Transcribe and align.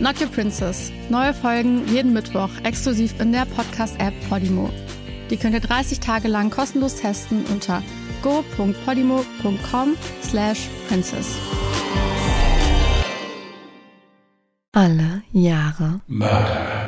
Not 0.00 0.18
Your 0.18 0.28
Princess. 0.28 0.90
Neue 1.10 1.34
Folgen 1.34 1.86
jeden 1.86 2.14
Mittwoch 2.14 2.48
exklusiv 2.64 3.20
in 3.20 3.32
der 3.32 3.44
Podcast-App 3.44 4.14
Podimo. 4.30 4.70
Die 5.28 5.36
könnt 5.36 5.54
ihr 5.54 5.60
30 5.60 6.00
Tage 6.00 6.26
lang 6.26 6.48
kostenlos 6.50 6.96
testen 6.96 7.44
unter 7.52 7.82
go.podimo.com 8.22 9.96
slash 10.22 10.68
princess. 10.88 11.36
Alle 14.72 15.22
Jahre 15.32 16.00
Murder. 16.06 16.86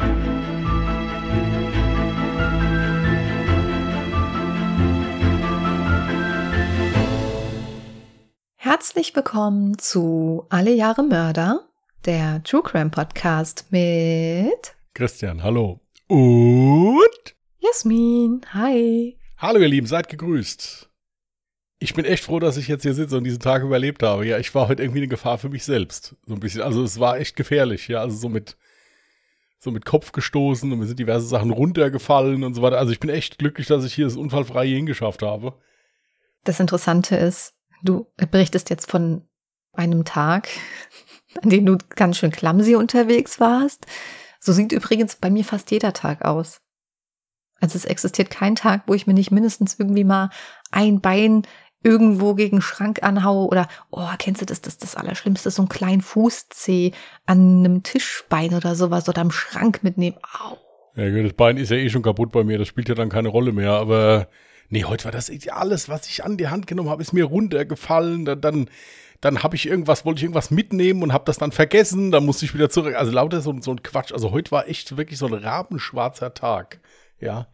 Herzlich 8.57 9.15
willkommen 9.15 9.77
zu 9.79 10.47
Alle 10.49 10.73
Jahre 10.73 11.02
Mörder, 11.02 11.69
der 12.05 12.42
True 12.42 12.62
Crime 12.62 12.91
Podcast 12.91 13.66
mit 13.70 14.74
Christian, 14.95 15.43
hallo. 15.43 15.80
Und? 16.09 17.37
Jasmin. 17.60 18.41
Hi. 18.52 19.16
Hallo 19.38 19.60
ihr 19.60 19.69
Lieben, 19.69 19.87
seid 19.87 20.09
gegrüßt. 20.09 20.91
Ich 21.79 21.95
bin 21.95 22.04
echt 22.04 22.24
froh, 22.24 22.40
dass 22.40 22.57
ich 22.57 22.68
jetzt 22.68 22.82
hier 22.82 22.95
sitze 22.95 23.16
und 23.16 23.24
diesen 23.24 23.38
Tag 23.38 23.62
überlebt 23.62 24.02
habe. 24.02 24.27
Ja, 24.27 24.38
ich 24.38 24.54
war 24.54 24.68
heute 24.68 24.82
irgendwie 24.82 25.01
eine 25.01 25.09
Gefahr 25.09 25.38
für 25.38 25.49
mich 25.49 25.65
selbst. 25.65 26.16
So 26.27 26.35
ein 26.35 26.40
bisschen. 26.40 26.62
Also 26.62 26.82
es 26.82 26.99
war 26.99 27.18
echt 27.18 27.37
gefährlich, 27.37 27.88
ja. 27.88 28.01
Also 28.01 28.16
so 28.16 28.29
mit, 28.29 28.57
so 29.59 29.71
mit 29.71 29.84
Kopf 29.84 30.12
gestoßen 30.12 30.73
und 30.73 30.79
mir 30.79 30.87
sind 30.87 30.99
diverse 30.99 31.27
Sachen 31.27 31.51
runtergefallen 31.51 32.43
und 32.43 32.55
so 32.55 32.62
weiter. 32.62 32.79
Also 32.79 32.93
ich 32.93 33.01
bin 33.01 33.10
echt 33.10 33.38
glücklich, 33.38 33.68
dass 33.68 33.84
ich 33.84 33.95
hier 33.95 34.07
das 34.07 34.16
unfallfrei 34.16 34.66
hierhin 34.66 34.87
geschafft 34.87 35.23
habe. 35.23 35.55
Das 36.45 36.59
Interessante 36.59 37.16
ist, 37.16 37.55
du 37.82 38.12
berichtest 38.16 38.71
jetzt 38.71 38.90
von 38.90 39.24
einem 39.73 40.05
Tag, 40.05 40.49
an 41.43 41.51
dem 41.51 41.66
du 41.66 41.79
ganz 41.91 42.19
schön 42.19 42.30
clumsy 42.30 42.75
unterwegs 42.75 43.41
warst. 43.41 43.87
So 44.41 44.52
sieht 44.52 44.73
übrigens 44.73 45.16
bei 45.16 45.30
mir 45.30 45.45
fast 45.45 45.71
jeder 45.71 45.93
Tag 45.93 46.24
aus. 46.24 46.61
Also 47.61 47.77
es 47.77 47.85
existiert 47.85 48.30
kein 48.30 48.57
Tag, 48.57 48.83
wo 48.87 48.95
ich 48.95 49.07
mir 49.07 49.15
nicht 49.15 49.30
mindestens 49.30 49.79
irgendwie 49.79 50.05
mal 50.05 50.30
ein 50.73 51.01
Bein 51.01 51.43
irgendwo 51.85 52.35
gegen 52.35 52.61
Schrank 52.61 53.02
anhaue 53.02 53.47
oder, 53.47 53.69
oh, 53.91 54.09
kennst 54.19 54.41
du 54.41 54.47
das, 54.47 54.61
das 54.61 54.79
das 54.79 54.97
Allerschlimmste, 54.97 55.51
so 55.51 55.63
ein 55.63 55.69
kleinen 55.69 56.01
Fußzeh 56.01 56.93
an 57.27 57.65
einem 57.65 57.83
Tischbein 57.83 58.55
oder 58.55 58.74
sowas 58.74 59.09
oder 59.09 59.21
am 59.21 59.30
Schrank 59.30 59.83
mitnehmen. 59.83 60.17
Au. 60.23 60.59
Ja, 60.95 61.09
gut, 61.11 61.24
das 61.24 61.33
Bein 61.33 61.57
ist 61.57 61.71
ja 61.71 61.77
eh 61.77 61.89
schon 61.89 62.02
kaputt 62.02 62.33
bei 62.33 62.45
mir, 62.45 62.59
das 62.59 62.69
spielt 62.69 62.89
ja 62.89 62.95
dann 62.95 63.09
keine 63.09 63.29
Rolle 63.29 63.52
mehr, 63.52 63.73
aber 63.73 64.28
nee, 64.69 64.84
heute 64.84 65.05
war 65.05 65.12
das 65.12 65.31
alles, 65.50 65.89
was 65.89 66.09
ich 66.09 66.25
an 66.25 66.37
die 66.37 66.49
Hand 66.49 66.67
genommen 66.67 66.91
habe, 66.91 67.03
ist 67.03 67.12
mir 67.12 67.25
runtergefallen, 67.25 68.25
dann, 68.25 68.41
dann, 68.41 68.71
dann 69.22 69.42
habe 69.42 69.56
ich 69.56 69.66
irgendwas, 69.66 70.04
wollte 70.04 70.19
ich 70.19 70.25
irgendwas 70.25 70.50
mitnehmen 70.50 71.03
und 71.03 71.12
habe 71.12 71.25
das 71.25 71.38
dann 71.38 71.53
vergessen, 71.53 72.10
dann 72.10 72.26
musste 72.26 72.44
ich 72.44 72.54
wieder 72.54 72.69
zurück, 72.69 72.97
also 72.97 73.12
lauter 73.12 73.41
so, 73.41 73.54
so 73.60 73.70
ein 73.70 73.82
Quatsch, 73.82 74.12
also 74.12 74.32
heute 74.32 74.50
war 74.50 74.69
echt 74.69 74.97
wirklich 74.97 75.19
so 75.19 75.26
ein 75.26 75.32
rabenschwarzer 75.34 76.34
Tag, 76.34 76.81
ja. 77.20 77.47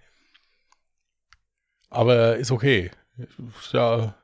Aber 1.90 2.36
ist 2.36 2.50
okay. 2.50 2.90
Ja, 3.72 4.14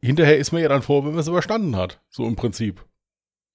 hinterher 0.00 0.38
ist 0.38 0.52
man 0.52 0.60
ja 0.60 0.68
dann 0.68 0.82
froh, 0.82 1.02
wenn 1.02 1.12
man 1.12 1.20
es 1.20 1.28
überstanden 1.28 1.76
hat. 1.76 2.00
So 2.10 2.26
im 2.26 2.36
Prinzip. 2.36 2.84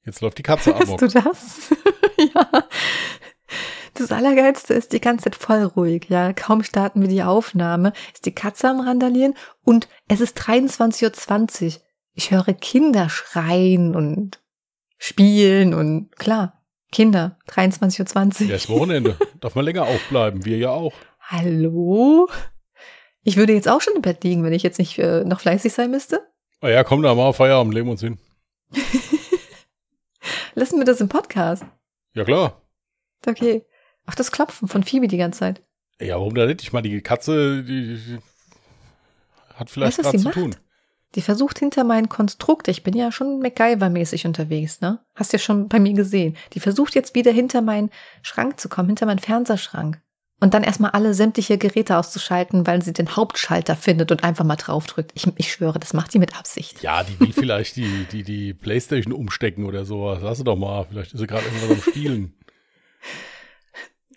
Jetzt 0.05 0.21
läuft 0.21 0.37
die 0.37 0.43
Katze 0.43 0.75
amok. 0.75 1.01
Hast 1.01 1.15
du 1.15 1.21
das? 1.21 1.69
ja. 2.35 2.63
Das 3.95 4.11
Allergeilste 4.11 4.73
ist 4.73 4.93
die 4.93 5.01
ganze 5.01 5.25
Zeit 5.25 5.35
voll 5.35 5.63
ruhig, 5.63 6.05
ja. 6.09 6.33
Kaum 6.33 6.63
starten 6.63 7.01
wir 7.01 7.09
die 7.09 7.23
Aufnahme, 7.23 7.93
ist 8.13 8.25
die 8.25 8.33
Katze 8.33 8.69
am 8.69 8.79
Randalieren 8.79 9.35
und 9.63 9.89
es 10.07 10.21
ist 10.21 10.39
23.20 10.39 11.75
Uhr. 11.75 11.81
Ich 12.13 12.31
höre 12.31 12.53
Kinder 12.53 13.09
schreien 13.09 13.95
und 13.95 14.39
spielen 14.97 15.73
und 15.73 16.15
klar, 16.17 16.61
Kinder, 16.91 17.37
23.20 17.49 18.41
Uhr. 18.43 18.49
Ja, 18.49 18.55
ist 18.55 18.69
Wochenende. 18.69 19.17
Darf 19.39 19.55
man 19.55 19.65
länger 19.65 19.83
aufbleiben. 19.83 20.43
Wir 20.45 20.57
ja 20.57 20.71
auch. 20.71 20.93
Hallo? 21.21 22.27
Ich 23.23 23.37
würde 23.37 23.53
jetzt 23.53 23.67
auch 23.69 23.81
schon 23.81 23.95
im 23.95 24.01
Bett 24.01 24.23
liegen, 24.23 24.43
wenn 24.43 24.53
ich 24.53 24.63
jetzt 24.63 24.79
nicht 24.79 24.97
äh, 24.97 25.23
noch 25.23 25.39
fleißig 25.41 25.71
sein 25.71 25.91
müsste. 25.91 26.27
Ah 26.61 26.69
ja, 26.69 26.83
komm 26.83 27.03
da 27.03 27.13
mal 27.13 27.27
auf 27.27 27.37
Feierabend, 27.37 27.73
legen 27.73 27.87
wir 27.87 27.91
uns 27.91 28.01
hin. 28.01 28.17
Lassen 30.55 30.77
wir 30.79 30.85
das 30.85 30.99
im 30.99 31.09
Podcast. 31.09 31.63
Ja, 32.13 32.23
klar. 32.25 32.61
Okay. 33.25 33.65
Ach, 34.05 34.15
das 34.15 34.31
Klopfen 34.31 34.67
von 34.67 34.83
Phoebe 34.83 35.07
die 35.07 35.17
ganze 35.17 35.39
Zeit. 35.39 35.61
Ja, 36.01 36.15
warum 36.15 36.33
da 36.33 36.45
nicht? 36.47 36.61
Ich 36.63 36.73
meine, 36.73 36.89
die 36.89 37.01
Katze, 37.01 37.63
die, 37.63 37.95
die 37.95 38.17
hat 39.53 39.69
vielleicht 39.69 39.99
Weißt 39.99 40.13
was 40.13 40.21
zu 40.21 40.27
macht? 40.27 40.33
tun. 40.33 40.55
Die 41.15 41.21
versucht 41.21 41.57
hinter 41.57 41.83
mein 41.83 42.07
Konstrukt, 42.07 42.67
ich 42.67 42.83
bin 42.83 42.95
ja 42.95 43.11
schon 43.11 43.41
MacGyver-mäßig 43.41 44.27
unterwegs, 44.27 44.79
ne? 44.79 44.99
Hast 45.15 45.33
ja 45.33 45.39
schon 45.39 45.67
bei 45.67 45.79
mir 45.79 45.93
gesehen. 45.93 46.37
Die 46.53 46.59
versucht 46.59 46.93
jetzt 46.93 47.15
wieder 47.15 47.31
hinter 47.31 47.61
meinen 47.61 47.89
Schrank 48.21 48.59
zu 48.59 48.69
kommen, 48.69 48.89
hinter 48.89 49.07
meinen 49.07 49.19
Fernseherschrank. 49.19 49.99
Und 50.41 50.53
dann 50.53 50.63
erstmal 50.63 50.91
alle 50.91 51.13
sämtliche 51.13 51.57
Geräte 51.57 51.97
auszuschalten, 51.97 52.65
weil 52.65 52.81
sie 52.81 52.93
den 52.93 53.15
Hauptschalter 53.15 53.75
findet 53.75 54.11
und 54.11 54.23
einfach 54.23 54.45
mal 54.45 54.55
draufdrückt. 54.55 55.11
Ich, 55.15 55.27
ich 55.35 55.51
schwöre, 55.51 55.79
das 55.79 55.93
macht 55.93 56.13
die 56.13 56.19
mit 56.19 56.37
Absicht. 56.37 56.81
Ja, 56.81 57.03
die 57.03 57.19
will 57.19 57.33
vielleicht 57.33 57.75
die, 57.75 58.05
die, 58.11 58.23
die 58.23 58.53
Playstation 58.53 59.11
umstecken 59.11 59.65
oder 59.65 59.83
sowas. 59.83 60.19
Lass 60.21 60.37
sie 60.37 60.45
doch 60.45 60.55
mal. 60.55 60.85
Vielleicht 60.89 61.13
ist 61.13 61.19
sie 61.19 61.27
gerade 61.27 61.45
irgendwas 61.45 61.71
am 61.71 61.81
Spielen. 61.81 62.33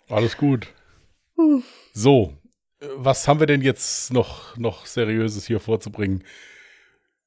Alles 0.07 0.37
gut. 0.37 0.67
Hm. 1.37 1.63
So, 1.93 2.37
äh, 2.79 2.87
was 2.95 3.27
haben 3.27 3.39
wir 3.39 3.47
denn 3.47 3.61
jetzt 3.61 4.13
noch, 4.13 4.55
noch 4.57 4.85
Seriöses 4.85 5.45
hier 5.45 5.59
vorzubringen? 5.59 6.23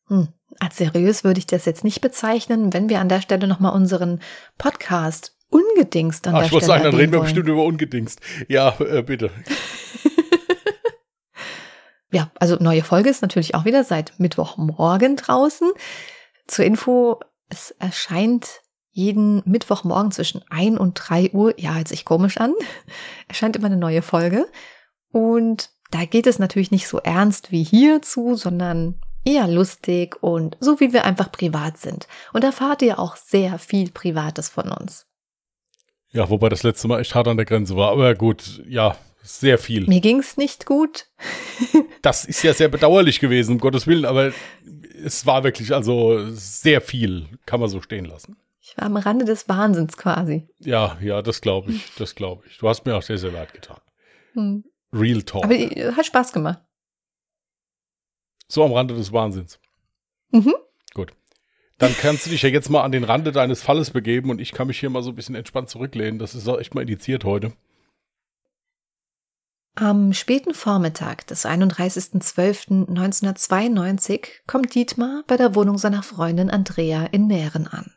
Hm. 0.08 0.28
Als 0.58 0.76
seriös 0.76 1.24
würde 1.24 1.38
ich 1.38 1.46
das 1.46 1.64
jetzt 1.64 1.84
nicht 1.84 2.00
bezeichnen, 2.00 2.72
wenn 2.72 2.88
wir 2.88 3.00
an 3.00 3.08
der 3.08 3.20
Stelle 3.20 3.46
nochmal 3.46 3.74
unseren 3.74 4.20
Podcast 4.58 5.36
ungedingst 5.50 6.26
an 6.26 6.34
Ach, 6.34 6.38
der 6.38 6.46
ich 6.46 6.52
wollte 6.52 6.64
Stelle 6.66 6.78
sagen, 6.78 6.90
dann 6.90 7.00
reden 7.00 7.12
wir 7.12 7.18
wollen. 7.18 7.26
bestimmt 7.26 7.48
über 7.48 7.64
Ungedingst. 7.64 8.20
Ja, 8.48 8.76
äh, 8.80 9.02
bitte. 9.02 9.30
Ja, 12.12 12.30
also 12.36 12.56
neue 12.60 12.82
Folge 12.82 13.10
ist 13.10 13.22
natürlich 13.22 13.54
auch 13.54 13.64
wieder 13.64 13.84
seit 13.84 14.18
Mittwochmorgen 14.18 15.16
draußen. 15.16 15.70
Zur 16.46 16.64
Info, 16.64 17.20
es 17.48 17.72
erscheint 17.72 18.62
jeden 18.90 19.42
Mittwochmorgen 19.44 20.12
zwischen 20.12 20.42
1 20.48 20.78
und 20.78 20.94
3 20.94 21.32
Uhr, 21.32 21.58
ja, 21.60 21.74
hört 21.74 21.88
sich 21.88 22.04
komisch 22.04 22.38
an, 22.38 22.54
erscheint 23.28 23.56
immer 23.56 23.66
eine 23.66 23.76
neue 23.76 24.02
Folge. 24.02 24.46
Und 25.10 25.70
da 25.90 26.04
geht 26.04 26.26
es 26.26 26.38
natürlich 26.38 26.70
nicht 26.70 26.88
so 26.88 26.98
ernst 26.98 27.52
wie 27.52 27.62
hier 27.62 28.00
zu, 28.02 28.34
sondern 28.36 29.00
eher 29.26 29.48
lustig 29.48 30.16
und 30.22 30.56
so 30.60 30.80
wie 30.80 30.92
wir 30.92 31.04
einfach 31.04 31.30
privat 31.30 31.78
sind. 31.78 32.06
Und 32.32 32.44
erfahrt 32.44 32.80
ihr 32.82 32.98
auch 32.98 33.16
sehr 33.16 33.58
viel 33.58 33.90
Privates 33.90 34.48
von 34.48 34.70
uns. 34.70 35.06
Ja, 36.10 36.30
wobei 36.30 36.48
das 36.48 36.62
letzte 36.62 36.88
Mal 36.88 37.00
echt 37.00 37.14
hart 37.14 37.28
an 37.28 37.36
der 37.36 37.44
Grenze 37.44 37.76
war. 37.76 37.90
Aber 37.90 38.14
gut, 38.14 38.62
ja, 38.66 38.96
sehr 39.22 39.58
viel. 39.58 39.86
Mir 39.86 40.00
ging's 40.00 40.36
nicht 40.36 40.66
gut. 40.66 41.08
Das 42.02 42.24
ist 42.24 42.44
ja 42.44 42.54
sehr 42.54 42.68
bedauerlich 42.68 43.18
gewesen, 43.18 43.52
um 43.52 43.58
Gottes 43.58 43.88
Willen, 43.88 44.04
aber 44.04 44.32
es 45.04 45.26
war 45.26 45.42
wirklich 45.42 45.74
also 45.74 46.24
sehr 46.30 46.80
viel, 46.80 47.26
kann 47.46 47.58
man 47.58 47.68
so 47.68 47.80
stehen 47.80 48.04
lassen. 48.04 48.36
Ich 48.60 48.76
war 48.76 48.84
am 48.84 48.96
Rande 48.96 49.24
des 49.24 49.48
Wahnsinns 49.48 49.96
quasi. 49.96 50.46
Ja, 50.60 50.96
ja, 51.00 51.20
das 51.20 51.40
glaube 51.40 51.72
ich, 51.72 51.94
das 51.98 52.14
glaube 52.14 52.44
ich. 52.46 52.58
Du 52.58 52.68
hast 52.68 52.86
mir 52.86 52.94
auch 52.94 53.02
sehr, 53.02 53.18
sehr 53.18 53.32
leid 53.32 53.52
getan. 53.52 53.78
Hm. 54.34 54.64
Real 54.92 55.22
Talk. 55.22 55.44
Aber 55.44 55.54
äh, 55.54 55.92
hat 55.92 56.06
Spaß 56.06 56.32
gemacht. 56.32 56.60
So 58.48 58.64
am 58.64 58.72
Rande 58.72 58.94
des 58.94 59.12
Wahnsinns. 59.12 59.58
Mhm. 60.30 60.54
Gut. 60.94 61.12
Dann 61.78 61.94
kannst 62.00 62.26
du 62.26 62.30
dich 62.30 62.42
ja 62.42 62.48
jetzt 62.48 62.70
mal 62.70 62.82
an 62.82 62.92
den 62.92 63.04
Rande 63.04 63.32
deines 63.32 63.62
Falles 63.62 63.90
begeben 63.90 64.30
und 64.30 64.40
ich 64.40 64.52
kann 64.52 64.68
mich 64.68 64.80
hier 64.80 64.90
mal 64.90 65.02
so 65.02 65.10
ein 65.10 65.16
bisschen 65.16 65.34
entspannt 65.34 65.68
zurücklehnen. 65.68 66.18
Das 66.18 66.34
ist 66.34 66.48
auch 66.48 66.58
echt 66.58 66.74
mal 66.74 66.82
indiziert 66.82 67.24
heute. 67.24 67.52
Am 69.78 70.14
späten 70.14 70.54
Vormittag 70.54 71.26
des 71.26 71.44
31.12.1992 71.44 74.26
kommt 74.46 74.74
Dietmar 74.74 75.22
bei 75.26 75.36
der 75.36 75.54
Wohnung 75.54 75.76
seiner 75.76 76.02
Freundin 76.02 76.48
Andrea 76.48 77.04
in 77.04 77.26
Mähren 77.26 77.66
an. 77.66 77.92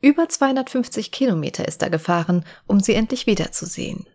Über 0.00 0.30
250 0.30 1.12
Kilometer 1.12 1.68
ist 1.68 1.82
er 1.82 1.90
gefahren, 1.90 2.46
um 2.66 2.80
sie 2.80 2.94
endlich 2.94 3.26
wiederzusehen. 3.26 4.08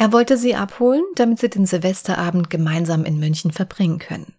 Er 0.00 0.12
wollte 0.12 0.38
sie 0.38 0.54
abholen, 0.54 1.04
damit 1.14 1.40
sie 1.40 1.50
den 1.50 1.66
Silvesterabend 1.66 2.48
gemeinsam 2.48 3.04
in 3.04 3.18
München 3.18 3.52
verbringen 3.52 3.98
können. 3.98 4.34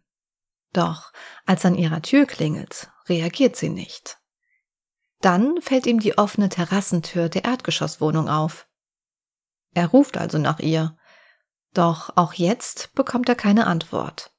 Doch 0.74 1.14
als 1.46 1.64
an 1.66 1.76
ihrer 1.76 2.02
Tür 2.02 2.26
klingelt, 2.26 2.90
reagiert 3.08 3.56
sie 3.56 3.70
nicht. 3.70 4.18
Dann 5.20 5.62
fällt 5.62 5.86
ihm 5.86 6.00
die 6.00 6.18
offene 6.18 6.50
Terrassentür 6.50 7.30
der 7.30 7.46
Erdgeschosswohnung 7.46 8.28
auf. 8.28 8.68
Er 9.76 9.86
ruft 9.86 10.18
also 10.18 10.40
nach 10.40 10.58
ihr, 10.58 10.98
Doch 11.76 12.18
auch 12.18 12.34
jetzt 12.34 12.96
bekommt 12.96 13.30
er 13.30 13.36
keine 13.36 13.68
Antwort. 13.68 14.34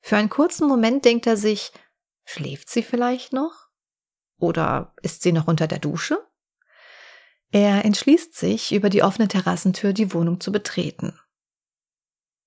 Für 0.00 0.16
einen 0.16 0.30
kurzen 0.30 0.66
Moment 0.66 1.04
denkt 1.04 1.26
er 1.26 1.36
sich, 1.36 1.70
schläft 2.24 2.70
sie 2.70 2.82
vielleicht 2.82 3.34
noch? 3.34 3.68
Oder 4.38 4.94
ist 5.02 5.20
sie 5.20 5.32
noch 5.32 5.48
unter 5.48 5.66
der 5.66 5.80
Dusche? 5.80 6.26
Er 7.54 7.84
entschließt 7.84 8.34
sich, 8.34 8.74
über 8.74 8.90
die 8.90 9.04
offene 9.04 9.28
Terrassentür 9.28 9.92
die 9.92 10.12
Wohnung 10.12 10.40
zu 10.40 10.50
betreten. 10.50 11.16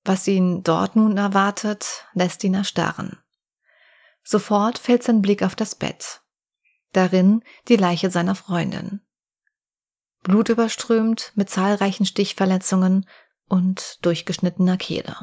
Was 0.04 0.28
ihn 0.28 0.64
dort 0.64 0.98
nun 0.98 1.16
erwartet, 1.16 2.06
lässt 2.12 2.44
ihn 2.44 2.54
erstarren. 2.54 3.18
Sofort 4.22 4.78
fällt 4.78 5.04
sein 5.04 5.22
Blick 5.22 5.44
auf 5.44 5.56
das 5.56 5.76
Bett. 5.76 6.24
Darin 6.92 7.42
die 7.70 7.78
Leiche 7.78 8.12
seiner 8.12 8.36
Freundin. 8.36 9.00
Blutüberströmt 10.24 11.32
mit 11.36 11.50
zahlreichen 11.50 12.06
Stichverletzungen 12.06 13.08
und 13.48 14.06
durchgeschnittener 14.06 14.76
Kehle. 14.76 15.16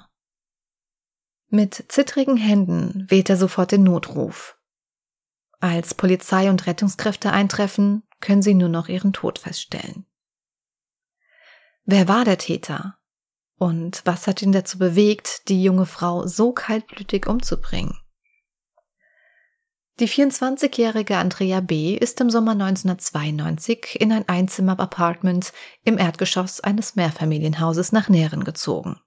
Mit 1.48 1.84
zittrigen 1.88 2.38
Händen 2.38 3.04
wählt 3.10 3.28
er 3.28 3.36
sofort 3.36 3.70
den 3.70 3.82
Notruf. 3.82 4.56
Als 5.60 5.92
Polizei 5.92 6.48
und 6.48 6.66
Rettungskräfte 6.66 7.32
eintreffen, 7.32 8.02
können 8.24 8.42
sie 8.42 8.54
nur 8.54 8.70
noch 8.70 8.88
ihren 8.88 9.12
Tod 9.12 9.38
feststellen. 9.38 10.06
Wer 11.84 12.08
war 12.08 12.24
der 12.24 12.38
Täter? 12.38 12.96
Und 13.56 14.00
was 14.04 14.26
hat 14.26 14.40
ihn 14.40 14.52
dazu 14.52 14.78
bewegt, 14.78 15.48
die 15.48 15.62
junge 15.62 15.86
Frau 15.86 16.26
so 16.26 16.52
kaltblütig 16.52 17.26
umzubringen? 17.26 17.98
Die 20.00 20.08
24-jährige 20.08 21.18
Andrea 21.18 21.60
B. 21.60 21.94
ist 21.94 22.20
im 22.20 22.30
Sommer 22.30 22.52
1992 22.52 24.00
in 24.00 24.10
ein 24.10 24.28
Einzimmer-Apartment 24.28 25.52
im 25.84 25.98
Erdgeschoss 25.98 26.60
eines 26.60 26.96
Mehrfamilienhauses 26.96 27.92
nach 27.92 28.08
Nähren 28.08 28.42
gezogen. 28.42 28.98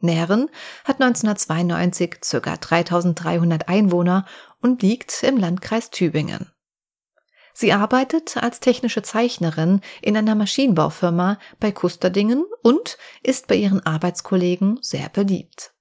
Nähren 0.00 0.50
hat 0.84 1.00
1992 1.00 2.20
ca. 2.20 2.56
3300 2.56 3.68
Einwohner 3.68 4.26
und 4.60 4.82
liegt 4.82 5.22
im 5.22 5.38
Landkreis 5.38 5.90
Tübingen. 5.90 6.52
Sie 7.60 7.72
arbeitet 7.72 8.36
als 8.36 8.60
technische 8.60 9.02
Zeichnerin 9.02 9.80
in 10.00 10.16
einer 10.16 10.36
Maschinenbaufirma 10.36 11.40
bei 11.58 11.72
Kusterdingen 11.72 12.44
und 12.62 12.98
ist 13.24 13.48
bei 13.48 13.56
ihren 13.56 13.84
Arbeitskollegen 13.84 14.78
sehr 14.80 15.08
beliebt. 15.08 15.74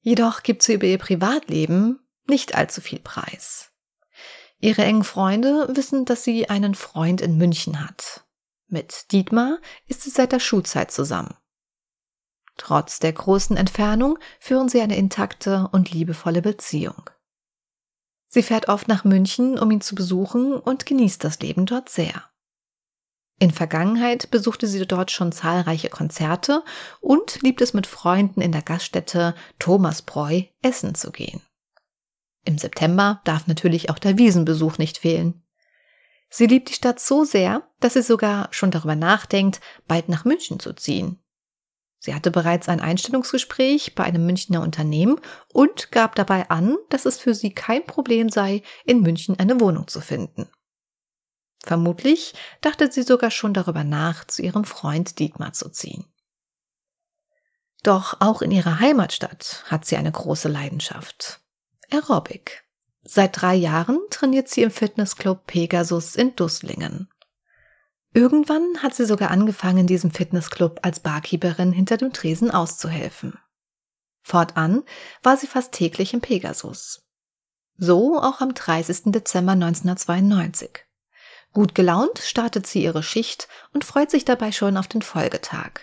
Jedoch 0.00 0.42
gibt 0.42 0.64
sie 0.64 0.72
über 0.74 0.88
ihr 0.88 0.98
Privatleben 0.98 2.00
nicht 2.26 2.56
allzu 2.56 2.80
viel 2.80 2.98
Preis. 2.98 3.70
Ihre 4.58 4.82
engen 4.82 5.04
Freunde 5.04 5.68
wissen, 5.76 6.04
dass 6.04 6.24
sie 6.24 6.50
einen 6.50 6.74
Freund 6.74 7.20
in 7.20 7.38
München 7.38 7.86
hat. 7.86 8.24
Mit 8.66 9.12
Dietmar 9.12 9.58
ist 9.86 10.02
sie 10.02 10.10
seit 10.10 10.32
der 10.32 10.40
Schulzeit 10.40 10.90
zusammen. 10.90 11.36
Trotz 12.56 12.98
der 12.98 13.12
großen 13.12 13.56
Entfernung 13.56 14.18
führen 14.40 14.68
sie 14.68 14.80
eine 14.80 14.96
intakte 14.96 15.68
und 15.70 15.92
liebevolle 15.92 16.42
Beziehung. 16.42 17.08
Sie 18.36 18.42
fährt 18.42 18.68
oft 18.68 18.86
nach 18.86 19.04
München, 19.04 19.58
um 19.58 19.70
ihn 19.70 19.80
zu 19.80 19.94
besuchen 19.94 20.52
und 20.52 20.84
genießt 20.84 21.24
das 21.24 21.40
Leben 21.40 21.64
dort 21.64 21.88
sehr. 21.88 22.22
In 23.38 23.50
Vergangenheit 23.50 24.30
besuchte 24.30 24.66
sie 24.66 24.86
dort 24.86 25.10
schon 25.10 25.32
zahlreiche 25.32 25.88
Konzerte 25.88 26.62
und 27.00 27.40
liebt 27.40 27.62
es 27.62 27.72
mit 27.72 27.86
Freunden 27.86 28.42
in 28.42 28.52
der 28.52 28.60
Gaststätte 28.60 29.34
Thomasbräu 29.58 30.42
essen 30.60 30.94
zu 30.94 31.12
gehen. 31.12 31.40
Im 32.44 32.58
September 32.58 33.22
darf 33.24 33.46
natürlich 33.46 33.88
auch 33.88 33.98
der 33.98 34.18
Wiesenbesuch 34.18 34.76
nicht 34.76 34.98
fehlen. 34.98 35.42
Sie 36.28 36.46
liebt 36.46 36.68
die 36.68 36.74
Stadt 36.74 37.00
so 37.00 37.24
sehr, 37.24 37.66
dass 37.80 37.94
sie 37.94 38.02
sogar 38.02 38.48
schon 38.50 38.70
darüber 38.70 38.96
nachdenkt, 38.96 39.62
bald 39.88 40.10
nach 40.10 40.26
München 40.26 40.60
zu 40.60 40.74
ziehen. 40.74 41.18
Sie 41.98 42.14
hatte 42.14 42.30
bereits 42.30 42.68
ein 42.68 42.80
Einstellungsgespräch 42.80 43.94
bei 43.94 44.04
einem 44.04 44.26
Münchner 44.26 44.62
Unternehmen 44.62 45.20
und 45.52 45.90
gab 45.92 46.14
dabei 46.14 46.48
an, 46.50 46.76
dass 46.90 47.06
es 47.06 47.18
für 47.18 47.34
sie 47.34 47.52
kein 47.52 47.84
Problem 47.84 48.28
sei, 48.28 48.62
in 48.84 49.00
München 49.00 49.38
eine 49.38 49.60
Wohnung 49.60 49.88
zu 49.88 50.00
finden. 50.00 50.48
Vermutlich 51.64 52.34
dachte 52.60 52.92
sie 52.92 53.02
sogar 53.02 53.30
schon 53.30 53.54
darüber 53.54 53.82
nach, 53.82 54.24
zu 54.24 54.42
ihrem 54.42 54.64
Freund 54.64 55.18
Dietmar 55.18 55.52
zu 55.52 55.68
ziehen. 55.68 56.04
Doch 57.82 58.20
auch 58.20 58.42
in 58.42 58.50
ihrer 58.50 58.78
Heimatstadt 58.78 59.64
hat 59.66 59.84
sie 59.84 59.96
eine 59.96 60.12
große 60.12 60.48
Leidenschaft. 60.48 61.40
Aerobic. 61.90 62.64
Seit 63.02 63.40
drei 63.40 63.54
Jahren 63.54 64.00
trainiert 64.10 64.48
sie 64.48 64.62
im 64.62 64.70
Fitnessclub 64.70 65.46
Pegasus 65.46 66.16
in 66.16 66.34
Dusslingen. 66.34 67.08
Irgendwann 68.16 68.82
hat 68.82 68.94
sie 68.94 69.04
sogar 69.04 69.30
angefangen, 69.30 69.86
diesem 69.86 70.10
Fitnessclub 70.10 70.80
als 70.80 71.00
Barkeeperin 71.00 71.70
hinter 71.70 71.98
dem 71.98 72.14
Tresen 72.14 72.50
auszuhelfen. 72.50 73.38
Fortan 74.22 74.84
war 75.22 75.36
sie 75.36 75.46
fast 75.46 75.72
täglich 75.72 76.14
im 76.14 76.22
Pegasus. 76.22 77.04
So 77.76 78.18
auch 78.18 78.40
am 78.40 78.54
30. 78.54 79.12
Dezember 79.12 79.52
1992. 79.52 80.86
Gut 81.52 81.74
gelaunt 81.74 82.18
startet 82.20 82.66
sie 82.66 82.82
ihre 82.82 83.02
Schicht 83.02 83.48
und 83.74 83.84
freut 83.84 84.10
sich 84.10 84.24
dabei 84.24 84.50
schon 84.50 84.78
auf 84.78 84.88
den 84.88 85.02
Folgetag. 85.02 85.80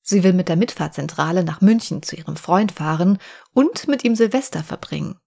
Sie 0.00 0.24
will 0.24 0.32
mit 0.32 0.48
der 0.48 0.56
Mitfahrzentrale 0.56 1.44
nach 1.44 1.60
München 1.60 2.02
zu 2.02 2.16
ihrem 2.16 2.36
Freund 2.36 2.72
fahren 2.72 3.18
und 3.52 3.88
mit 3.88 4.04
ihm 4.04 4.14
Silvester 4.14 4.64
verbringen. 4.64 5.20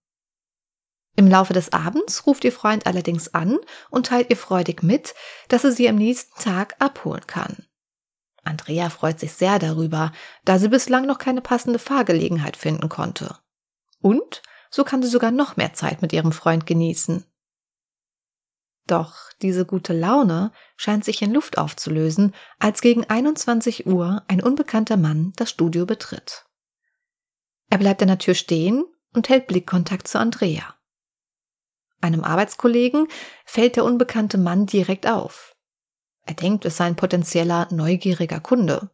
Im 1.16 1.28
Laufe 1.28 1.54
des 1.54 1.74
Abends 1.74 2.26
ruft 2.26 2.44
ihr 2.46 2.52
Freund 2.52 2.86
allerdings 2.86 3.34
an 3.34 3.60
und 3.90 4.08
teilt 4.08 4.30
ihr 4.30 4.38
freudig 4.38 4.82
mit, 4.82 5.14
dass 5.50 5.64
er 5.64 5.72
sie 5.72 5.90
am 5.90 5.96
nächsten 5.96 6.40
Tag 6.42 6.76
abholen 6.80 7.28
kann. 7.28 7.66
Andrea 8.44 8.90
freut 8.90 9.20
sich 9.20 9.34
sehr 9.34 9.60
darüber, 9.60 10.12
da 10.46 10.58
sie 10.58 10.70
bislang 10.70 11.06
noch 11.06 11.20
keine 11.20 11.42
passende 11.42 11.80
Fahrgelegenheit 11.80 12.58
finden 12.58 12.90
konnte. 12.90 13.38
Und 14.00 14.42
so 14.72 14.84
kann 14.84 15.04
sie 15.04 15.10
sogar 15.10 15.32
noch 15.32 15.58
mehr 15.58 15.74
Zeit 15.74 16.02
mit 16.02 16.14
ihrem 16.14 16.32
Freund 16.32 16.66
genießen. 16.66 17.26
Doch 18.88 19.32
diese 19.42 19.66
gute 19.66 19.94
Laune 19.94 20.52
scheint 20.76 21.06
sich 21.06 21.22
in 21.22 21.34
Luft 21.34 21.58
aufzulösen, 21.58 22.34
als 22.58 22.82
gegen 22.82 23.08
21 23.08 23.86
Uhr 23.86 24.24
ein 24.28 24.42
unbekannter 24.42 24.98
Mann 24.98 25.34
das 25.36 25.50
Studio 25.50 25.86
betritt. 25.86 26.46
Er 27.70 27.78
bleibt 27.78 28.02
an 28.02 28.08
der 28.08 28.18
Tür 28.18 28.34
stehen 28.34 28.84
und 29.14 29.30
hält 29.30 29.48
Blickkontakt 29.48 30.08
zu 30.08 30.20
Andrea. 30.20 30.76
Einem 32.02 32.24
Arbeitskollegen 32.24 33.08
fällt 33.46 33.76
der 33.76 33.86
unbekannte 33.86 34.38
Mann 34.38 34.66
direkt 34.66 35.08
auf. 35.08 35.56
Er 36.26 36.34
denkt, 36.34 36.66
es 36.66 36.78
sei 36.78 36.86
ein 36.86 36.96
potenzieller 36.96 37.68
neugieriger 37.72 38.40
Kunde. 38.40 38.90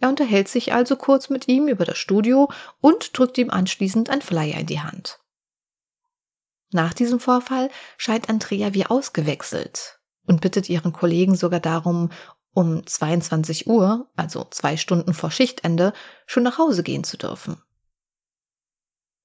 Er 0.00 0.08
unterhält 0.08 0.48
sich 0.48 0.72
also 0.72 0.96
kurz 0.96 1.28
mit 1.28 1.48
ihm 1.48 1.68
über 1.68 1.84
das 1.84 1.98
Studio 1.98 2.50
und 2.80 3.18
drückt 3.18 3.38
ihm 3.38 3.50
anschließend 3.50 4.10
ein 4.10 4.22
Flyer 4.22 4.60
in 4.60 4.66
die 4.66 4.80
Hand. 4.80 5.20
Nach 6.70 6.94
diesem 6.94 7.18
Vorfall 7.18 7.70
scheint 7.96 8.28
Andrea 8.28 8.74
wie 8.74 8.86
ausgewechselt 8.86 9.98
und 10.26 10.40
bittet 10.40 10.68
ihren 10.68 10.92
Kollegen 10.92 11.34
sogar 11.34 11.60
darum, 11.60 12.10
um 12.52 12.86
22 12.86 13.66
Uhr, 13.66 14.08
also 14.16 14.46
zwei 14.50 14.76
Stunden 14.76 15.14
vor 15.14 15.30
Schichtende, 15.30 15.92
schon 16.26 16.42
nach 16.42 16.58
Hause 16.58 16.82
gehen 16.82 17.04
zu 17.04 17.16
dürfen. 17.16 17.62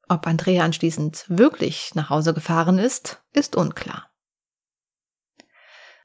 Ob 0.10 0.28
Andrea 0.28 0.64
anschließend 0.64 1.26
wirklich 1.28 1.96
nach 1.96 2.10
Hause 2.10 2.34
gefahren 2.34 2.78
ist, 2.78 3.24
ist 3.34 3.56
unklar. 3.56 4.10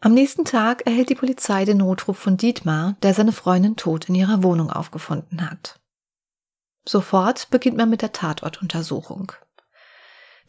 Am 0.01 0.15
nächsten 0.15 0.45
Tag 0.45 0.87
erhält 0.87 1.11
die 1.11 1.17
Polizei 1.17 1.65
den 1.65 1.79
Notruf 1.79 2.19
von 2.19 2.37
Dietmar, 2.37 2.97
der 3.03 3.15
seine 3.15 3.33
Freundin 3.33 3.77
tot 3.77 4.09
in 4.09 4.15
ihrer 4.15 4.45
Wohnung 4.45 4.71
aufgefunden 4.71 5.51
hat. 5.51 5.81
Sofort 6.85 7.51
beginnt 7.51 7.77
man 7.77 7.91
mit 7.91 8.03
der 8.03 8.13
Tatortuntersuchung. 8.13 9.33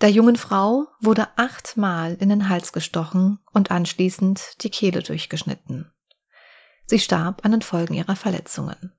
Der 0.01 0.09
jungen 0.09 0.37
Frau 0.37 0.87
wurde 1.01 1.27
achtmal 1.35 2.13
in 2.13 2.29
den 2.29 2.47
Hals 2.47 2.71
gestochen 2.71 3.39
und 3.51 3.71
anschließend 3.71 4.63
die 4.63 4.69
Kehle 4.69 5.01
durchgeschnitten. 5.01 5.91
Sie 6.85 6.99
starb 6.99 7.43
an 7.43 7.51
den 7.51 7.61
Folgen 7.61 7.95
ihrer 7.95 8.15
Verletzungen. 8.15 8.93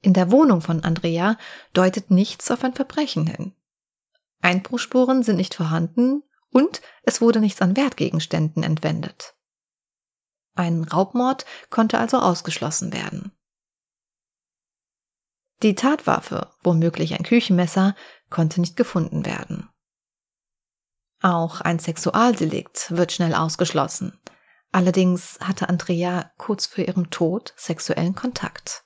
In 0.00 0.12
der 0.12 0.30
Wohnung 0.30 0.60
von 0.60 0.84
Andrea 0.84 1.36
deutet 1.72 2.10
nichts 2.10 2.50
auf 2.50 2.62
ein 2.62 2.74
Verbrechen 2.74 3.26
hin. 3.26 3.54
Einbruchspuren 4.40 5.22
sind 5.22 5.36
nicht 5.36 5.54
vorhanden 5.54 6.22
und 6.50 6.80
es 7.02 7.20
wurde 7.20 7.40
nichts 7.40 7.60
an 7.60 7.76
Wertgegenständen 7.76 8.62
entwendet. 8.62 9.34
Ein 10.54 10.84
Raubmord 10.84 11.44
konnte 11.70 11.98
also 11.98 12.18
ausgeschlossen 12.18 12.92
werden. 12.92 13.32
Die 15.62 15.74
Tatwaffe, 15.74 16.50
womöglich 16.62 17.14
ein 17.14 17.24
Küchenmesser, 17.24 17.96
konnte 18.30 18.60
nicht 18.60 18.76
gefunden 18.76 19.26
werden. 19.26 19.68
Auch 21.20 21.60
ein 21.60 21.80
Sexualdelikt 21.80 22.92
wird 22.96 23.10
schnell 23.10 23.34
ausgeschlossen. 23.34 24.20
Allerdings 24.70 25.40
hatte 25.40 25.68
Andrea 25.68 26.30
kurz 26.38 26.66
vor 26.66 26.84
ihrem 26.84 27.10
Tod 27.10 27.54
sexuellen 27.56 28.14
Kontakt. 28.14 28.84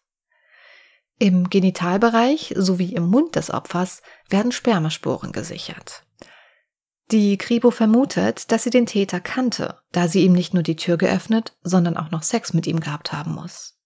Im 1.19 1.51
Genitalbereich 1.51 2.55
sowie 2.57 2.95
im 2.95 3.09
Mund 3.09 3.37
des 3.37 3.51
Opfers 3.51 4.03
werden 4.29 4.53
Spermaspuren 4.53 5.33
gesichert. 5.33 6.05
Die 7.11 7.37
Kripo 7.37 7.71
vermutet, 7.71 8.51
dass 8.51 8.63
sie 8.63 8.71
den 8.71 8.87
Täter 8.87 9.21
kannte, 9.21 9.79
da 9.93 10.09
sie 10.09 10.25
ihm 10.25 10.33
nicht 10.33 10.55
nur 10.55 10.63
die 10.63 10.77
Tür 10.77 10.97
geöffnet, 10.97 11.55
sondern 11.63 11.97
auch 11.97 12.11
noch 12.11 12.23
Sex 12.23 12.55
mit 12.55 12.67
ihm 12.67 12.81
gehabt 12.81 13.13
haben 13.13 13.35
muss. 13.35 13.79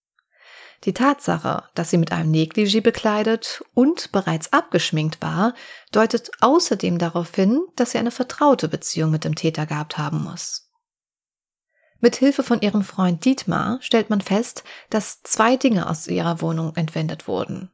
Die 0.83 0.93
Tatsache, 0.93 1.63
dass 1.73 1.89
sie 1.89 1.97
mit 1.97 2.11
einem 2.11 2.31
Negligé 2.31 2.81
bekleidet 2.81 3.63
und 3.73 4.11
bereits 4.11 4.53
abgeschminkt 4.53 5.21
war, 5.21 5.53
deutet 5.91 6.31
außerdem 6.39 6.99
darauf 6.99 7.33
hin, 7.33 7.59
dass 7.75 7.91
sie 7.91 7.97
eine 7.97 8.11
vertraute 8.11 8.69
Beziehung 8.69 9.11
mit 9.11 9.23
dem 9.23 9.35
Täter 9.35 9.65
gehabt 9.65 9.97
haben 9.97 10.23
muss. 10.23 10.66
Mit 11.99 12.15
Hilfe 12.15 12.43
von 12.43 12.61
ihrem 12.61 12.83
Freund 12.83 13.25
Dietmar 13.25 13.79
stellt 13.81 14.09
man 14.09 14.21
fest, 14.21 14.63
dass 14.89 15.23
zwei 15.23 15.57
Dinge 15.57 15.89
aus 15.89 16.07
ihrer 16.07 16.41
Wohnung 16.41 16.75
entwendet 16.75 17.27
wurden. 17.27 17.71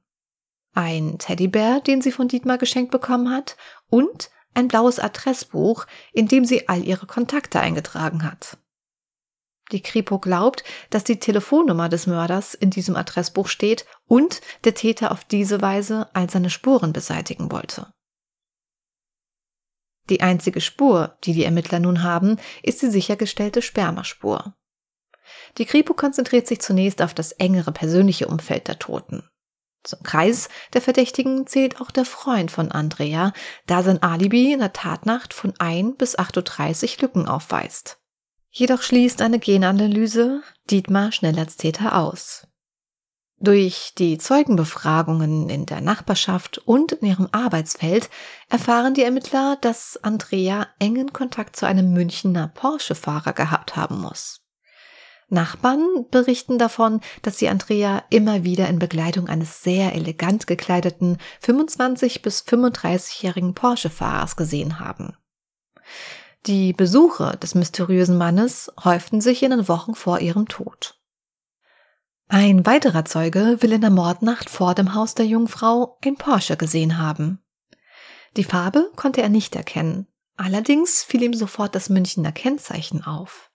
Ein 0.74 1.18
Teddybär, 1.20 1.82
den 1.82 2.02
sie 2.02 2.12
von 2.12 2.28
Dietmar 2.28 2.58
geschenkt 2.58 2.92
bekommen 2.92 3.30
hat, 3.30 3.58
und 3.90 4.32
ein 4.54 4.68
blaues 4.68 5.00
Adressbuch, 5.00 5.86
in 6.14 6.28
dem 6.28 6.46
sie 6.46 6.70
all 6.70 6.84
ihre 6.84 7.06
Kontakte 7.06 7.60
eingetragen 7.60 8.24
hat. 8.24 8.58
Die 9.72 9.82
Kripo 9.82 10.20
glaubt, 10.20 10.64
dass 10.90 11.04
die 11.04 11.20
Telefonnummer 11.20 11.90
des 11.90 12.08
Mörders 12.08 12.54
in 12.54 12.70
diesem 12.70 12.96
Adressbuch 12.96 13.48
steht 13.48 13.86
und 14.08 14.42
der 14.64 14.76
Täter 14.76 15.12
auf 15.12 15.24
diese 15.24 15.62
Weise 15.62 16.10
all 16.14 16.30
seine 16.30 16.50
Spuren 16.50 16.94
beseitigen 16.94 17.52
wollte. 17.52 17.94
Die 20.10 20.22
einzige 20.22 20.62
Spur, 20.62 21.18
die 21.24 21.34
die 21.34 21.46
Ermittler 21.46 21.80
nun 21.80 22.04
haben, 22.04 22.38
ist 22.62 22.82
die 22.82 22.90
sichergestellte 22.90 23.62
Spermaspur. 23.62 24.56
Die 25.58 25.66
Kripo 25.66 25.94
konzentriert 25.94 26.48
sich 26.48 26.60
zunächst 26.60 27.02
auf 27.02 27.14
das 27.14 27.32
engere 27.34 27.72
persönliche 27.72 28.28
Umfeld 28.28 28.68
der 28.68 28.80
Toten. 28.80 29.24
Zum 29.84 30.02
Kreis 30.04 30.50
der 30.74 30.82
Verdächtigen 30.82 31.46
zählt 31.46 31.82
auch 31.82 31.92
der 31.92 32.06
Freund 32.06 32.52
von 32.52 32.72
Andrea, 32.72 33.34
da 33.68 33.84
sein 33.84 34.02
Alibi 34.02 34.54
in 34.54 34.60
der 34.60 34.74
Tatnacht 34.74 35.34
von 35.34 35.54
1 35.60 35.98
bis 35.98 36.18
8.30 36.18 36.96
Uhr 36.96 37.02
Lücken 37.02 37.28
aufweist. 37.28 38.00
Jedoch 38.50 38.82
schließt 38.82 39.22
eine 39.22 39.40
Genanalyse 39.40 40.42
Dietmar 40.70 41.12
schnell 41.12 41.38
als 41.38 41.58
Täter 41.58 41.98
aus. 41.98 42.48
Durch 43.44 43.92
die 43.98 44.18
Zeugenbefragungen 44.18 45.50
in 45.50 45.66
der 45.66 45.82
Nachbarschaft 45.82 46.60
und 46.60 46.94
in 46.94 47.10
ihrem 47.10 47.28
Arbeitsfeld 47.34 48.10
erfahren 48.48 48.94
die 48.94 49.04
Ermittler, 49.04 49.58
dass 49.60 50.00
Andrea 50.02 50.68
engen 50.80 51.12
Kontakt 51.12 51.58
zu 51.58 51.66
einem 51.66 51.92
Münchner 51.92 52.48
Porsche-Fahrer 52.48 53.34
gehabt 53.34 53.76
haben 53.76 54.00
muss. 54.00 54.46
Nachbarn 55.28 56.06
berichten 56.10 56.58
davon, 56.58 57.02
dass 57.22 57.38
sie 57.38 57.50
Andrea 57.50 58.06
immer 58.10 58.46
wieder 58.46 58.70
in 58.70 58.80
Begleitung 58.80 59.28
eines 59.28 59.62
sehr 59.62 59.94
elegant 59.94 60.48
gekleideten 60.48 61.18
25 61.42 62.22
bis 62.22 62.44
35-jährigen 62.44 63.56
Porsche-Fahrers 63.56 64.38
gesehen 64.38 64.80
haben. 64.80 65.18
Die 66.46 66.72
Besuche 66.72 67.38
des 67.44 67.56
mysteriösen 67.56 68.18
Mannes 68.18 68.72
häuften 68.86 69.20
sich 69.20 69.44
in 69.44 69.52
den 69.52 69.68
Wochen 69.68 69.96
vor 69.96 70.20
ihrem 70.20 70.48
Tod. 70.48 70.98
Ein 72.28 72.66
weiterer 72.66 73.06
Zeuge 73.06 73.62
will 73.62 73.72
in 73.74 73.82
der 73.82 73.90
Mordnacht 73.90 74.50
vor 74.50 74.74
dem 74.76 74.94
Haus 74.94 75.14
der 75.16 75.26
Jungfrau 75.26 75.98
ein 76.04 76.16
Porsche 76.16 76.58
gesehen 76.58 76.98
haben. 76.98 77.44
Die 78.38 78.44
Farbe 78.44 78.92
konnte 78.96 79.22
er 79.22 79.30
nicht 79.30 79.56
erkennen, 79.56 80.08
allerdings 80.36 81.04
fiel 81.04 81.24
ihm 81.24 81.34
sofort 81.34 81.76
das 81.76 81.90
Münchner 81.90 82.32
Kennzeichen 82.32 83.04
auf. 83.04 83.52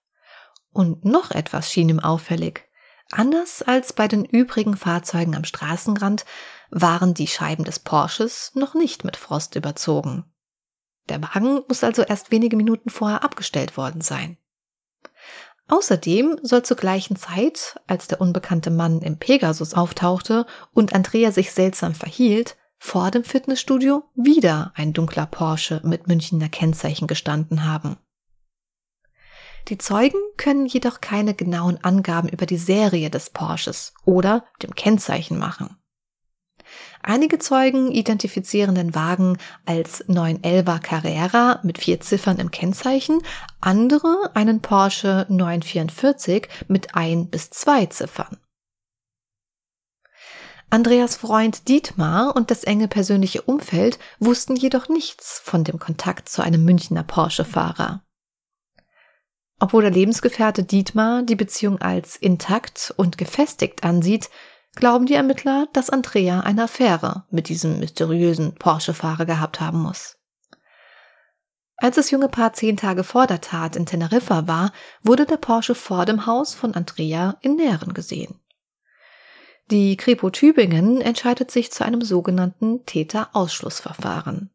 Und 0.70 1.04
noch 1.04 1.30
etwas 1.30 1.72
schien 1.72 1.88
ihm 1.88 2.00
auffällig. 2.00 2.68
Anders 3.10 3.62
als 3.62 3.92
bei 3.92 4.06
den 4.06 4.24
übrigen 4.24 4.76
Fahrzeugen 4.76 5.34
am 5.34 5.44
Straßenrand 5.44 6.24
waren 6.70 7.14
die 7.14 7.26
Scheiben 7.26 7.64
des 7.64 7.78
Porsches 7.78 8.52
noch 8.54 8.74
nicht 8.74 9.04
mit 9.04 9.16
Frost 9.16 9.56
überzogen. 9.56 10.24
Der 11.08 11.22
Wagen 11.22 11.62
muss 11.68 11.82
also 11.82 12.02
erst 12.02 12.30
wenige 12.30 12.56
Minuten 12.56 12.90
vorher 12.90 13.24
abgestellt 13.24 13.76
worden 13.76 14.02
sein. 14.02 14.36
Außerdem 15.68 16.38
soll 16.42 16.62
zur 16.62 16.78
gleichen 16.78 17.16
Zeit, 17.16 17.78
als 17.86 18.08
der 18.08 18.20
unbekannte 18.20 18.70
Mann 18.70 19.02
im 19.02 19.18
Pegasus 19.18 19.74
auftauchte 19.74 20.46
und 20.72 20.94
Andrea 20.94 21.30
sich 21.30 21.52
seltsam 21.52 21.94
verhielt, 21.94 22.56
vor 22.78 23.10
dem 23.10 23.24
Fitnessstudio 23.24 24.04
wieder 24.14 24.72
ein 24.76 24.92
dunkler 24.92 25.26
Porsche 25.26 25.80
mit 25.84 26.08
Münchner 26.08 26.48
Kennzeichen 26.48 27.06
gestanden 27.06 27.66
haben. 27.66 27.98
Die 29.68 29.76
Zeugen 29.76 30.18
können 30.38 30.64
jedoch 30.64 31.02
keine 31.02 31.34
genauen 31.34 31.82
Angaben 31.84 32.28
über 32.28 32.46
die 32.46 32.56
Serie 32.56 33.10
des 33.10 33.30
Porsches 33.30 33.92
oder 34.06 34.44
dem 34.62 34.74
Kennzeichen 34.74 35.38
machen. 35.38 35.76
Einige 37.08 37.38
Zeugen 37.38 37.90
identifizieren 37.90 38.74
den 38.74 38.94
Wagen 38.94 39.38
als 39.64 40.06
911er 40.10 40.78
Carrera 40.78 41.58
mit 41.62 41.78
vier 41.78 42.00
Ziffern 42.00 42.36
im 42.36 42.50
Kennzeichen, 42.50 43.22
andere 43.62 44.30
einen 44.34 44.60
Porsche 44.60 45.24
944 45.30 46.48
mit 46.68 46.94
ein 46.94 47.30
bis 47.30 47.48
zwei 47.48 47.86
Ziffern. 47.86 48.36
Andreas 50.68 51.16
Freund 51.16 51.68
Dietmar 51.68 52.36
und 52.36 52.50
das 52.50 52.64
enge 52.64 52.88
persönliche 52.88 53.40
Umfeld 53.40 53.98
wussten 54.18 54.54
jedoch 54.54 54.90
nichts 54.90 55.40
von 55.42 55.64
dem 55.64 55.78
Kontakt 55.78 56.28
zu 56.28 56.42
einem 56.42 56.62
Münchner 56.62 57.04
Porsche-Fahrer. 57.04 58.02
Obwohl 59.58 59.80
der 59.80 59.92
Lebensgefährte 59.92 60.62
Dietmar 60.62 61.22
die 61.22 61.36
Beziehung 61.36 61.80
als 61.80 62.16
intakt 62.16 62.92
und 62.98 63.16
gefestigt 63.16 63.82
ansieht, 63.82 64.28
glauben 64.76 65.06
die 65.06 65.14
Ermittler, 65.14 65.68
dass 65.72 65.90
Andrea 65.90 66.40
eine 66.40 66.64
Affäre 66.64 67.24
mit 67.30 67.48
diesem 67.48 67.78
mysteriösen 67.80 68.54
Porsche-Fahrer 68.54 69.26
gehabt 69.26 69.60
haben 69.60 69.82
muss. 69.82 70.18
Als 71.76 71.96
das 71.96 72.10
junge 72.10 72.28
Paar 72.28 72.52
zehn 72.54 72.76
Tage 72.76 73.04
vor 73.04 73.26
der 73.26 73.40
Tat 73.40 73.76
in 73.76 73.86
Teneriffa 73.86 74.48
war, 74.48 74.72
wurde 75.02 75.26
der 75.26 75.36
Porsche 75.36 75.76
vor 75.76 76.06
dem 76.06 76.26
Haus 76.26 76.54
von 76.54 76.74
Andrea 76.74 77.36
in 77.40 77.54
Nähren 77.54 77.94
gesehen. 77.94 78.40
Die 79.70 79.96
Kripo 79.96 80.30
Tübingen 80.30 81.00
entscheidet 81.00 81.50
sich 81.50 81.70
zu 81.70 81.84
einem 81.84 82.02
sogenannten 82.02 82.84
Täterausschlussverfahren. 82.86 84.50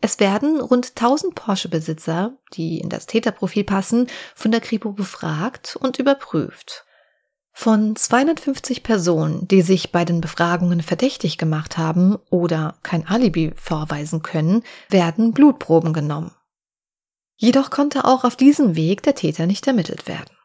Es 0.00 0.20
werden 0.20 0.60
rund 0.60 0.90
1000 0.90 1.34
Porsche-Besitzer, 1.34 2.36
die 2.52 2.78
in 2.78 2.88
das 2.88 3.06
Täterprofil 3.06 3.64
passen, 3.64 4.06
von 4.34 4.50
der 4.50 4.60
Kripo 4.60 4.92
befragt 4.92 5.76
und 5.76 5.98
überprüft. 5.98 6.83
Von 7.56 7.94
250 7.94 8.82
Personen, 8.82 9.46
die 9.46 9.62
sich 9.62 9.92
bei 9.92 10.04
den 10.04 10.20
Befragungen 10.20 10.82
verdächtig 10.82 11.38
gemacht 11.38 11.78
haben 11.78 12.18
oder 12.28 12.74
kein 12.82 13.06
Alibi 13.06 13.52
vorweisen 13.54 14.22
können, 14.22 14.64
werden 14.90 15.32
Blutproben 15.32 15.92
genommen. 15.92 16.32
Jedoch 17.36 17.70
konnte 17.70 18.04
auch 18.04 18.24
auf 18.24 18.36
diesem 18.36 18.74
Weg 18.74 19.04
der 19.04 19.14
Täter 19.14 19.46
nicht 19.46 19.66
ermittelt 19.68 20.08
werden. 20.08 20.36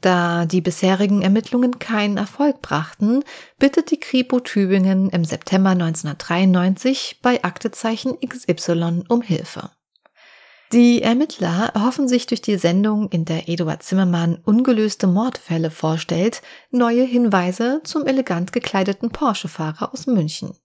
Da 0.00 0.46
die 0.46 0.60
bisherigen 0.60 1.22
Ermittlungen 1.22 1.78
keinen 1.78 2.16
Erfolg 2.16 2.60
brachten, 2.60 3.22
bittet 3.58 3.92
die 3.92 4.00
Kripo 4.00 4.40
Tübingen 4.40 5.10
im 5.10 5.24
September 5.24 5.70
1993 5.70 7.20
bei 7.22 7.42
Aktezeichen 7.44 8.18
XY 8.20 9.04
um 9.08 9.22
Hilfe. 9.22 9.70
Die 10.74 11.02
Ermittler 11.02 11.70
erhoffen 11.72 12.08
sich 12.08 12.26
durch 12.26 12.42
die 12.42 12.56
Sendung, 12.56 13.08
in 13.10 13.24
der 13.24 13.48
Eduard 13.48 13.84
Zimmermann 13.84 14.40
ungelöste 14.44 15.06
Mordfälle 15.06 15.70
vorstellt, 15.70 16.42
neue 16.72 17.04
Hinweise 17.04 17.80
zum 17.84 18.04
elegant 18.06 18.52
gekleideten 18.52 19.10
Porsche-Fahrer 19.10 19.92
aus 19.92 20.08
München. 20.08 20.58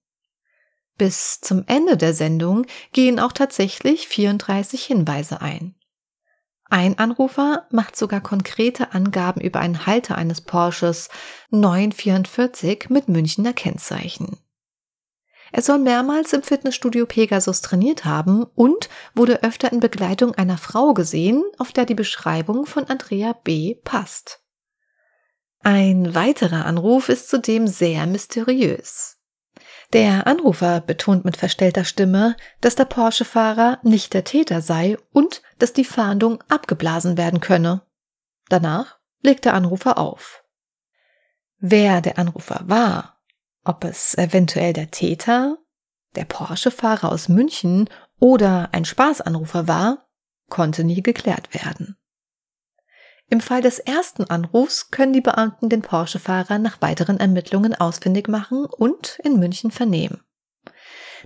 Bis 0.98 1.42
zum 1.42 1.64
Ende 1.68 1.96
der 1.96 2.16
Sendung 2.16 2.66
gehen 2.92 3.20
auch 3.20 3.34
tatsächlich 3.34 4.08
34 4.08 4.84
Hinweise 4.84 5.44
ein. 5.44 5.76
Ein 6.72 6.98
Anrufer 6.98 7.68
macht 7.70 7.96
sogar 7.96 8.22
konkrete 8.22 8.94
Angaben 8.94 9.42
über 9.42 9.60
einen 9.60 9.86
Halter 9.86 10.18
eines 10.18 10.42
Porsches 10.42 11.10
944 11.52 12.90
mit 12.90 13.10
Münchner 13.10 13.54
Kennzeichen. 13.54 14.40
Er 15.52 15.62
soll 15.62 15.80
mehrmals 15.80 16.34
im 16.34 16.44
Fitnessstudio 16.44 17.06
Pegasus 17.06 17.62
trainiert 17.62 18.06
haben 18.06 18.44
und 18.56 18.90
wurde 19.16 19.44
öfter 19.44 19.72
in 19.72 19.80
Begleitung 19.80 20.36
einer 20.36 20.58
Frau 20.58 20.94
gesehen, 20.94 21.44
auf 21.58 21.72
der 21.72 21.86
die 21.86 21.96
Beschreibung 21.96 22.66
von 22.66 22.86
Andrea 22.86 23.34
B. 23.34 23.76
passt. 23.84 24.44
Ein 25.62 26.16
weiterer 26.16 26.66
Anruf 26.66 27.10
ist 27.10 27.30
zudem 27.30 27.68
sehr 27.68 28.06
mysteriös. 28.06 29.18
Der 29.92 30.28
Anrufer 30.28 30.82
betont 30.82 31.26
mit 31.26 31.36
verstellter 31.36 31.84
Stimme, 31.84 32.38
dass 32.62 32.76
der 32.76 32.86
Porsche-Fahrer 32.86 33.80
nicht 33.84 34.14
der 34.14 34.24
Täter 34.24 34.62
sei 34.62 34.98
und 35.12 35.42
dass 35.58 35.74
die 35.74 35.84
Fahndung 35.84 36.44
abgeblasen 36.48 37.18
werden 37.18 37.40
könne. 37.40 37.82
Danach 38.50 39.00
legt 39.22 39.46
der 39.46 39.56
Anrufer 39.56 39.98
auf. 39.98 40.44
Wer 41.58 42.02
der 42.02 42.20
Anrufer 42.20 42.62
war 42.68 43.19
ob 43.70 43.84
es 43.84 44.18
eventuell 44.18 44.74
der 44.74 44.90
Täter, 44.90 45.60
der 46.16 46.26
Porsche-Fahrer 46.26 47.12
aus 47.12 47.30
München 47.30 47.88
oder 48.20 48.70
ein 48.72 48.84
Spaßanrufer 48.84 49.68
war, 49.68 50.10
konnte 50.50 50.84
nie 50.84 51.04
geklärt 51.04 51.54
werden. 51.54 51.96
Im 53.30 53.42
Fall 53.42 53.62
des 53.62 53.78
ersten 53.78 54.24
Anrufs 54.24 54.90
können 54.90 55.14
die 55.14 55.22
Beamten 55.22 55.70
den 55.70 55.84
Porsche-Fahrer 55.84 56.58
nach 56.58 56.82
weiteren 56.82 57.20
Ermittlungen 57.20 57.76
ausfindig 57.76 58.28
machen 58.28 58.66
und 58.66 59.20
in 59.24 59.38
München 59.38 59.70
vernehmen. 59.70 60.24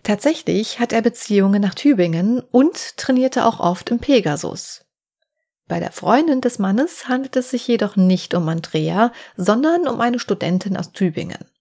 Tatsächlich 0.03 0.81
hat 0.81 0.91
er 0.91 1.01
Beziehungen 1.01 1.62
nach 1.62 1.75
Tübingen 1.75 2.41
und 2.41 2.97
trainierte 2.97 3.45
auch 3.45 3.62
oft 3.62 3.89
im 3.89 4.00
Pegasus. 4.00 4.85
Bei 5.69 5.79
der 5.79 5.93
Freundin 5.93 6.41
des 6.41 6.59
Mannes 6.59 7.07
handelt 7.07 7.38
es 7.38 7.51
sich 7.51 7.65
jedoch 7.69 7.95
nicht 7.95 8.33
um 8.33 8.50
Andrea, 8.50 9.13
sondern 9.38 9.88
um 9.88 10.01
eine 10.01 10.19
Studentin 10.19 10.75
aus 10.75 10.91
Tübingen. 10.91 11.52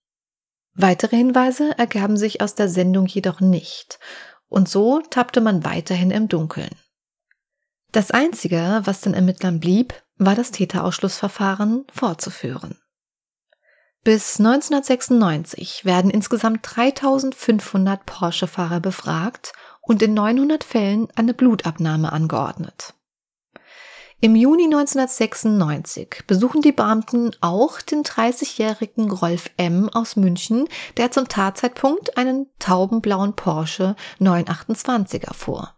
Weitere 0.75 1.17
Hinweise 1.17 1.77
ergaben 1.79 2.17
sich 2.17 2.41
aus 2.41 2.55
der 2.55 2.69
Sendung 2.69 3.07
jedoch 3.07 3.41
nicht, 3.41 3.99
und 4.49 4.69
so 4.69 5.01
tappte 5.01 5.41
man 5.41 5.65
weiterhin 5.65 6.11
im 6.11 6.29
Dunkeln. 6.29 6.71
Das 7.93 8.11
Einzige, 8.11 8.81
was 8.85 9.03
den 9.03 9.13
Ermittlern 9.13 9.61
blieb, 9.61 9.95
war 10.17 10.35
das 10.35 10.51
Täterausschlussverfahren 10.51 11.85
fortzuführen. 11.93 12.79
Bis 14.05 14.41
1996 14.41 15.85
werden 15.85 16.11
insgesamt 16.11 16.61
3500 16.63 18.05
Porsche-Fahrer 18.05 18.81
befragt 18.81 19.53
und 19.81 20.03
in 20.03 20.15
900 20.15 20.65
Fällen 20.65 21.09
eine 21.15 21.35
Blutabnahme 21.35 22.13
angeordnet. 22.13 22.95
Im 24.25 24.37
Juni 24.37 24.67
1996 24.67 26.23
besuchen 26.29 26.63
die 26.63 26.71
Beamten 26.71 27.33
auch 27.41 27.81
den 27.81 28.05
30-jährigen 28.05 29.11
Rolf 29.11 29.51
M. 29.57 29.89
aus 29.89 30.15
München, 30.15 30.69
der 30.97 31.11
zum 31.11 31.27
Tatzeitpunkt 31.27 32.17
einen 32.17 32.47
taubenblauen 32.61 33.35
Porsche 33.35 33.97
928er 34.21 35.35
fuhr. 35.35 35.75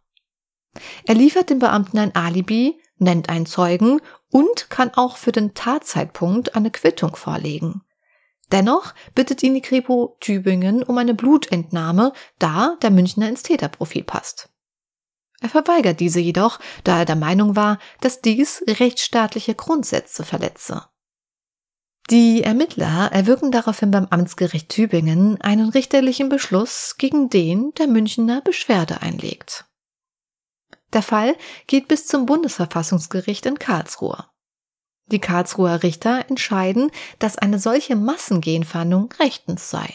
Er 1.06 1.14
liefert 1.14 1.48
den 1.48 1.58
Beamten 1.58 1.96
ein 1.96 2.14
Alibi, 2.14 2.78
nennt 2.98 3.30
einen 3.30 3.46
Zeugen 3.46 4.02
und 4.30 4.68
kann 4.68 4.92
auch 4.92 5.16
für 5.16 5.32
den 5.32 5.54
Tatzeitpunkt 5.54 6.54
eine 6.54 6.70
Quittung 6.70 7.16
vorlegen. 7.16 7.80
Dennoch 8.52 8.92
bittet 9.14 9.42
ihn 9.42 9.54
die 9.54 9.62
Kripo 9.62 10.18
Tübingen 10.20 10.82
um 10.82 10.98
eine 10.98 11.14
Blutentnahme, 11.14 12.12
da 12.38 12.76
der 12.82 12.90
Münchner 12.90 13.26
ins 13.26 13.42
Täterprofil 13.42 14.04
passt. 14.04 14.50
Er 15.44 15.50
verweigert 15.50 16.00
diese 16.00 16.20
jedoch, 16.20 16.58
da 16.84 17.00
er 17.00 17.04
der 17.04 17.16
Meinung 17.16 17.54
war, 17.54 17.78
dass 18.00 18.22
dies 18.22 18.64
rechtsstaatliche 18.66 19.54
Grundsätze 19.54 20.24
verletze. 20.24 20.86
Die 22.08 22.42
Ermittler 22.42 23.12
erwirken 23.12 23.52
daraufhin 23.52 23.90
beim 23.90 24.06
Amtsgericht 24.06 24.70
Tübingen 24.70 25.38
einen 25.42 25.68
richterlichen 25.68 26.30
Beschluss, 26.30 26.94
gegen 26.96 27.28
den 27.28 27.74
der 27.74 27.88
Münchner 27.88 28.40
Beschwerde 28.40 29.02
einlegt. 29.02 29.66
Der 30.94 31.02
Fall 31.02 31.36
geht 31.66 31.88
bis 31.88 32.06
zum 32.06 32.24
Bundesverfassungsgericht 32.24 33.44
in 33.44 33.58
Karlsruhe. 33.58 34.24
Die 35.12 35.20
Karlsruher 35.20 35.82
Richter 35.82 36.24
entscheiden, 36.30 36.90
dass 37.18 37.36
eine 37.36 37.58
solche 37.58 37.96
Massengenfahndung 37.96 39.12
rechtens 39.18 39.68
sei. 39.68 39.92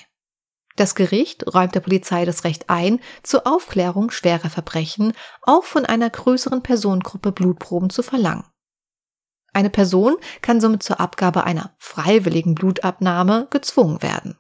Das 0.79 0.95
Gericht 0.95 1.43
räumt 1.53 1.75
der 1.75 1.81
Polizei 1.81 2.23
das 2.23 2.45
Recht 2.45 2.69
ein, 2.69 3.01
zur 3.21 3.45
Aufklärung 3.45 4.11
schwerer 4.11 4.49
Verbrechen 4.49 5.11
auch 5.41 5.65
von 5.65 5.85
einer 5.85 6.09
größeren 6.09 6.63
Personengruppe 6.63 7.33
Blutproben 7.33 7.89
zu 7.89 8.01
verlangen. 8.01 8.45
Eine 9.51 9.69
Person 9.69 10.15
kann 10.41 10.61
somit 10.61 10.81
zur 10.81 11.01
Abgabe 11.01 11.43
einer 11.43 11.75
freiwilligen 11.79 12.55
Blutabnahme 12.55 13.47
gezwungen 13.49 14.01
werden. 14.01 14.37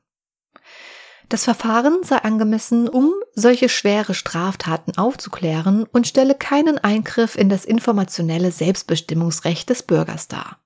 Das 1.27 1.43
Verfahren 1.43 2.03
sei 2.03 2.15
angemessen, 2.19 2.87
um 2.87 3.13
solche 3.33 3.67
schwere 3.67 4.13
Straftaten 4.13 4.97
aufzuklären 4.97 5.87
und 5.91 6.07
stelle 6.07 6.35
keinen 6.35 6.77
Eingriff 6.77 7.35
in 7.35 7.49
das 7.49 7.65
informationelle 7.65 8.51
Selbstbestimmungsrecht 8.51 9.69
des 9.69 9.83
Bürgers 9.83 10.29
dar. 10.29 10.61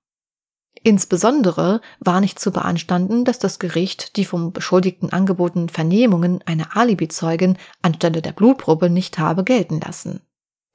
Insbesondere 0.85 1.79
war 1.99 2.19
nicht 2.19 2.39
zu 2.39 2.51
beanstanden, 2.51 3.23
dass 3.23 3.39
das 3.39 3.57
Gericht 3.57 4.17
die 4.17 4.25
vom 4.25 4.51
Beschuldigten 4.51 5.13
angebotenen 5.13 5.69
Vernehmungen 5.69 6.41
einer 6.45 6.75
Alibizeugin 6.75 7.57
anstelle 7.81 8.21
der 8.21 8.33
Blutprobe 8.33 8.89
nicht 8.89 9.17
habe 9.17 9.45
gelten 9.45 9.79
lassen. 9.79 10.21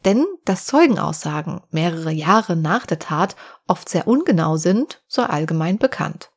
Denn 0.07 0.25
dass 0.47 0.65
Zeugenaussagen 0.65 1.61
mehrere 1.71 2.11
Jahre 2.11 2.57
nach 2.57 2.87
der 2.87 2.99
Tat 2.99 3.37
oft 3.67 3.89
sehr 3.89 4.07
ungenau 4.07 4.57
sind, 4.57 5.03
sei 5.09 5.25
allgemein 5.25 5.77
bekannt. 5.77 6.31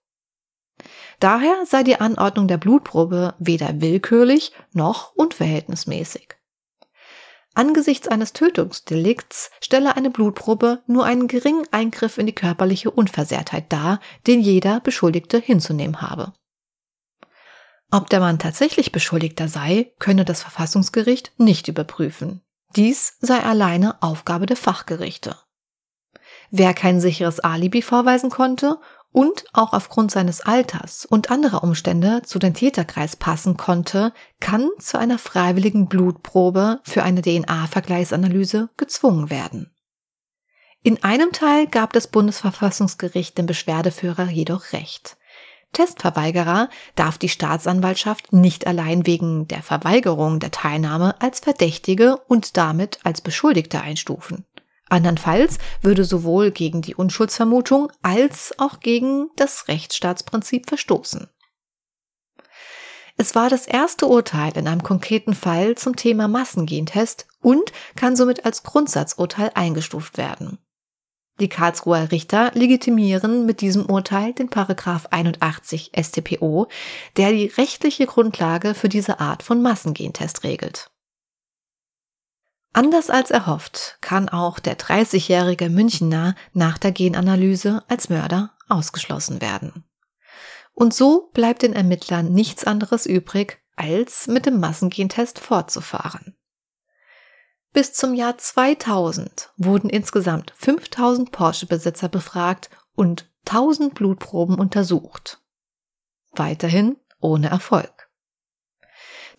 Daher 1.22 1.66
sei 1.66 1.84
die 1.84 2.02
Anordnung 2.02 2.48
der 2.50 2.58
Blutprobe 2.58 3.36
weder 3.40 3.80
willkürlich 3.80 4.52
noch 4.74 5.14
unverhältnismäßig. 5.16 6.41
Angesichts 7.54 8.08
eines 8.08 8.32
Tötungsdelikts 8.32 9.52
stelle 9.62 9.98
eine 9.98 10.10
Blutprobe 10.10 10.82
nur 10.88 11.06
einen 11.06 11.28
geringen 11.28 11.68
Eingriff 11.72 12.18
in 12.18 12.26
die 12.26 12.36
körperliche 12.36 12.92
Unversehrtheit 12.92 13.72
dar, 13.74 14.00
den 14.26 14.40
jeder 14.40 14.80
Beschuldigte 14.80 15.38
hinzunehmen 15.38 16.02
habe. 16.02 16.34
Ob 17.92 18.10
der 18.10 18.22
Mann 18.22 18.40
tatsächlich 18.40 18.94
Beschuldigter 18.94 19.50
sei, 19.50 19.92
könne 20.00 20.24
das 20.24 20.42
Verfassungsgericht 20.42 21.34
nicht 21.38 21.68
überprüfen. 21.68 22.42
Dies 22.78 23.18
sei 23.20 23.44
alleine 23.44 24.02
Aufgabe 24.02 24.46
der 24.46 24.56
Fachgerichte. 24.56 25.36
Wer 26.52 26.74
kein 26.74 27.02
sicheres 27.02 27.42
Alibi 27.42 27.82
vorweisen 27.82 28.30
konnte 28.30 28.80
und 29.12 29.46
auch 29.54 29.74
aufgrund 29.74 30.12
seines 30.12 30.42
Alters 30.42 31.06
und 31.06 31.32
anderer 31.32 31.64
Umstände 31.64 32.22
zu 32.24 32.40
den 32.40 32.54
Täterkreis 32.54 33.16
passen 33.16 33.58
konnte, 33.58 34.14
kann 34.40 34.70
zu 34.80 34.98
einer 34.98 35.18
freiwilligen 35.18 35.88
Blutprobe 35.88 36.80
für 36.84 37.04
eine 37.04 37.22
DNA-Vergleichsanalyse 37.22 38.70
gezwungen 38.78 39.30
werden. 39.30 39.74
In 40.84 41.04
einem 41.04 41.32
Teil 41.32 41.68
gab 41.68 41.94
das 41.94 42.08
Bundesverfassungsgericht 42.08 43.38
dem 43.38 43.46
Beschwerdeführer 43.46 44.30
jedoch 44.30 44.74
recht. 44.74 45.18
Testverweigerer 45.74 46.70
darf 46.96 47.18
die 47.18 47.30
Staatsanwaltschaft 47.30 48.34
nicht 48.34 48.68
allein 48.68 49.06
wegen 49.06 49.48
der 49.48 49.62
Verweigerung 49.62 50.40
der 50.40 50.52
Teilnahme 50.52 51.22
als 51.22 51.40
Verdächtige 51.40 52.18
und 52.28 52.58
damit 52.58 53.00
als 53.04 53.22
Beschuldigte 53.22 53.80
einstufen. 53.82 54.46
Andernfalls 54.92 55.58
würde 55.82 56.04
sowohl 56.04 56.52
gegen 56.52 56.82
die 56.82 56.96
Unschuldsvermutung 56.96 57.92
als 58.02 58.54
auch 58.58 58.80
gegen 58.80 59.30
das 59.36 59.68
Rechtsstaatsprinzip 59.68 60.68
verstoßen. 60.68 61.30
Es 63.18 63.36
war 63.36 63.50
das 63.50 63.68
erste 63.68 64.08
Urteil 64.08 64.58
in 64.58 64.68
einem 64.68 64.84
konkreten 64.84 65.34
Fall 65.34 65.76
zum 65.76 65.96
Thema 65.96 66.28
Massengentest 66.28 67.28
und 67.40 67.72
kann 67.96 68.16
somit 68.16 68.46
als 68.46 68.64
Grundsatzurteil 68.64 69.52
eingestuft 69.54 70.18
werden. 70.18 70.58
Die 71.40 71.50
Karlsruher 71.50 72.12
Richter 72.12 72.52
legitimieren 72.54 73.46
mit 73.46 73.62
diesem 73.62 73.86
Urteil 73.88 74.34
den 74.34 74.50
Paragraph 74.50 75.08
81 75.12 75.92
StPO, 76.00 76.68
der 77.18 77.32
die 77.32 77.48
rechtliche 77.48 78.06
Grundlage 78.06 78.76
für 78.76 78.90
diese 78.90 79.20
Art 79.20 79.42
von 79.42 79.62
Massengentest 79.62 80.44
regelt. 80.44 80.91
Anders 82.74 83.10
als 83.10 83.32
erhofft 83.32 83.98
kann 84.00 84.30
auch 84.30 84.60
der 84.60 84.78
30-jährige 84.78 85.70
Münchner 85.70 86.36
nach 86.54 86.78
der 86.78 86.94
Genanalyse 86.94 87.84
als 87.90 88.10
Mörder 88.10 88.54
ausgeschlossen 88.70 89.42
werden. 89.42 89.84
Und 90.74 90.94
so 90.94 91.30
bleibt 91.34 91.64
den 91.64 91.74
Ermittlern 91.74 92.32
nichts 92.32 92.64
anderes 92.64 93.06
übrig, 93.06 93.62
als 93.76 94.28
mit 94.28 94.46
dem 94.46 94.60
Massengentest 94.60 95.40
fortzufahren. 95.40 96.36
Bis 97.74 97.94
zum 97.94 98.14
Jahr 98.14 98.38
2000 98.38 99.52
wurden 99.58 99.90
insgesamt 99.90 100.54
5000 100.56 101.32
Porsche-Besitzer 101.32 102.10
befragt 102.10 102.70
und 102.96 103.30
1000 103.48 103.96
Blutproben 103.96 104.56
untersucht. 104.56 105.42
Weiterhin 106.32 106.98
ohne 107.20 107.50
Erfolg. 107.50 108.01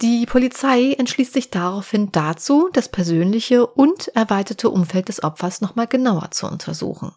Die 0.03 0.27
Polizei 0.27 0.95
entschließt 0.95 1.33
sich 1.33 1.51
daraufhin 1.51 2.11
dazu, 2.11 2.69
das 2.73 2.89
persönliche 2.89 3.65
und 3.65 4.09
erweiterte 4.09 4.69
Umfeld 4.69 5.09
des 5.09 5.23
Opfers 5.23 5.61
nochmal 5.61 5.87
genauer 5.87 6.33
zu 6.33 6.49
untersuchen. 6.49 7.15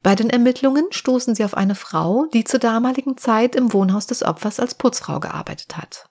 Bei 0.00 0.14
den 0.14 0.30
Ermittlungen 0.30 0.86
stoßen 0.92 1.34
sie 1.34 1.44
auf 1.44 1.54
eine 1.54 1.74
Frau, 1.74 2.26
die 2.32 2.44
zur 2.44 2.60
damaligen 2.60 3.16
Zeit 3.16 3.56
im 3.56 3.72
Wohnhaus 3.72 4.06
des 4.06 4.22
Opfers 4.22 4.60
als 4.60 4.76
Putzfrau 4.76 5.18
gearbeitet 5.18 5.76
hat. 5.76 6.08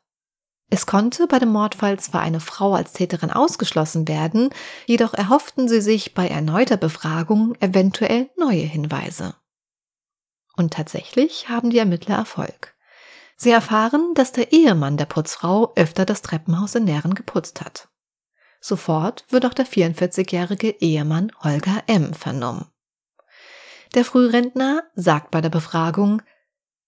Es 0.69 0.85
konnte 0.85 1.27
bei 1.27 1.39
dem 1.39 1.49
Mordfall 1.49 1.97
zwar 1.97 2.21
eine 2.21 2.41
Frau 2.41 2.73
als 2.73 2.91
Täterin 2.91 3.31
ausgeschlossen 3.31 4.05
werden, 4.09 4.49
jedoch 4.85 5.13
erhofften 5.13 5.69
sie 5.69 5.81
sich 5.81 6.13
bei 6.13 6.27
erneuter 6.27 6.77
Befragung 6.77 7.55
eventuell 7.61 8.29
neue 8.37 8.65
Hinweise. 8.65 9.33
Und 10.57 10.73
tatsächlich 10.73 11.47
haben 11.47 11.69
die 11.69 11.79
Ermittler 11.79 12.17
Erfolg. 12.17 12.75
Sie 13.41 13.51
erfahren, 13.51 14.13
dass 14.15 14.33
der 14.33 14.51
Ehemann 14.51 14.97
der 14.97 15.05
Putzfrau 15.05 15.71
öfter 15.77 16.03
das 16.05 16.21
Treppenhaus 16.21 16.75
in 16.75 16.83
Nähren 16.83 17.15
geputzt 17.15 17.61
hat. 17.61 17.87
Sofort 18.59 19.23
wird 19.29 19.45
auch 19.45 19.53
der 19.53 19.65
44-jährige 19.65 20.69
Ehemann 20.81 21.31
Holger 21.41 21.83
M. 21.87 22.13
vernommen. 22.13 22.69
Der 23.95 24.03
Frührentner 24.03 24.83
sagt 24.93 25.31
bei 25.31 25.39
der 25.39 25.49
Befragung, 25.49 26.21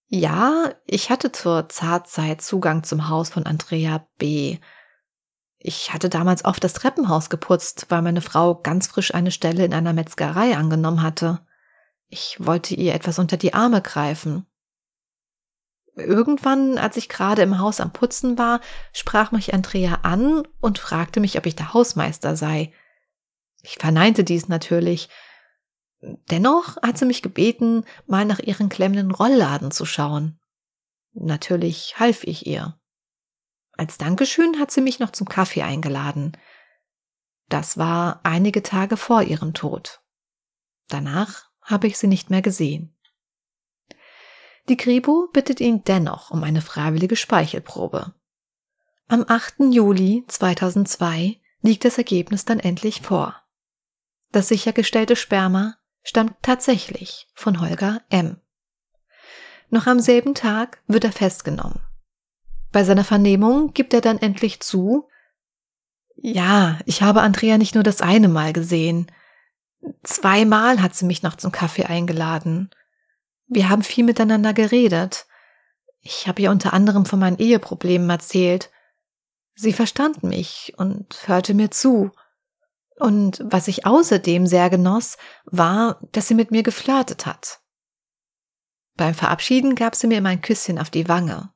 ja, 0.08 0.74
ich 0.86 1.10
hatte 1.10 1.32
zur 1.32 1.70
Zartzeit 1.70 2.42
Zugang 2.42 2.84
zum 2.84 3.08
Haus 3.08 3.30
von 3.30 3.46
Andrea 3.46 4.06
B. 4.18 4.58
Ich 5.58 5.94
hatte 5.94 6.10
damals 6.10 6.44
oft 6.44 6.62
das 6.66 6.74
Treppenhaus 6.74 7.30
geputzt, 7.30 7.86
weil 7.88 8.02
meine 8.02 8.20
Frau 8.20 8.56
ganz 8.56 8.88
frisch 8.88 9.14
eine 9.14 9.32
Stelle 9.32 9.64
in 9.64 9.74
einer 9.74 9.94
Metzgerei 9.94 10.58
angenommen 10.58 11.02
hatte. 11.02 11.46
Ich 12.10 12.36
wollte 12.40 12.76
ihr 12.76 12.94
etwas 12.94 13.20
unter 13.20 13.38
die 13.38 13.54
Arme 13.54 13.82
greifen. 13.82 14.48
Irgendwann, 15.96 16.78
als 16.78 16.98
ich 16.98 17.10
gerade 17.10 17.42
im 17.42 17.60
Haus 17.60 17.80
am 17.80 17.92
Putzen 17.92 18.38
war, 18.38 18.62
sprach 18.94 19.32
mich 19.32 19.54
Andrea 19.54 20.00
an 20.04 20.48
und 20.62 20.80
fragte 20.80 21.20
mich, 21.20 21.38
ob 21.38 21.46
ich 21.46 21.56
der 21.56 21.74
Hausmeister 21.74 22.36
sei. 22.36 22.74
Ich 23.62 23.76
verneinte 23.76 24.24
dies 24.24 24.48
natürlich. 24.48 25.10
Dennoch 26.02 26.78
hat 26.82 26.98
sie 26.98 27.06
mich 27.06 27.22
gebeten, 27.22 27.86
mal 28.08 28.26
nach 28.26 28.40
ihren 28.40 28.70
klemmenden 28.70 29.12
Rollladen 29.12 29.72
zu 29.72 29.86
schauen. 29.86 30.40
Natürlich 31.14 32.00
half 32.00 32.24
ich 32.24 32.48
ihr. 32.48 32.80
Als 33.74 33.98
Dankeschön 33.98 34.60
hat 34.60 34.72
sie 34.72 34.82
mich 34.82 35.00
noch 35.00 35.12
zum 35.12 35.28
Kaffee 35.28 35.64
eingeladen. 35.64 36.38
Das 37.50 37.78
war 37.78 38.22
einige 38.24 38.64
Tage 38.64 38.96
vor 38.96 39.24
ihrem 39.24 39.54
Tod. 39.54 40.02
Danach 40.88 41.50
habe 41.62 41.88
ich 41.88 41.98
sie 41.98 42.08
nicht 42.08 42.30
mehr 42.30 42.42
gesehen. 42.42 42.96
Die 44.70 44.78
Kripo 44.78 45.28
bittet 45.34 45.60
ihn 45.60 45.84
dennoch 45.84 46.32
um 46.32 46.44
eine 46.44 46.62
freiwillige 46.62 47.16
Speichelprobe. 47.16 48.14
Am 49.08 49.26
8. 49.28 49.56
Juli 49.72 50.24
2002 50.28 51.40
liegt 51.62 51.86
das 51.86 51.98
Ergebnis 51.98 52.46
dann 52.46 52.60
endlich 52.60 53.02
vor. 53.02 53.36
Das 54.32 54.48
sichergestellte 54.48 55.16
Sperma 55.16 55.76
stammt 56.04 56.36
tatsächlich 56.42 57.28
von 57.34 57.60
Holger 57.60 58.02
M. 58.10 58.38
Noch 59.70 59.88
am 59.88 60.00
selben 60.00 60.34
Tag 60.34 60.82
wird 60.88 61.04
er 61.04 61.12
festgenommen. 61.12 61.80
Bei 62.72 62.84
seiner 62.84 63.04
Vernehmung 63.04 63.74
gibt 63.74 63.94
er 63.94 64.02
dann 64.02 64.18
endlich 64.18 64.62
zu, 64.62 65.10
ja, 66.16 66.80
ich 66.86 67.02
habe 67.02 67.22
Andrea 67.22 67.58
nicht 67.58 67.76
nur 67.76 67.84
das 67.84 68.02
eine 68.02 68.28
Mal 68.28 68.54
gesehen. 68.54 69.12
Zweimal 70.04 70.82
hat 70.82 70.96
sie 70.96 71.06
mich 71.06 71.24
noch 71.24 71.36
zum 71.36 71.52
Kaffee 71.52 71.86
eingeladen. 71.86 72.70
Wir 73.54 73.68
haben 73.68 73.84
viel 73.84 74.06
miteinander 74.06 74.54
geredet. 74.54 75.26
Ich 76.00 76.26
habe 76.26 76.42
ihr 76.42 76.52
unter 76.52 76.72
anderem 76.72 77.06
von 77.06 77.20
meinen 77.20 77.38
Eheproblemen 77.38 78.10
erzählt. 78.10 78.72
Sie 79.56 79.74
verstand 79.74 80.24
mich 80.24 80.74
und 80.78 81.28
hörte 81.28 81.54
mir 81.54 81.70
zu. 81.70 82.12
Und 82.98 83.44
was 83.44 83.68
ich 83.68 83.86
außerdem 83.86 84.48
sehr 84.48 84.70
genoss, 84.70 85.18
war, 85.44 86.00
dass 86.14 86.30
sie 86.30 86.34
mit 86.34 86.52
mir 86.52 86.64
geflirtet 86.64 87.26
hat. 87.26 87.60
Beim 88.96 89.14
Verabschieden 89.14 89.76
gab 89.76 89.96
sie 89.96 90.08
mir 90.08 90.20
immer 90.20 90.30
ein 90.30 90.42
Küsschen 90.42 90.80
auf 90.80 90.90
die 90.90 91.10
Wange. 91.10 91.52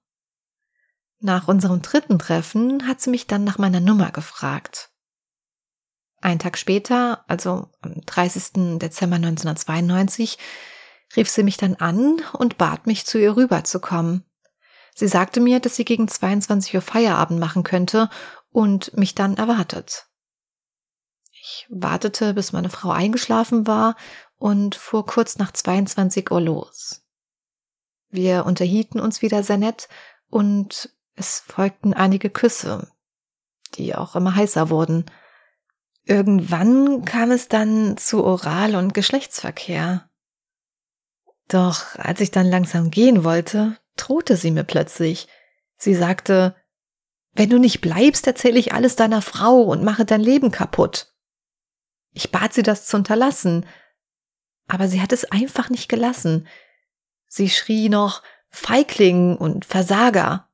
Nach 1.20 1.48
unserem 1.48 1.82
dritten 1.82 2.20
Treffen 2.20 2.90
hat 2.90 3.00
sie 3.00 3.10
mich 3.10 3.26
dann 3.26 3.46
nach 3.46 3.58
meiner 3.58 3.80
Nummer 3.80 4.12
gefragt. 4.12 4.92
Ein 6.20 6.40
Tag 6.40 6.58
später, 6.58 7.24
also 7.30 7.70
am 7.80 8.02
30. 8.06 8.80
Dezember 8.80 9.16
1992, 9.16 10.38
rief 11.16 11.30
sie 11.30 11.44
mich 11.44 11.58
dann 11.58 11.76
an 11.76 12.22
und 12.34 12.58
bat 12.58 12.88
mich, 12.88 13.06
zu 13.06 13.18
ihr 13.18 13.36
rüberzukommen. 13.36 14.24
Sie 14.94 15.08
sagte 15.08 15.42
mir, 15.42 15.60
dass 15.60 15.76
sie 15.76 15.86
gegen 15.86 16.08
22 16.08 16.76
Uhr 16.76 16.82
Feierabend 16.82 17.40
machen 17.40 17.64
könnte 17.64 18.10
und 18.50 18.96
mich 18.98 19.14
dann 19.14 19.36
erwartet. 19.36 20.08
Ich 21.32 21.68
wartete, 21.70 22.34
bis 22.34 22.54
meine 22.54 22.70
Frau 22.70 22.90
eingeschlafen 22.90 23.68
war 23.68 23.96
und 24.38 24.76
fuhr 24.76 25.06
kurz 25.06 25.38
nach 25.38 25.52
22 25.52 26.32
Uhr 26.32 26.42
los. 26.42 27.04
Wir 28.10 28.46
unterhielten 28.46 29.00
uns 29.00 29.22
wieder 29.22 29.44
sehr 29.44 29.58
nett 29.58 29.90
und 30.30 30.90
es 31.16 31.40
folgten 31.40 31.94
einige 31.94 32.30
Küsse, 32.30 32.88
die 33.76 33.96
auch 33.96 34.16
immer 34.16 34.36
heißer 34.36 34.70
wurden. 34.70 35.06
Irgendwann 36.04 37.04
kam 37.04 37.32
es 37.32 37.48
dann 37.48 37.98
zu 37.98 38.24
Oral- 38.24 38.76
und 38.76 38.94
Geschlechtsverkehr. 38.94 40.10
Doch 41.48 41.96
als 41.96 42.22
ich 42.22 42.32
dann 42.32 42.48
langsam 42.48 42.92
gehen 42.92 43.24
wollte, 43.24 43.78
drohte 43.98 44.36
sie 44.36 44.52
mir 44.52 44.64
plötzlich. 44.64 45.28
Sie 45.78 45.94
sagte, 45.94 46.56
wenn 47.34 47.50
du 47.50 47.60
nicht 47.60 47.82
bleibst, 47.82 48.28
erzähle 48.28 48.60
ich 48.60 48.74
alles 48.74 48.96
deiner 48.96 49.22
Frau 49.22 49.62
und 49.62 49.84
mache 49.84 50.06
dein 50.06 50.22
Leben 50.22 50.52
kaputt. 50.52 51.14
Ich 52.12 52.32
bat 52.32 52.54
sie, 52.54 52.64
das 52.64 52.88
zu 52.88 52.98
unterlassen, 52.98 53.66
aber 54.68 54.88
sie 54.88 55.02
hat 55.02 55.12
es 55.12 55.26
einfach 55.26 55.70
nicht 55.70 55.90
gelassen. 55.90 56.48
Sie 57.28 57.50
schrie 57.50 57.90
noch 57.90 58.24
Feigling 58.50 59.36
und 59.36 59.66
Versager. 59.66 60.50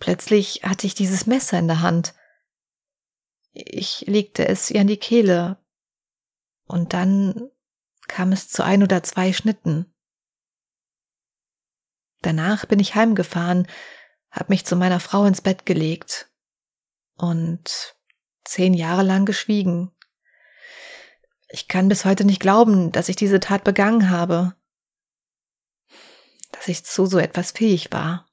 Plötzlich 0.00 0.62
hatte 0.64 0.86
ich 0.86 0.94
dieses 0.94 1.26
Messer 1.26 1.58
in 1.58 1.68
der 1.68 1.82
Hand. 1.82 2.14
Ich 3.52 4.02
legte 4.06 4.48
es 4.48 4.70
ihr 4.70 4.80
an 4.80 4.86
die 4.86 4.96
Kehle, 4.96 5.58
und 6.66 6.92
dann 6.92 7.50
kam 8.08 8.32
es 8.32 8.48
zu 8.48 8.64
ein 8.64 8.82
oder 8.82 9.02
zwei 9.02 9.32
Schnitten. 9.32 9.92
Danach 12.22 12.66
bin 12.66 12.80
ich 12.80 12.94
heimgefahren, 12.94 13.66
hab 14.30 14.48
mich 14.48 14.64
zu 14.64 14.76
meiner 14.76 15.00
Frau 15.00 15.24
ins 15.26 15.40
Bett 15.40 15.66
gelegt 15.66 16.30
und 17.16 17.96
zehn 18.44 18.74
Jahre 18.74 19.02
lang 19.02 19.24
geschwiegen. 19.26 19.92
Ich 21.48 21.68
kann 21.68 21.88
bis 21.88 22.04
heute 22.04 22.24
nicht 22.24 22.40
glauben, 22.40 22.92
dass 22.92 23.08
ich 23.08 23.16
diese 23.16 23.40
Tat 23.40 23.64
begangen 23.64 24.10
habe, 24.10 24.56
dass 26.52 26.68
ich 26.68 26.84
zu 26.84 27.06
so 27.06 27.18
etwas 27.18 27.52
fähig 27.52 27.92
war. 27.92 28.25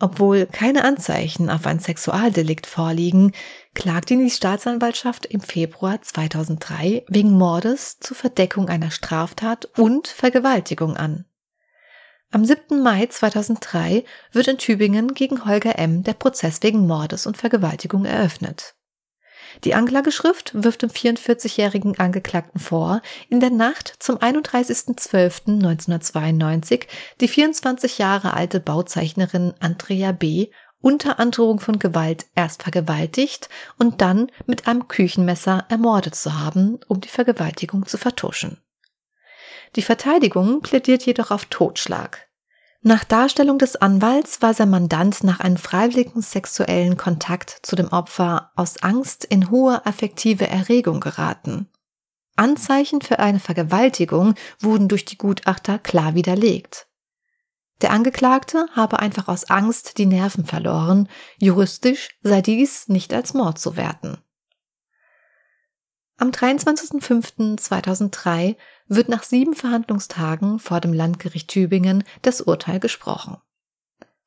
Obwohl 0.00 0.46
keine 0.46 0.84
Anzeichen 0.84 1.48
auf 1.50 1.66
ein 1.66 1.78
Sexualdelikt 1.78 2.66
vorliegen, 2.66 3.32
klagt 3.74 4.10
ihn 4.10 4.24
die 4.24 4.30
Staatsanwaltschaft 4.30 5.24
im 5.26 5.40
Februar 5.40 6.02
2003 6.02 7.04
wegen 7.08 7.30
Mordes 7.32 8.00
zur 8.00 8.16
Verdeckung 8.16 8.68
einer 8.68 8.90
Straftat 8.90 9.66
und 9.78 10.08
Vergewaltigung 10.08 10.96
an. 10.96 11.26
Am 12.32 12.44
7. 12.44 12.82
Mai 12.82 13.06
2003 13.06 14.04
wird 14.32 14.48
in 14.48 14.58
Tübingen 14.58 15.14
gegen 15.14 15.44
Holger 15.44 15.78
M. 15.78 16.02
der 16.02 16.14
Prozess 16.14 16.60
wegen 16.64 16.84
Mordes 16.86 17.28
und 17.28 17.36
Vergewaltigung 17.36 18.04
eröffnet. 18.04 18.74
Die 19.62 19.74
Anklageschrift 19.74 20.50
wirft 20.54 20.82
dem 20.82 20.90
44-jährigen 20.90 21.96
Angeklagten 21.98 22.58
vor, 22.58 23.02
in 23.28 23.38
der 23.40 23.50
Nacht 23.50 23.94
zum 24.00 24.16
31.12.1992 24.18 26.86
die 27.20 27.28
24 27.28 27.98
Jahre 27.98 28.34
alte 28.34 28.58
Bauzeichnerin 28.60 29.54
Andrea 29.60 30.10
B. 30.12 30.48
unter 30.80 31.20
Androhung 31.20 31.60
von 31.60 31.78
Gewalt 31.78 32.26
erst 32.34 32.64
vergewaltigt 32.64 33.48
und 33.78 34.00
dann 34.00 34.32
mit 34.46 34.66
einem 34.66 34.88
Küchenmesser 34.88 35.66
ermordet 35.68 36.16
zu 36.16 36.40
haben, 36.40 36.80
um 36.88 37.00
die 37.00 37.08
Vergewaltigung 37.08 37.86
zu 37.86 37.96
vertuschen. 37.96 38.58
Die 39.76 39.82
Verteidigung 39.82 40.62
plädiert 40.62 41.06
jedoch 41.06 41.30
auf 41.30 41.44
Totschlag. 41.46 42.23
Nach 42.86 43.02
Darstellung 43.02 43.56
des 43.56 43.76
Anwalts 43.76 44.42
war 44.42 44.52
sein 44.52 44.68
Mandant 44.68 45.24
nach 45.24 45.40
einem 45.40 45.56
freiwilligen 45.56 46.20
sexuellen 46.20 46.98
Kontakt 46.98 47.60
zu 47.62 47.76
dem 47.76 47.88
Opfer 47.88 48.50
aus 48.56 48.82
Angst 48.82 49.24
in 49.24 49.50
hohe 49.50 49.86
affektive 49.86 50.46
Erregung 50.48 51.00
geraten. 51.00 51.70
Anzeichen 52.36 53.00
für 53.00 53.20
eine 53.20 53.40
Vergewaltigung 53.40 54.34
wurden 54.60 54.88
durch 54.88 55.06
die 55.06 55.16
Gutachter 55.16 55.78
klar 55.78 56.14
widerlegt. 56.14 56.86
Der 57.80 57.90
Angeklagte 57.90 58.66
habe 58.72 58.98
einfach 58.98 59.28
aus 59.28 59.48
Angst 59.48 59.96
die 59.96 60.04
Nerven 60.04 60.44
verloren, 60.44 61.08
juristisch 61.38 62.10
sei 62.20 62.42
dies 62.42 62.88
nicht 62.88 63.14
als 63.14 63.32
Mord 63.32 63.58
zu 63.58 63.78
werten. 63.78 64.18
Am 66.16 66.30
23.05.2003 66.30 68.54
wird 68.86 69.08
nach 69.08 69.24
sieben 69.24 69.54
Verhandlungstagen 69.54 70.60
vor 70.60 70.80
dem 70.80 70.92
Landgericht 70.92 71.48
Tübingen 71.48 72.04
das 72.22 72.40
Urteil 72.40 72.78
gesprochen. 72.78 73.38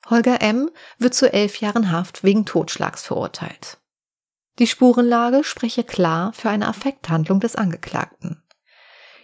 Holger 0.09 0.41
M. 0.41 0.69
wird 0.97 1.13
zu 1.13 1.31
elf 1.31 1.59
Jahren 1.59 1.91
Haft 1.91 2.23
wegen 2.23 2.45
Totschlags 2.45 3.03
verurteilt. 3.03 3.77
Die 4.59 4.67
Spurenlage 4.67 5.43
spreche 5.43 5.83
klar 5.83 6.33
für 6.33 6.49
eine 6.49 6.67
Affekthandlung 6.67 7.39
des 7.39 7.55
Angeklagten. 7.55 8.43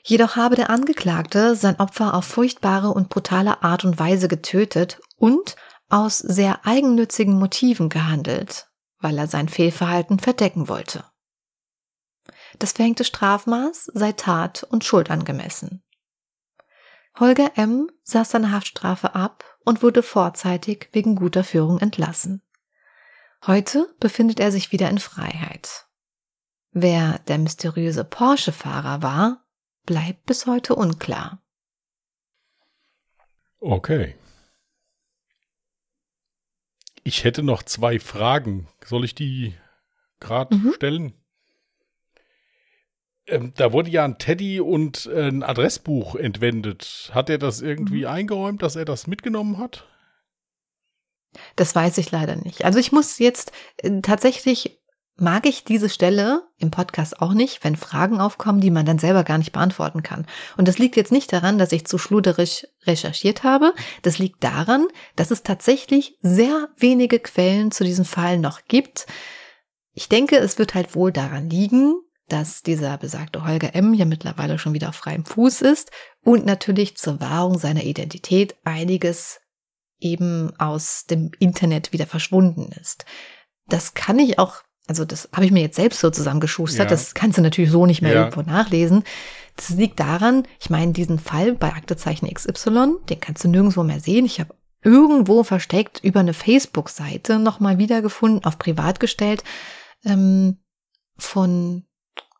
Jedoch 0.03 0.35
habe 0.35 0.55
der 0.55 0.69
Angeklagte 0.69 1.55
sein 1.55 1.79
Opfer 1.79 2.13
auf 2.13 2.25
furchtbare 2.25 2.89
und 2.89 3.09
brutale 3.09 3.63
Art 3.63 3.85
und 3.85 3.97
Weise 3.97 4.27
getötet 4.27 4.99
und 5.17 5.55
aus 5.89 6.19
sehr 6.19 6.65
eigennützigen 6.65 7.39
Motiven 7.39 7.89
gehandelt, 7.89 8.67
weil 8.99 9.17
er 9.17 9.27
sein 9.27 9.47
Fehlverhalten 9.47 10.19
verdecken 10.19 10.67
wollte. 10.67 11.05
Das 12.59 12.73
verhängte 12.73 13.03
Strafmaß 13.03 13.91
sei 13.93 14.11
Tat 14.11 14.63
und 14.63 14.83
Schuld 14.83 15.09
angemessen. 15.09 15.83
Holger 17.19 17.51
M. 17.55 17.91
saß 18.03 18.31
seine 18.31 18.51
Haftstrafe 18.51 19.15
ab 19.15 19.43
und 19.63 19.83
wurde 19.83 20.01
vorzeitig 20.01 20.89
wegen 20.93 21.15
guter 21.15 21.43
Führung 21.43 21.79
entlassen. 21.79 22.41
Heute 23.45 23.93
befindet 23.99 24.39
er 24.39 24.51
sich 24.51 24.71
wieder 24.71 24.89
in 24.89 24.99
Freiheit. 24.99 25.85
Wer 26.71 27.19
der 27.27 27.37
mysteriöse 27.37 28.03
Porsche-Fahrer 28.03 29.01
war, 29.03 29.45
bleibt 29.85 30.25
bis 30.25 30.47
heute 30.47 30.75
unklar. 30.75 31.43
Okay. 33.59 34.15
Ich 37.03 37.23
hätte 37.23 37.43
noch 37.43 37.63
zwei 37.63 37.99
Fragen. 37.99 38.67
Soll 38.83 39.05
ich 39.05 39.13
die 39.13 39.55
gerade 40.19 40.55
mhm. 40.55 40.73
stellen? 40.73 41.13
Ähm, 43.27 43.53
da 43.55 43.71
wurde 43.71 43.89
ja 43.89 44.03
ein 44.03 44.17
Teddy 44.17 44.59
und 44.59 45.05
äh, 45.05 45.27
ein 45.27 45.43
Adressbuch 45.43 46.15
entwendet. 46.15 47.11
Hat 47.13 47.29
er 47.29 47.37
das 47.37 47.61
irgendwie 47.61 48.01
mhm. 48.01 48.07
eingeräumt, 48.07 48.61
dass 48.61 48.75
er 48.75 48.85
das 48.85 49.07
mitgenommen 49.07 49.57
hat? 49.57 49.87
Das 51.55 51.73
weiß 51.73 51.97
ich 51.97 52.11
leider 52.11 52.35
nicht. 52.35 52.65
Also 52.65 52.79
ich 52.79 52.91
muss 52.91 53.19
jetzt 53.19 53.51
äh, 53.77 54.01
tatsächlich 54.01 54.79
mag 55.15 55.45
ich 55.45 55.63
diese 55.63 55.89
Stelle 55.89 56.43
im 56.57 56.71
Podcast 56.71 57.21
auch 57.21 57.33
nicht, 57.33 57.63
wenn 57.63 57.75
Fragen 57.75 58.19
aufkommen, 58.19 58.61
die 58.61 58.71
man 58.71 58.85
dann 58.85 58.97
selber 58.97 59.23
gar 59.23 59.37
nicht 59.37 59.51
beantworten 59.51 60.01
kann. 60.01 60.25
Und 60.57 60.67
das 60.67 60.79
liegt 60.79 60.95
jetzt 60.95 61.11
nicht 61.11 61.31
daran, 61.31 61.57
dass 61.59 61.71
ich 61.71 61.85
zu 61.85 61.97
schluderisch 61.97 62.65
recherchiert 62.85 63.43
habe. 63.43 63.73
Das 64.01 64.17
liegt 64.17 64.43
daran, 64.43 64.87
dass 65.15 65.29
es 65.29 65.43
tatsächlich 65.43 66.17
sehr 66.21 66.69
wenige 66.77 67.19
Quellen 67.19 67.71
zu 67.71 67.83
diesem 67.83 68.05
Fall 68.05 68.39
noch 68.39 68.61
gibt. 68.67 69.05
Ich 69.93 70.09
denke, 70.09 70.37
es 70.37 70.57
wird 70.57 70.73
halt 70.73 70.95
wohl 70.95 71.11
daran 71.11 71.49
liegen, 71.49 71.95
dass 72.33 72.63
dieser 72.63 72.97
besagte 72.97 73.45
Holger 73.45 73.75
M. 73.75 73.93
ja 73.93 74.05
mittlerweile 74.05 74.57
schon 74.57 74.73
wieder 74.73 74.89
auf 74.89 74.95
freiem 74.95 75.23
Fuß 75.23 75.61
ist 75.61 75.91
und 76.23 76.45
natürlich 76.45 76.97
zur 76.97 77.21
Wahrung 77.21 77.59
seiner 77.59 77.83
Identität 77.83 78.55
einiges 78.63 79.39
eben 79.99 80.51
aus 80.59 81.05
dem 81.05 81.31
Internet 81.37 81.93
wieder 81.93 82.07
verschwunden 82.07 82.71
ist. 82.81 83.05
Das 83.67 83.93
kann 83.93 84.17
ich 84.17 84.39
auch 84.39 84.63
also 84.85 85.05
das 85.05 85.29
habe 85.31 85.45
ich 85.45 85.51
mir 85.53 85.61
jetzt 85.61 85.77
selbst 85.77 86.01
so 86.01 86.09
zusammengeschustert. 86.09 86.89
Ja. 86.89 86.89
Das 86.89 87.13
kannst 87.13 87.37
du 87.37 87.41
natürlich 87.41 87.71
so 87.71 87.85
nicht 87.85 88.01
mehr 88.01 88.13
ja. 88.13 88.19
irgendwo 88.25 88.41
nachlesen. 88.41 89.05
Das 89.55 89.69
liegt 89.69 89.99
daran, 89.99 90.45
ich 90.59 90.69
meine, 90.69 90.91
diesen 90.91 91.19
Fall 91.19 91.53
bei 91.53 91.71
Aktezeichen 91.71 92.27
XY, 92.27 92.95
den 93.07 93.19
kannst 93.21 93.45
du 93.45 93.47
nirgendwo 93.47 93.83
mehr 93.83 94.01
sehen. 94.01 94.25
Ich 94.25 94.41
habe 94.41 94.53
irgendwo 94.81 95.43
versteckt 95.43 96.03
über 96.03 96.19
eine 96.19 96.33
Facebook-Seite 96.33 97.39
nochmal 97.39 97.77
wiedergefunden, 97.77 98.43
auf 98.43 98.59
privat 98.59 98.99
gestellt, 98.99 99.45
ähm, 100.03 100.57
von 101.17 101.85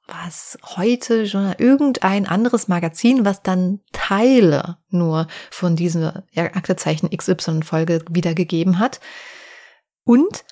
was 0.07 0.57
heute 0.75 1.27
schon 1.27 1.53
irgendein 1.57 2.27
anderes 2.27 2.67
Magazin, 2.67 3.25
was 3.25 3.41
dann 3.41 3.79
Teile 3.91 4.77
nur 4.89 5.27
von 5.49 5.75
dieser 5.75 6.23
Aktezeichen 6.35 7.09
XY-Folge 7.09 8.03
wiedergegeben 8.09 8.79
hat. 8.79 8.99
Und 10.03 10.43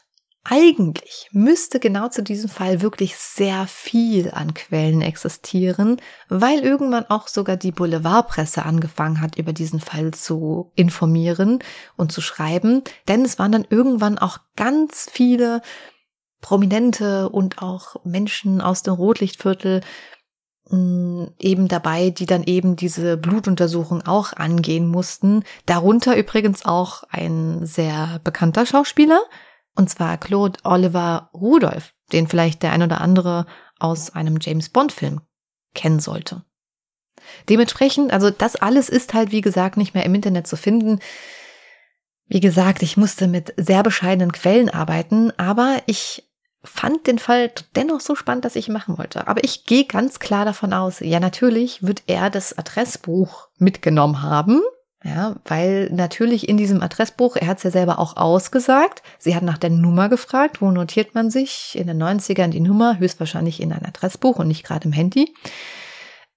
eigentlich 0.44 1.30
müsste 1.32 1.80
genau 1.80 2.08
zu 2.08 2.24
diesem 2.24 2.50
Fall 2.50 2.82
wirklich 2.82 3.16
sehr 3.16 3.68
viel 3.68 4.32
an 4.32 4.56
Quellen 4.56 5.02
existieren, 5.02 6.02
weil 6.30 6.60
irgendwann 6.62 7.06
auch 7.06 7.28
sogar 7.28 7.58
die 7.58 7.72
Boulevardpresse 7.72 8.66
angefangen 8.66 9.22
hat, 9.22 9.38
über 9.38 9.54
diesen 9.54 9.80
Fall 9.80 10.12
zu 10.12 10.72
informieren 10.76 11.60
und 11.96 12.12
zu 12.12 12.22
schreiben, 12.22 12.82
denn 13.08 13.24
es 13.24 13.38
waren 13.38 13.52
dann 13.52 13.68
irgendwann 13.70 14.18
auch 14.18 14.40
ganz 14.56 15.08
viele 15.12 15.62
Prominente 16.42 17.30
und 17.30 17.62
auch 17.62 17.96
Menschen 18.04 18.62
aus 18.62 18.84
dem 18.84 18.96
Rotlichtviertel 18.96 19.82
mm, 20.70 21.26
eben 21.40 21.68
dabei, 21.68 22.10
die 22.10 22.26
dann 22.26 22.44
eben 22.44 22.76
diese 22.76 23.16
Blutuntersuchung 23.16 24.02
auch 24.02 24.34
angehen 24.34 24.88
mussten. 24.88 25.44
Darunter 25.66 26.18
übrigens 26.18 26.66
auch 26.66 27.04
ein 27.10 27.66
sehr 27.66 28.20
bekannter 28.24 28.66
Schauspieler, 28.66 29.22
und 29.76 29.90
zwar 29.90 30.18
Claude 30.18 30.60
Oliver 30.64 31.30
Rudolph, 31.34 31.94
den 32.12 32.28
vielleicht 32.28 32.64
der 32.64 32.74
ein 32.74 32.84
oder 32.84 33.00
andere 33.00 33.46
aus 33.80 34.10
einem 34.14 34.38
James 34.42 34.70
Bond 34.70 34.92
Film 34.92 35.22
kennen 35.74 36.00
sollte. 36.00 36.44
Dementsprechend, 37.50 38.12
also 38.12 38.30
das 38.30 38.56
alles 38.56 38.90
ist 38.90 39.14
halt, 39.14 39.32
wie 39.32 39.42
gesagt, 39.42 39.78
nicht 39.78 39.94
mehr 39.94 40.06
im 40.06 40.16
Internet 40.16 40.48
zu 40.48 40.58
finden. 40.58 41.00
Wie 42.28 42.40
gesagt, 42.40 42.82
ich 42.82 42.98
musste 42.98 43.28
mit 43.28 43.54
sehr 43.58 43.84
bescheidenen 43.84 44.32
Quellen 44.32 44.70
arbeiten, 44.70 45.32
aber 45.38 45.78
ich 45.86 46.31
fand 46.63 47.08
den 47.08 47.19
Fall 47.19 47.52
dennoch 47.76 48.00
so 48.00 48.15
spannend, 48.15 48.45
dass 48.45 48.56
ich 48.56 48.67
ihn 48.67 48.74
machen 48.74 48.97
wollte. 48.97 49.28
Aber 49.28 49.43
ich 49.43 49.65
gehe 49.65 49.86
ganz 49.86 50.19
klar 50.19 50.45
davon 50.45 50.74
aus, 50.74 51.00
ja, 51.00 51.19
natürlich 51.19 51.84
wird 51.84 52.04
er 52.08 52.30
das 52.30 52.58
Adressbuch 52.58 53.47
mitgenommen 53.58 54.21
haben, 54.21 54.62
ja, 55.04 55.38
weil 55.45 55.89
natürlich 55.91 56.47
in 56.47 56.58
diesem 56.58 56.82
Adressbuch, 56.84 57.36
er 57.36 57.47
hat 57.47 57.58
es 57.58 57.63
ja 57.63 57.71
selber 57.71 57.97
auch 57.97 58.17
ausgesagt, 58.17 59.02
sie 59.17 59.36
hat 59.36 59.41
nach 59.41 59.58
der 59.58 59.71
Nummer 59.71 60.10
gefragt, 60.10 60.62
wo 60.62 60.69
notiert 60.69 61.15
man 61.15 61.32
sich 61.32 61.76
in 61.76 61.88
den 61.88 62.02
90ern 62.02 62.50
die 62.50 62.60
Nummer, 62.60 63.00
höchstwahrscheinlich 63.00 63.62
in 63.62 63.74
ein 63.74 63.86
Adressbuch 63.86 64.38
und 64.38 64.47
nicht 64.47 64.63
gerade 64.63 64.86
im 64.86 64.93
Handy. 64.93 65.34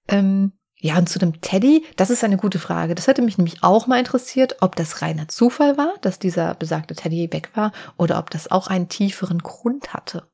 Ähm, 0.07 0.53
ja, 0.85 0.99
und 0.99 1.09
zu 1.09 1.17
dem 1.17 1.41
Teddy, 1.41 1.83
das 1.95 2.11
ist 2.11 2.23
eine 2.23 2.37
gute 2.37 2.59
Frage. 2.59 2.93
Das 2.93 3.07
hätte 3.07 3.23
mich 3.23 3.39
nämlich 3.39 3.63
auch 3.63 3.87
mal 3.87 3.97
interessiert, 3.97 4.57
ob 4.61 4.75
das 4.75 5.01
reiner 5.01 5.27
Zufall 5.27 5.79
war, 5.79 5.95
dass 6.01 6.19
dieser 6.19 6.53
besagte 6.53 6.93
Teddy 6.93 7.33
weg 7.33 7.49
war, 7.55 7.71
oder 7.97 8.19
ob 8.19 8.29
das 8.29 8.51
auch 8.51 8.67
einen 8.67 8.87
tieferen 8.87 9.39
Grund 9.39 9.95
hatte. 9.95 10.29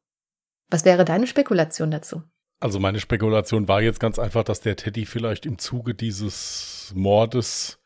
Was 0.70 0.84
wäre 0.84 1.06
deine 1.06 1.26
Spekulation 1.26 1.90
dazu? 1.90 2.24
Also 2.60 2.82
meine 2.82 3.00
Spekulation 3.00 3.70
war 3.70 3.82
jetzt 3.82 4.02
ganz 4.02 4.20
einfach, 4.20 4.44
dass 4.44 4.60
der 4.60 4.76
Teddy 4.76 5.06
vielleicht 5.06 5.46
im 5.46 5.58
Zuge 5.58 5.96
dieses 5.96 6.92
Mordes 6.94 7.80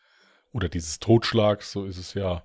oder 0.51 0.67
dieses 0.67 0.99
Totschlags, 0.99 1.71
so 1.71 1.85
ist 1.85 1.99
es 1.99 2.15
ja 2.15 2.43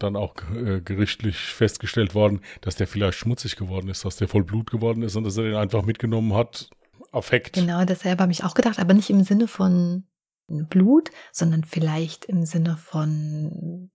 dann 0.00 0.16
auch 0.16 0.34
äh, 0.52 0.80
gerichtlich 0.80 1.36
festgestellt 1.36 2.16
worden, 2.16 2.40
dass 2.62 2.74
der 2.74 2.88
vielleicht 2.88 3.18
schmutzig 3.18 3.54
geworden 3.54 3.88
ist, 3.88 4.04
dass 4.04 4.16
der 4.16 4.26
voll 4.26 4.42
Blut 4.42 4.72
geworden 4.72 5.04
ist 5.04 5.14
und 5.14 5.22
dass 5.22 5.36
er 5.36 5.44
den 5.44 5.54
einfach 5.54 5.84
mitgenommen 5.84 6.34
hat. 6.34 6.68
Affekt. 7.14 7.54
Genau, 7.54 7.84
dasselbe 7.84 8.22
habe 8.22 8.32
ich 8.32 8.44
auch 8.44 8.54
gedacht, 8.54 8.78
aber 8.78 8.94
nicht 8.94 9.10
im 9.10 9.22
Sinne 9.22 9.48
von 9.48 10.04
Blut, 10.46 11.10
sondern 11.32 11.64
vielleicht 11.64 12.24
im 12.26 12.44
Sinne 12.44 12.76
von 12.76 13.90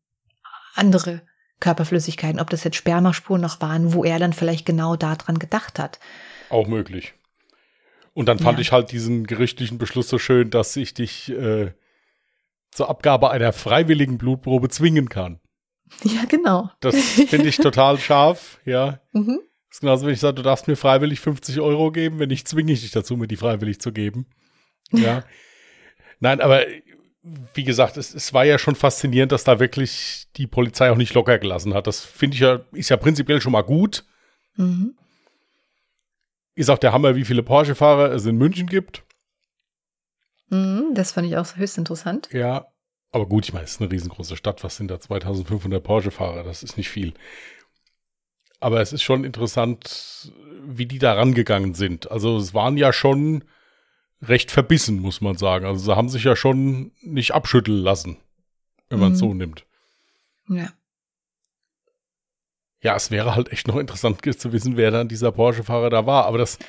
andere 0.76 1.22
Körperflüssigkeiten, 1.60 2.40
ob 2.40 2.50
das 2.50 2.64
jetzt 2.64 2.78
Spermaspuren 2.78 3.42
noch 3.42 3.62
waren, 3.62 3.94
wo 3.94 4.04
er 4.04 4.20
dann 4.20 4.34
vielleicht 4.34 4.66
genau 4.66 4.96
daran 4.96 5.40
gedacht 5.40 5.78
hat. 5.78 6.00
Auch 6.50 6.68
möglich. 6.68 7.14
Und 8.14 8.28
dann 8.28 8.40
fand 8.40 8.58
ja. 8.58 8.62
ich 8.62 8.72
halt 8.72 8.92
diesen 8.92 9.28
gerichtlichen 9.28 9.78
Beschluss 9.78 10.10
so 10.10 10.18
schön, 10.18 10.50
dass 10.50 10.76
ich 10.76 10.94
dich 10.94 11.30
äh, 11.30 11.74
zur 12.72 12.90
Abgabe 12.90 13.30
einer 13.30 13.54
freiwilligen 13.54 14.18
Blutprobe 14.18 14.70
zwingen 14.70 15.10
kann. 15.10 15.40
Ja, 16.04 16.26
genau. 16.26 16.70
Das 16.82 16.96
finde 16.96 17.48
ich 17.48 17.58
total 17.58 17.98
scharf, 17.98 18.60
ja. 18.66 19.00
Mhm. 19.12 19.40
Das 19.70 19.78
ist 19.78 19.82
genauso, 19.82 20.06
wenn 20.06 20.14
ich 20.14 20.20
sage, 20.20 20.36
du 20.36 20.42
darfst 20.42 20.68
mir 20.68 20.76
freiwillig 20.76 21.20
50 21.20 21.60
Euro 21.60 21.92
geben, 21.92 22.20
wenn 22.20 22.30
nicht, 22.30 22.48
zwinge 22.48 22.74
ich 22.74 22.82
dich 22.82 22.92
dazu, 22.92 23.16
mir 23.16 23.28
die 23.28 23.38
freiwillig 23.38 23.80
zu 23.80 23.92
geben. 23.92 24.26
Ja. 24.92 25.24
Nein, 26.20 26.42
aber 26.42 26.66
wie 27.54 27.64
gesagt, 27.64 27.98
es, 27.98 28.14
es 28.14 28.34
war 28.34 28.46
ja 28.46 28.58
schon 28.58 28.76
faszinierend, 28.76 29.32
dass 29.32 29.44
da 29.44 29.60
wirklich 29.60 30.28
die 30.38 30.48
Polizei 30.48 30.92
auch 30.92 30.98
nicht 30.98 31.14
locker 31.14 31.38
gelassen 31.38 31.74
hat. 31.74 31.86
Das 31.86 32.04
finde 32.04 32.36
ich 32.36 32.42
ja, 32.42 32.62
ist 32.72 32.90
ja 32.90 32.98
prinzipiell 32.98 33.42
schon 33.42 33.52
mal 33.52 33.62
gut. 33.62 34.06
Mhm. 34.56 34.96
Ist 36.56 36.70
auch 36.70 36.78
der 36.78 36.92
Hammer, 36.92 37.16
wie 37.16 37.26
viele 37.26 37.44
Porsche-Fahrer 37.44 38.12
es 38.12 38.26
in 38.26 38.38
München 38.38 38.68
gibt. 38.68 39.04
Mhm, 40.50 40.94
das 40.94 41.12
fand 41.12 41.28
ich 41.28 41.38
auch 41.38 41.56
höchst 41.56 41.78
interessant. 41.78 42.30
Ja, 42.32 42.68
aber 43.12 43.28
gut, 43.28 43.46
ich 43.46 43.54
meine, 43.54 43.66
es 43.66 43.72
ist 43.72 43.82
eine 43.82 43.92
riesengroße 43.92 44.36
Stadt. 44.36 44.64
Was 44.64 44.78
sind 44.78 44.90
da 44.90 45.00
2500 45.00 45.84
Porsche-Fahrer? 45.84 46.44
Das 46.44 46.64
ist 46.64 46.78
nicht 46.78 46.90
viel. 46.90 47.14
Aber 48.60 48.82
es 48.82 48.94
ist 48.94 49.04
schon 49.04 49.24
interessant, 49.24 50.32
wie 50.64 50.86
die 50.86 51.00
da 51.00 51.14
rangegangen 51.14 51.74
sind. 51.74 52.12
Also 52.12 52.38
es 52.38 52.54
waren 52.54 52.78
ja 52.78 52.92
schon 52.92 53.44
recht 54.22 54.52
verbissen, 54.52 55.00
muss 55.00 55.22
man 55.22 55.38
sagen. 55.38 55.66
Also 55.66 55.86
sie 55.86 55.96
haben 55.96 56.10
sich 56.10 56.24
ja 56.24 56.36
schon 56.36 56.92
nicht 57.02 57.32
abschütteln 57.34 57.82
lassen, 57.82 58.18
wenn 58.90 59.00
man 59.00 59.14
es 59.14 59.22
mhm. 59.22 59.26
so 59.26 59.34
nimmt. 59.34 59.66
Ja. 60.50 60.70
Ja, 62.82 62.96
es 62.96 63.12
wäre 63.12 63.36
halt 63.36 63.52
echt 63.52 63.68
noch 63.68 63.78
interessant 63.78 64.22
zu 64.40 64.54
wissen, 64.54 64.78
wer 64.78 64.92
dann 64.92 65.10
dieser 65.10 65.32
Porsche-Fahrer 65.32 65.90
da 65.90 66.06
war. 66.06 66.26
Aber 66.26 66.38
das, 66.38 66.60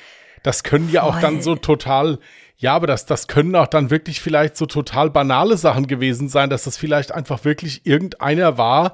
das 0.43 0.63
können 0.63 0.89
ja 0.89 1.03
auch 1.03 1.19
dann 1.19 1.41
so 1.41 1.55
total, 1.55 2.19
ja, 2.57 2.73
aber 2.73 2.87
das, 2.87 3.05
das 3.05 3.27
können 3.27 3.55
auch 3.55 3.67
dann 3.67 3.89
wirklich 3.89 4.19
vielleicht 4.19 4.57
so 4.57 4.65
total 4.65 5.09
banale 5.09 5.57
Sachen 5.57 5.87
gewesen 5.87 6.27
sein, 6.27 6.49
dass 6.49 6.65
das 6.65 6.77
vielleicht 6.77 7.13
einfach 7.13 7.45
wirklich 7.45 7.85
irgendeiner 7.85 8.57
war, 8.57 8.93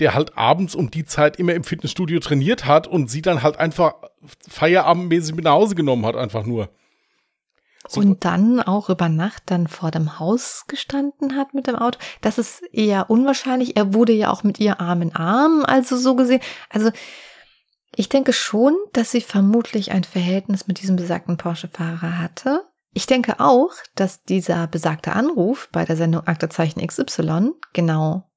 der 0.00 0.14
halt 0.14 0.36
abends 0.36 0.74
um 0.74 0.90
die 0.90 1.04
Zeit 1.04 1.36
immer 1.36 1.54
im 1.54 1.64
Fitnessstudio 1.64 2.20
trainiert 2.20 2.66
hat 2.66 2.86
und 2.86 3.10
sie 3.10 3.22
dann 3.22 3.42
halt 3.42 3.58
einfach 3.58 3.94
feierabendmäßig 4.48 5.34
mit 5.34 5.44
nach 5.44 5.52
Hause 5.52 5.74
genommen 5.74 6.06
hat, 6.06 6.16
einfach 6.16 6.44
nur. 6.44 6.70
So. 7.88 8.00
Und 8.00 8.24
dann 8.24 8.60
auch 8.60 8.90
über 8.90 9.08
Nacht 9.08 9.44
dann 9.46 9.66
vor 9.66 9.90
dem 9.90 10.18
Haus 10.18 10.64
gestanden 10.68 11.36
hat 11.36 11.54
mit 11.54 11.66
dem 11.66 11.76
Auto. 11.76 11.98
Das 12.20 12.38
ist 12.38 12.62
eher 12.72 13.08
unwahrscheinlich. 13.08 13.76
Er 13.76 13.94
wurde 13.94 14.12
ja 14.12 14.30
auch 14.30 14.42
mit 14.42 14.60
ihr 14.60 14.80
Arm 14.80 15.02
in 15.02 15.16
Arm, 15.16 15.64
also 15.66 15.96
so 15.96 16.14
gesehen. 16.14 16.40
Also 16.68 16.90
ich 17.96 18.08
denke 18.08 18.32
schon, 18.32 18.76
dass 18.92 19.10
sie 19.10 19.22
vermutlich 19.22 19.92
ein 19.92 20.04
Verhältnis 20.04 20.66
mit 20.66 20.80
diesem 20.80 20.96
besagten 20.96 21.36
Porsche-Fahrer 21.36 22.18
hatte. 22.18 22.64
Ich 22.92 23.06
denke 23.06 23.40
auch, 23.40 23.70
dass 23.94 24.24
dieser 24.24 24.66
besagte 24.66 25.12
Anruf 25.12 25.68
bei 25.72 25.84
der 25.84 25.96
Sendung 25.96 26.26
Aktezeichen 26.26 26.86
XY 26.86 27.52
genau 27.72 28.29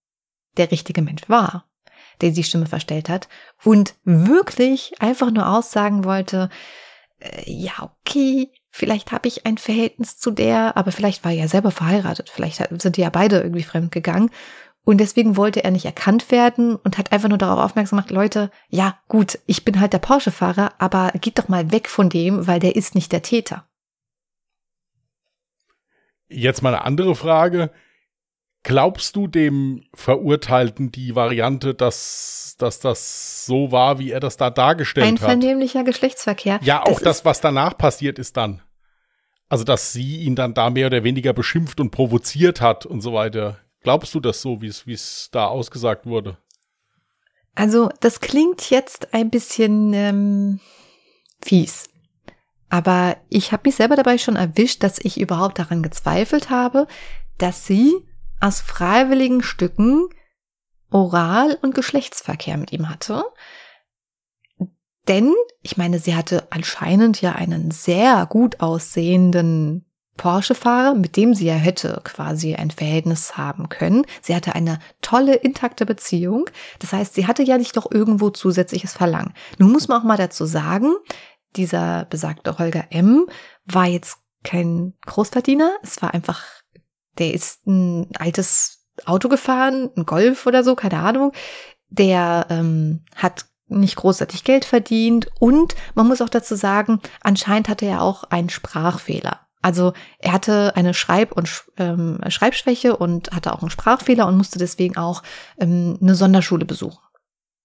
der 0.58 0.72
richtige 0.72 1.02
Mensch 1.02 1.28
war, 1.28 1.66
der 2.22 2.32
die 2.32 2.44
Stimme 2.44 2.66
verstellt 2.66 3.10
hat 3.10 3.28
und 3.64 3.96
wirklich 4.04 4.94
einfach 5.00 5.32
nur 5.32 5.48
aussagen 5.48 6.04
wollte, 6.04 6.50
äh, 7.20 7.44
ja, 7.46 7.92
okay, 8.06 8.50
vielleicht 8.70 9.12
habe 9.12 9.28
ich 9.28 9.46
ein 9.46 9.58
Verhältnis 9.58 10.18
zu 10.18 10.32
der, 10.32 10.78
aber 10.78 10.92
vielleicht 10.92 11.24
war 11.24 11.32
er 11.32 11.38
ja 11.38 11.48
selber 11.48 11.72
verheiratet, 11.72 12.30
vielleicht 12.30 12.64
sind 12.82 12.98
die 12.98 13.02
ja 13.02 13.10
beide 13.10 13.40
irgendwie 13.40 13.64
fremd 13.64 13.92
gegangen 13.92 14.30
und 14.86 14.98
deswegen 14.98 15.38
wollte 15.38 15.64
er 15.64 15.72
nicht 15.72 15.86
erkannt 15.86 16.30
werden 16.30 16.76
und 16.76 16.98
hat 16.98 17.12
einfach 17.12 17.30
nur 17.30 17.38
darauf 17.38 17.60
aufmerksam 17.64 17.98
gemacht, 17.98 18.12
Leute, 18.12 18.52
ja, 18.68 18.98
gut, 19.08 19.40
ich 19.46 19.64
bin 19.64 19.80
halt 19.80 19.94
der 19.94 20.00
Porsche-Fahrer, 20.00 20.74
aber 20.78 21.12
geht 21.22 21.40
doch 21.40 21.48
mal 21.48 21.72
weg 21.72 21.88
von 21.88 22.10
dem, 22.10 22.48
weil 22.48 22.60
der 22.60 22.76
ist 22.76 22.94
nicht 22.94 23.12
der 23.12 23.22
Täter. 23.22 23.66
Jetzt 26.28 26.62
mal 26.62 26.74
eine 26.74 26.84
andere 26.84 27.16
Frage. 27.16 27.72
Glaubst 28.64 29.16
du 29.18 29.28
dem 29.28 29.84
Verurteilten 29.94 30.92
die 30.92 31.16
Variante, 31.16 31.74
dass, 31.74 32.56
dass 32.58 32.80
das 32.80 33.46
so 33.46 33.72
war, 33.72 34.00
wie 34.00 34.12
er 34.12 34.22
das 34.22 34.38
da 34.38 34.50
dargestellt 34.50 35.06
hat? 35.06 35.12
Einvernehmlicher 35.30 35.84
Geschlechtsverkehr. 35.84 36.60
Ja, 36.64 36.84
auch 36.84 37.02
das, 37.02 37.18
ist- 37.18 37.26
was 37.26 37.42
danach 37.42 37.78
passiert 37.78 38.18
ist 38.20 38.38
dann. 38.38 38.62
Also, 39.50 39.64
dass 39.66 39.92
sie 39.92 40.22
ihn 40.24 40.36
dann 40.36 40.54
da 40.54 40.70
mehr 40.70 40.88
oder 40.88 41.04
weniger 41.04 41.34
beschimpft 41.34 41.80
und 41.80 41.92
provoziert 41.92 42.62
hat 42.62 42.86
und 42.86 43.02
so 43.02 43.14
weiter. 43.14 43.60
Glaubst 43.82 44.16
du 44.16 44.20
das 44.22 44.42
so, 44.42 44.62
wie 44.62 44.68
es, 44.68 44.88
wie 44.88 44.94
es 44.94 45.28
da 45.32 45.46
ausgesagt 45.48 46.06
wurde? 46.06 46.38
Also, 47.54 47.90
das 48.00 48.20
klingt 48.22 48.70
jetzt 48.72 49.14
ein 49.14 49.30
bisschen 49.30 49.94
ähm, 49.94 50.60
fies. 51.44 51.90
Aber 52.70 53.18
ich 53.30 53.52
habe 53.52 53.64
mich 53.66 53.76
selber 53.76 53.96
dabei 53.96 54.18
schon 54.18 54.38
erwischt, 54.38 54.82
dass 54.82 54.98
ich 55.00 55.20
überhaupt 55.20 55.60
daran 55.60 55.84
gezweifelt 55.84 56.50
habe, 56.50 56.88
dass 57.38 57.68
sie 57.68 57.94
aus 58.40 58.62
freiwilligen 58.62 59.42
Stücken 59.42 60.08
Oral- 60.90 61.58
und 61.62 61.74
Geschlechtsverkehr 61.74 62.58
mit 62.58 62.72
ihm 62.72 62.90
hatte. 62.90 63.24
Denn, 65.08 65.34
ich 65.62 65.76
meine, 65.76 66.00
sie 66.00 66.16
hatte 66.16 66.48
anscheinend 66.52 67.20
ja 67.22 67.34
einen 67.34 67.72
sehr 67.72 68.26
gut 68.26 68.62
aussehenden 68.62 69.86
Porsche-Fahrer, 70.18 70.94
mit 70.94 71.18
dem 71.18 71.34
sie 71.34 71.46
ja 71.46 71.56
hätte 71.56 72.00
quasi 72.04 72.56
ein 72.56 72.72
Verhältnis 72.72 73.36
haben 73.36 73.70
können. 73.70 74.06
Sie 74.22 74.36
hatte 74.36 74.54
eine 74.54 74.80
tolle, 75.02 75.36
intakte 75.36 75.86
Beziehung. 75.86 76.50
Das 76.80 76.94
heißt, 76.94 77.16
sie 77.16 77.28
hatte 77.28 77.44
ja 77.44 77.58
nicht 77.58 77.76
noch 77.76 77.90
irgendwo 77.92 78.30
zusätzliches 78.30 78.94
Verlangen. 78.94 79.34
Nun 79.58 79.72
muss 79.72 79.88
man 79.88 80.00
auch 80.00 80.06
mal 80.06 80.18
dazu 80.18 80.46
sagen, 80.46 80.94
dieser 81.56 82.06
besagte 82.06 82.58
Holger 82.60 82.86
M. 82.92 83.26
war 83.66 83.86
jetzt 83.86 84.18
kein 84.44 84.94
Großverdiener. 85.06 85.72
Es 85.82 86.02
war 86.02 86.14
einfach, 86.14 86.44
der 87.18 87.34
ist 87.34 87.66
ein 87.68 88.10
altes 88.18 88.86
Auto 89.06 89.30
gefahren, 89.30 89.90
ein 89.96 90.06
Golf 90.06 90.46
oder 90.46 90.64
so, 90.64 90.76
keine 90.76 91.00
Ahnung. 91.00 91.32
Der 91.90 92.48
ähm, 92.50 93.02
hat 93.16 93.46
nicht 93.68 93.96
großartig 93.96 94.44
Geld 94.44 94.66
verdient 94.66 95.28
und 95.40 95.76
man 95.96 96.08
muss 96.08 96.22
auch 96.22 96.30
dazu 96.30 96.56
sagen, 96.56 97.02
anscheinend 97.22 97.70
hatte 97.70 97.86
er 97.86 98.02
auch 98.02 98.24
einen 98.26 98.50
Sprachfehler. 98.50 99.40
Also 99.62 99.94
er 100.20 100.34
hatte 100.34 100.76
eine 100.76 100.94
Schreib- 100.94 101.32
und 101.32 101.50
ähm, 101.78 102.20
Schreibschwäche 102.28 102.98
und 102.98 103.32
hatte 103.32 103.54
auch 103.54 103.62
einen 103.62 103.70
Sprachfehler 103.70 104.28
und 104.28 104.38
musste 104.38 104.60
deswegen 104.60 104.98
auch 104.98 105.24
ähm, 105.58 105.98
eine 106.02 106.16
Sonderschule 106.16 106.66
besuchen. 106.66 107.00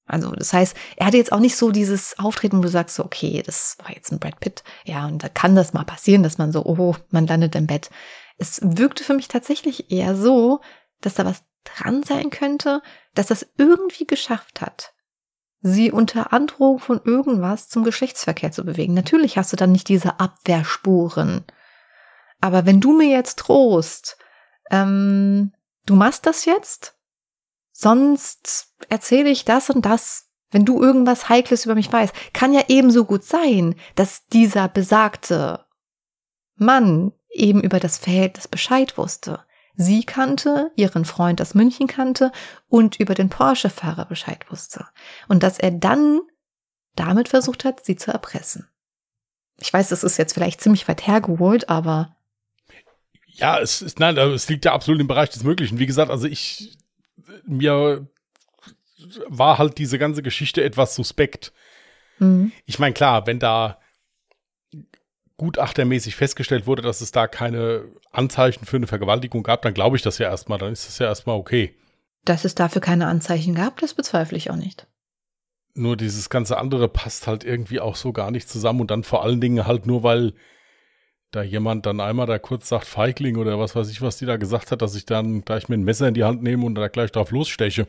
Also 0.06 0.30
das 0.30 0.52
heißt, 0.52 0.76
er 0.96 1.06
hatte 1.06 1.18
jetzt 1.18 1.32
auch 1.32 1.40
nicht 1.40 1.56
so 1.56 1.70
dieses 1.70 2.18
Auftreten, 2.18 2.58
wo 2.58 2.62
du 2.62 2.68
sagst 2.68 2.96
so, 2.96 3.04
okay, 3.04 3.42
das 3.44 3.76
war 3.82 3.92
jetzt 3.92 4.10
ein 4.10 4.18
Brad 4.18 4.40
Pitt. 4.40 4.62
Ja, 4.84 5.06
und 5.06 5.22
da 5.22 5.28
kann 5.28 5.54
das 5.54 5.74
mal 5.74 5.84
passieren, 5.84 6.22
dass 6.22 6.38
man 6.38 6.50
so, 6.50 6.64
oh, 6.64 6.96
man 7.10 7.26
landet 7.26 7.54
im 7.56 7.66
Bett. 7.66 7.90
Es 8.38 8.60
wirkte 8.62 9.04
für 9.04 9.14
mich 9.14 9.28
tatsächlich 9.28 9.90
eher 9.90 10.16
so, 10.16 10.60
dass 11.00 11.14
da 11.14 11.24
was 11.24 11.42
dran 11.64 12.02
sein 12.02 12.30
könnte, 12.30 12.82
dass 13.14 13.26
das 13.26 13.46
irgendwie 13.58 14.06
geschafft 14.06 14.60
hat, 14.60 14.94
sie 15.60 15.90
unter 15.90 16.32
Androhung 16.32 16.78
von 16.78 17.00
irgendwas 17.04 17.68
zum 17.68 17.84
Geschlechtsverkehr 17.84 18.52
zu 18.52 18.64
bewegen. 18.64 18.94
Natürlich 18.94 19.36
hast 19.36 19.52
du 19.52 19.56
dann 19.56 19.72
nicht 19.72 19.88
diese 19.88 20.20
Abwehrspuren. 20.20 21.44
Aber 22.40 22.64
wenn 22.66 22.80
du 22.80 22.96
mir 22.96 23.08
jetzt 23.08 23.36
drohst, 23.36 24.16
ähm, 24.70 25.52
du 25.86 25.96
machst 25.96 26.26
das 26.26 26.44
jetzt, 26.44 26.96
sonst 27.72 28.74
erzähle 28.88 29.30
ich 29.30 29.44
das 29.44 29.70
und 29.70 29.84
das, 29.84 30.30
wenn 30.50 30.64
du 30.64 30.80
irgendwas 30.80 31.28
Heikles 31.28 31.64
über 31.64 31.74
mich 31.74 31.92
weißt, 31.92 32.14
kann 32.32 32.52
ja 32.52 32.62
ebenso 32.68 33.04
gut 33.04 33.24
sein, 33.24 33.74
dass 33.96 34.26
dieser 34.26 34.68
besagte 34.68 35.66
Mann 36.54 37.12
eben 37.30 37.62
über 37.62 37.80
das 37.80 37.98
Verhältnis 37.98 38.48
Bescheid 38.48 38.96
wusste. 38.98 39.44
Sie 39.76 40.02
kannte, 40.04 40.72
ihren 40.74 41.04
Freund 41.04 41.40
aus 41.40 41.54
München 41.54 41.86
kannte 41.86 42.32
und 42.68 42.98
über 42.98 43.14
den 43.14 43.28
Porsche-Fahrer 43.28 44.06
Bescheid 44.06 44.50
wusste. 44.50 44.86
Und 45.28 45.42
dass 45.42 45.58
er 45.58 45.70
dann 45.70 46.20
damit 46.96 47.28
versucht 47.28 47.64
hat, 47.64 47.84
sie 47.84 47.94
zu 47.94 48.10
erpressen. 48.10 48.68
Ich 49.60 49.72
weiß, 49.72 49.88
das 49.88 50.02
ist 50.02 50.16
jetzt 50.16 50.34
vielleicht 50.34 50.60
ziemlich 50.60 50.88
weit 50.88 51.06
hergeholt, 51.06 51.68
aber 51.68 52.16
Ja, 53.26 53.60
es 53.60 53.82
ist, 53.82 54.00
nein, 54.00 54.16
es 54.16 54.48
liegt 54.48 54.64
ja 54.64 54.72
absolut 54.72 55.00
im 55.00 55.06
Bereich 55.06 55.30
des 55.30 55.44
Möglichen. 55.44 55.78
Wie 55.78 55.86
gesagt, 55.86 56.10
also 56.10 56.26
ich, 56.26 56.76
mir 57.46 58.08
war 59.28 59.58
halt 59.58 59.78
diese 59.78 59.98
ganze 59.98 60.22
Geschichte 60.22 60.64
etwas 60.64 60.94
suspekt. 60.96 61.52
mhm. 62.18 62.50
Ich 62.66 62.80
meine, 62.80 62.94
klar, 62.94 63.26
wenn 63.28 63.38
da 63.38 63.80
gutachtermäßig 65.38 66.16
festgestellt 66.16 66.66
wurde, 66.66 66.82
dass 66.82 67.00
es 67.00 67.12
da 67.12 67.26
keine 67.26 67.84
Anzeichen 68.10 68.66
für 68.66 68.76
eine 68.76 68.86
Vergewaltigung 68.86 69.42
gab, 69.42 69.62
dann 69.62 69.72
glaube 69.72 69.96
ich 69.96 70.02
das 70.02 70.18
ja 70.18 70.28
erstmal, 70.28 70.58
dann 70.58 70.72
ist 70.72 70.86
das 70.86 70.98
ja 70.98 71.06
erstmal 71.06 71.36
okay. 71.36 71.74
dass 72.24 72.44
es 72.44 72.54
dafür 72.54 72.82
keine 72.82 73.06
Anzeichen 73.06 73.54
gab, 73.54 73.80
das 73.80 73.94
bezweifle 73.94 74.36
ich 74.36 74.50
auch 74.50 74.56
nicht. 74.56 74.86
Nur 75.74 75.96
dieses 75.96 76.28
ganze 76.28 76.58
andere 76.58 76.88
passt 76.88 77.26
halt 77.26 77.44
irgendwie 77.44 77.80
auch 77.80 77.96
so 77.96 78.12
gar 78.12 78.30
nicht 78.30 78.48
zusammen 78.48 78.80
und 78.80 78.90
dann 78.90 79.04
vor 79.04 79.22
allen 79.22 79.40
Dingen 79.40 79.66
halt 79.66 79.86
nur, 79.86 80.02
weil 80.02 80.34
da 81.30 81.42
jemand 81.42 81.86
dann 81.86 82.00
einmal 82.00 82.26
da 82.26 82.38
kurz 82.38 82.68
sagt 82.68 82.86
Feigling 82.86 83.36
oder 83.36 83.58
was 83.58 83.76
weiß 83.76 83.90
ich, 83.90 84.02
was 84.02 84.16
die 84.16 84.26
da 84.26 84.36
gesagt 84.38 84.72
hat, 84.72 84.82
dass 84.82 84.94
ich 84.94 85.06
dann 85.06 85.44
gleich 85.44 85.68
mir 85.68 85.76
ein 85.76 85.84
Messer 85.84 86.08
in 86.08 86.14
die 86.14 86.24
Hand 86.24 86.42
nehme 86.42 86.66
und 86.66 86.74
da 86.74 86.88
gleich 86.88 87.12
drauf 87.12 87.30
lossteche. 87.30 87.86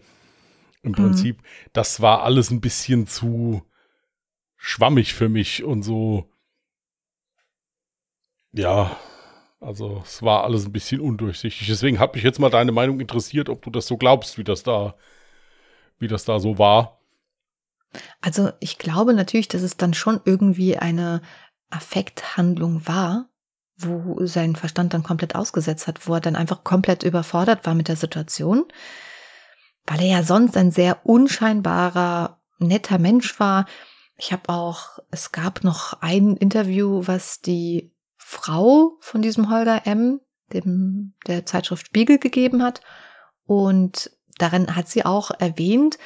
Im 0.84 0.94
Prinzip, 0.94 1.42
das 1.74 2.00
war 2.00 2.24
alles 2.24 2.52
ein 2.52 2.62
bisschen 2.62 3.08
zu 3.08 3.64
schwammig 4.56 5.14
für 5.14 5.30
mich 5.30 5.64
und 5.64 5.84
so. 5.84 6.30
Ja, 8.52 8.98
also 9.60 10.02
es 10.06 10.22
war 10.22 10.44
alles 10.44 10.66
ein 10.66 10.72
bisschen 10.72 11.02
undurchsichtig. 11.02 11.68
Deswegen 11.68 12.00
hat 12.00 12.16
mich 12.16 12.24
jetzt 12.24 12.40
mal 12.40 12.50
deine 12.50 12.72
Meinung 12.72 13.00
interessiert, 13.00 13.50
ob 13.50 13.62
du 13.62 13.70
das 13.70 13.88
so 13.88 13.98
glaubst, 13.98 14.38
wie 14.38 14.44
das 14.44 14.64
da, 14.64 14.96
wie 15.98 16.08
das 16.08 16.26
da 16.26 16.40
so 16.40 16.58
war. 16.58 17.00
Also 18.22 18.52
ich 18.60 18.78
glaube 18.78 19.14
natürlich, 19.14 19.48
dass 19.48 19.62
es 19.62 19.78
dann 19.78 19.94
schon 19.94 20.22
irgendwie 20.24 20.78
eine 20.78 21.22
Affekthandlung 21.70 22.88
war, 22.88 23.30
wo 23.78 24.26
sein 24.26 24.56
Verstand 24.56 24.94
dann 24.94 25.04
komplett 25.04 25.36
ausgesetzt 25.36 25.88
hat, 25.88 26.08
wo 26.08 26.14
er 26.14 26.22
dann 26.22 26.36
einfach 26.36 26.64
komplett 26.64 27.04
überfordert 27.04 27.66
war 27.66 27.76
mit 27.76 27.88
der 27.88 27.96
Situation, 27.96 28.66
weil 29.86 30.02
er 30.02 30.08
ja 30.08 30.24
sonst 30.24 30.58
ein 30.58 30.72
sehr 30.72 31.06
unscheinbarer, 31.06 32.40
netter 32.60 33.00
Mensch 33.00 33.40
war. 33.40 33.66
Ich 34.18 34.34
habe 34.34 34.50
auch, 34.50 35.00
es 35.12 35.32
gab 35.32 35.64
noch 35.64 36.02
ein 36.02 36.36
Interview, 36.36 37.04
was 37.06 37.40
die 37.42 37.92
Frau 38.30 39.00
von 39.00 39.24
diesem 39.24 39.50
Holger 39.50 39.88
M., 39.88 40.22
dem 40.54 41.15
der 41.26 41.48
Zeitschrift 41.48 41.88
Spiegel 41.88 42.20
gegeben 42.20 42.62
hat. 42.62 42.82
Und 43.48 44.12
darin 44.38 44.76
hat 44.76 44.88
sie 44.88 45.04
auch 45.04 45.32
erwähnt, 45.32 45.98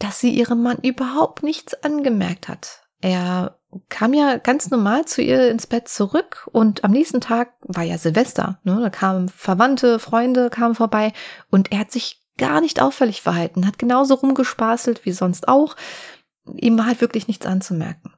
dass 0.00 0.18
sie 0.18 0.30
ihrem 0.30 0.64
Mann 0.64 0.78
überhaupt 0.82 1.44
nichts 1.44 1.80
angemerkt 1.84 2.48
hat. 2.48 2.88
Er 3.00 3.60
kam 3.88 4.14
ja 4.14 4.38
ganz 4.38 4.70
normal 4.70 5.04
zu 5.04 5.22
ihr 5.22 5.48
ins 5.48 5.68
Bett 5.68 5.86
zurück 5.86 6.48
und 6.50 6.82
am 6.82 6.90
nächsten 6.90 7.20
Tag 7.20 7.52
war 7.60 7.84
ja 7.84 7.98
Silvester. 7.98 8.58
Ne? 8.64 8.80
Da 8.80 8.90
kamen 8.90 9.28
Verwandte, 9.28 10.00
Freunde 10.00 10.50
kamen 10.50 10.74
vorbei 10.74 11.12
und 11.52 11.70
er 11.70 11.78
hat 11.78 11.92
sich 11.92 12.20
gar 12.36 12.60
nicht 12.60 12.82
auffällig 12.82 13.22
verhalten, 13.22 13.64
hat 13.64 13.78
genauso 13.78 14.14
rumgespaßelt 14.14 15.04
wie 15.04 15.12
sonst 15.12 15.46
auch. 15.46 15.76
Ihm 16.56 16.76
war 16.76 16.86
halt 16.86 17.00
wirklich 17.00 17.28
nichts 17.28 17.46
anzumerken. 17.46 18.15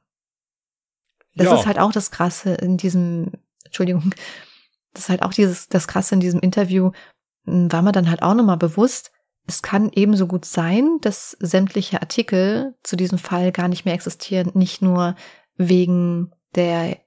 Das 1.39 1.47
Ja. 1.47 1.59
ist 1.59 1.65
halt 1.65 1.79
auch 1.79 1.91
das 1.91 2.11
Krasse 2.11 2.53
in 2.55 2.77
diesem, 2.77 3.31
Entschuldigung, 3.65 4.11
das 4.93 5.03
ist 5.03 5.09
halt 5.09 5.23
auch 5.23 5.33
dieses, 5.33 5.67
das 5.69 5.87
Krasse 5.87 6.15
in 6.15 6.21
diesem 6.21 6.39
Interview, 6.41 6.91
m, 7.47 7.71
war 7.71 7.81
mir 7.81 7.91
dann 7.91 8.09
halt 8.09 8.21
auch 8.23 8.33
nochmal 8.33 8.57
bewusst, 8.57 9.11
es 9.47 9.61
kann 9.63 9.89
ebenso 9.95 10.27
gut 10.27 10.45
sein, 10.45 10.97
dass 11.01 11.31
sämtliche 11.39 12.01
Artikel 12.01 12.75
zu 12.83 12.95
diesem 12.95 13.17
Fall 13.17 13.51
gar 13.51 13.67
nicht 13.67 13.83
mehr 13.85 13.95
existieren, 13.95 14.51
nicht 14.53 14.81
nur 14.83 15.15
wegen 15.55 16.31
der, 16.55 16.97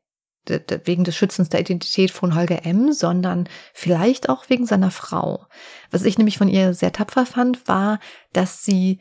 de- 0.48 0.58
de- 0.58 0.80
wegen 0.84 1.04
des 1.04 1.14
Schützens 1.14 1.50
der 1.50 1.60
Identität 1.60 2.10
von 2.10 2.34
Holger 2.34 2.64
M., 2.66 2.92
sondern 2.92 3.48
vielleicht 3.74 4.28
auch 4.28 4.48
wegen 4.48 4.66
seiner 4.66 4.90
Frau. 4.90 5.46
Was 5.92 6.04
ich 6.04 6.18
nämlich 6.18 6.38
von 6.38 6.48
ihr 6.48 6.74
sehr 6.74 6.92
tapfer 6.92 7.26
fand, 7.26 7.68
war, 7.68 8.00
dass 8.32 8.64
sie 8.64 8.98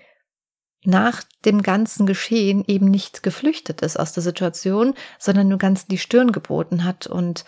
nach 0.83 1.23
dem 1.45 1.61
ganzen 1.61 2.05
Geschehen 2.05 2.63
eben 2.67 2.87
nicht 2.87 3.23
geflüchtet 3.23 3.81
ist 3.81 3.97
aus 3.97 4.13
der 4.13 4.23
Situation, 4.23 4.95
sondern 5.19 5.47
nur 5.47 5.59
ganz 5.59 5.85
die 5.85 5.97
Stirn 5.97 6.31
geboten 6.31 6.83
hat 6.83 7.07
und 7.07 7.45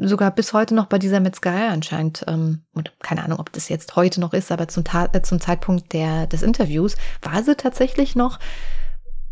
sogar 0.00 0.30
bis 0.30 0.52
heute 0.52 0.74
noch 0.74 0.86
bei 0.86 0.98
dieser 0.98 1.20
Metzgerei 1.20 1.68
anscheinend, 1.68 2.24
ähm, 2.28 2.62
und 2.72 2.92
keine 3.00 3.24
Ahnung, 3.24 3.40
ob 3.40 3.52
das 3.52 3.68
jetzt 3.68 3.96
heute 3.96 4.20
noch 4.20 4.32
ist, 4.32 4.52
aber 4.52 4.68
zum, 4.68 4.84
Ta 4.84 5.08
äh, 5.12 5.22
zum 5.22 5.40
Zeitpunkt 5.40 5.92
der, 5.92 6.26
des 6.26 6.42
Interviews 6.42 6.96
war 7.22 7.42
sie 7.42 7.56
tatsächlich 7.56 8.14
noch 8.14 8.38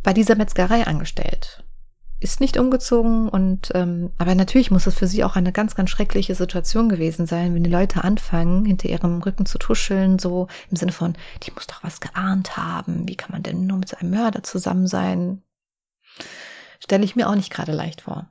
bei 0.03 0.12
dieser 0.12 0.35
Metzgerei 0.35 0.87
angestellt. 0.87 1.64
Ist 2.21 2.41
nicht 2.41 2.57
umgezogen 2.57 3.29
und 3.29 3.71
ähm, 3.75 4.11
aber 4.19 4.35
natürlich 4.35 4.73
muss 4.73 4.89
es 4.89 4.99
für 4.99 5.07
sie 5.07 5.23
auch 5.23 5.37
eine 5.37 5.53
ganz, 5.53 5.77
ganz 5.77 5.91
schreckliche 5.91 6.35
Situation 6.35 6.89
gewesen 6.89 7.27
sein, 7.27 7.55
wenn 7.55 7.62
die 7.62 7.71
Leute 7.71 8.03
anfangen, 8.03 8.64
hinter 8.64 8.89
ihrem 8.89 9.23
Rücken 9.23 9.47
zu 9.47 9.57
tuscheln, 9.59 10.19
so 10.19 10.49
im 10.69 10.77
Sinne 10.77 10.91
von, 10.91 11.14
die 11.45 11.53
muss 11.53 11.69
doch 11.69 11.85
was 11.85 12.01
geahnt 12.01 12.57
haben, 12.57 13.07
wie 13.07 13.14
kann 13.14 13.31
man 13.31 13.45
denn 13.45 13.66
nur 13.69 13.79
mit 13.79 13.89
so 13.89 13.97
einem 13.97 14.11
Mörder 14.11 14.43
zusammen 14.43 14.89
sein? 14.89 15.43
Stelle 16.81 17.05
ich 17.05 17.14
mir 17.14 17.29
auch 17.29 17.37
nicht 17.37 17.53
gerade 17.53 17.73
leicht 17.73 18.01
vor. 18.01 18.29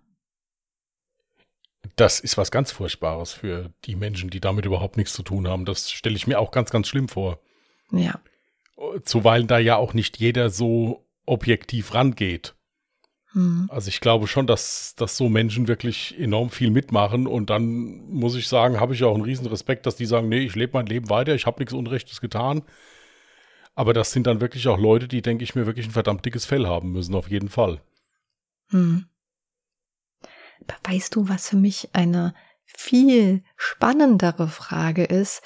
Das 1.95 2.19
ist 2.19 2.37
was 2.37 2.51
ganz 2.51 2.71
Furchtbares 2.71 3.31
für 3.31 3.71
die 3.85 3.95
Menschen, 3.95 4.29
die 4.29 4.41
damit 4.41 4.65
überhaupt 4.65 4.97
nichts 4.97 5.13
zu 5.13 5.23
tun 5.23 5.47
haben. 5.47 5.63
Das 5.63 5.89
stelle 5.91 6.15
ich 6.15 6.27
mir 6.27 6.39
auch 6.39 6.51
ganz, 6.51 6.71
ganz 6.71 6.87
schlimm 6.87 7.07
vor. 7.07 7.39
Ja. 7.91 8.19
Zuweilen 9.03 9.47
da 9.47 9.57
ja 9.59 9.77
auch 9.77 9.93
nicht 9.93 10.17
jeder 10.17 10.49
so 10.49 11.07
objektiv 11.25 11.93
rangeht. 11.93 12.56
Hm. 13.33 13.69
Also 13.71 13.89
ich 13.89 13.99
glaube 13.99 14.27
schon, 14.27 14.47
dass, 14.47 14.95
dass 14.95 15.17
so 15.17 15.29
Menschen 15.29 15.67
wirklich 15.67 16.17
enorm 16.17 16.49
viel 16.49 16.71
mitmachen 16.71 17.27
und 17.27 17.49
dann 17.49 18.07
muss 18.09 18.35
ich 18.35 18.47
sagen, 18.47 18.79
habe 18.79 18.93
ich 18.93 19.03
auch 19.03 19.13
einen 19.13 19.23
riesen 19.23 19.47
Respekt, 19.47 19.85
dass 19.85 19.95
die 19.95 20.05
sagen, 20.05 20.29
nee, 20.29 20.39
ich 20.39 20.55
lebe 20.55 20.73
mein 20.73 20.85
Leben 20.85 21.09
weiter, 21.09 21.35
ich 21.35 21.45
habe 21.45 21.59
nichts 21.59 21.73
Unrechtes 21.73 22.21
getan. 22.21 22.63
Aber 23.75 23.93
das 23.93 24.11
sind 24.11 24.25
dann 24.25 24.41
wirklich 24.41 24.67
auch 24.67 24.79
Leute, 24.79 25.07
die, 25.07 25.21
denke 25.21 25.43
ich 25.43 25.53
mir, 25.53 25.67
wirklich 25.67 25.87
ein 25.87 25.91
verdammt 25.91 26.25
dickes 26.25 26.45
Fell 26.45 26.65
haben 26.65 26.93
müssen, 26.93 27.13
auf 27.13 27.29
jeden 27.29 27.49
Fall. 27.49 27.81
Hm. 28.69 29.05
Aber 30.61 30.93
weißt 30.93 31.15
du, 31.15 31.29
was 31.29 31.49
für 31.49 31.57
mich 31.57 31.89
eine 31.93 32.33
viel 32.65 33.43
spannendere 33.55 34.47
Frage 34.47 35.03
ist, 35.03 35.41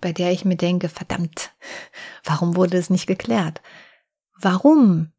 bei 0.00 0.12
der 0.12 0.32
ich 0.32 0.44
mir 0.44 0.56
denke, 0.56 0.88
verdammt, 0.88 1.52
warum 2.24 2.56
wurde 2.56 2.76
es 2.76 2.90
nicht 2.90 3.06
geklärt? 3.06 3.62
Warum 4.38 5.12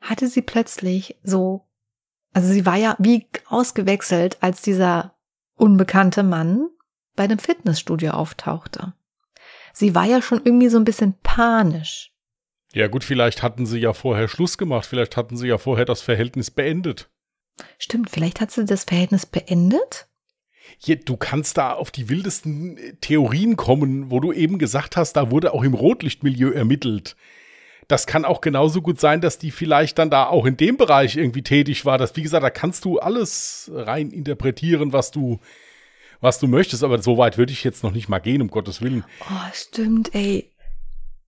hatte 0.00 0.28
sie 0.28 0.42
plötzlich 0.42 1.16
so, 1.22 1.66
also 2.32 2.52
sie 2.52 2.66
war 2.66 2.76
ja 2.76 2.96
wie 2.98 3.26
ausgewechselt, 3.46 4.38
als 4.40 4.62
dieser 4.62 5.14
unbekannte 5.56 6.22
Mann 6.22 6.68
bei 7.16 7.26
dem 7.26 7.38
Fitnessstudio 7.38 8.12
auftauchte. 8.12 8.94
Sie 9.72 9.94
war 9.94 10.04
ja 10.04 10.22
schon 10.22 10.40
irgendwie 10.44 10.68
so 10.68 10.78
ein 10.78 10.84
bisschen 10.84 11.14
panisch. 11.22 12.12
Ja 12.72 12.86
gut, 12.88 13.04
vielleicht 13.04 13.42
hatten 13.42 13.66
sie 13.66 13.78
ja 13.78 13.92
vorher 13.92 14.28
Schluss 14.28 14.58
gemacht, 14.58 14.86
vielleicht 14.86 15.16
hatten 15.16 15.36
sie 15.36 15.48
ja 15.48 15.58
vorher 15.58 15.84
das 15.84 16.00
Verhältnis 16.00 16.50
beendet. 16.50 17.10
Stimmt, 17.78 18.10
vielleicht 18.10 18.40
hat 18.40 18.50
sie 18.50 18.64
das 18.64 18.84
Verhältnis 18.84 19.26
beendet? 19.26 20.08
Hier, 20.76 20.96
du 20.96 21.16
kannst 21.16 21.56
da 21.56 21.72
auf 21.72 21.90
die 21.90 22.08
wildesten 22.08 22.78
Theorien 23.00 23.56
kommen, 23.56 24.10
wo 24.10 24.20
du 24.20 24.32
eben 24.32 24.58
gesagt 24.58 24.96
hast, 24.96 25.14
da 25.14 25.30
wurde 25.30 25.54
auch 25.54 25.62
im 25.62 25.74
Rotlichtmilieu 25.74 26.50
ermittelt. 26.50 27.16
Das 27.88 28.06
kann 28.06 28.26
auch 28.26 28.42
genauso 28.42 28.82
gut 28.82 29.00
sein, 29.00 29.22
dass 29.22 29.38
die 29.38 29.50
vielleicht 29.50 29.98
dann 29.98 30.10
da 30.10 30.26
auch 30.26 30.44
in 30.44 30.58
dem 30.58 30.76
Bereich 30.76 31.16
irgendwie 31.16 31.42
tätig 31.42 31.86
war. 31.86 31.96
Das, 31.96 32.14
wie 32.16 32.22
gesagt, 32.22 32.44
da 32.44 32.50
kannst 32.50 32.84
du 32.84 32.98
alles 32.98 33.70
rein 33.74 34.10
interpretieren, 34.10 34.92
was 34.92 35.10
du, 35.10 35.40
was 36.20 36.38
du 36.38 36.48
möchtest. 36.48 36.84
Aber 36.84 37.00
so 37.00 37.16
weit 37.16 37.38
würde 37.38 37.52
ich 37.52 37.64
jetzt 37.64 37.82
noch 37.82 37.92
nicht 37.92 38.10
mal 38.10 38.18
gehen, 38.18 38.42
um 38.42 38.48
Gottes 38.48 38.82
Willen. 38.82 39.04
Oh, 39.22 39.50
stimmt, 39.54 40.14
ey. 40.14 40.52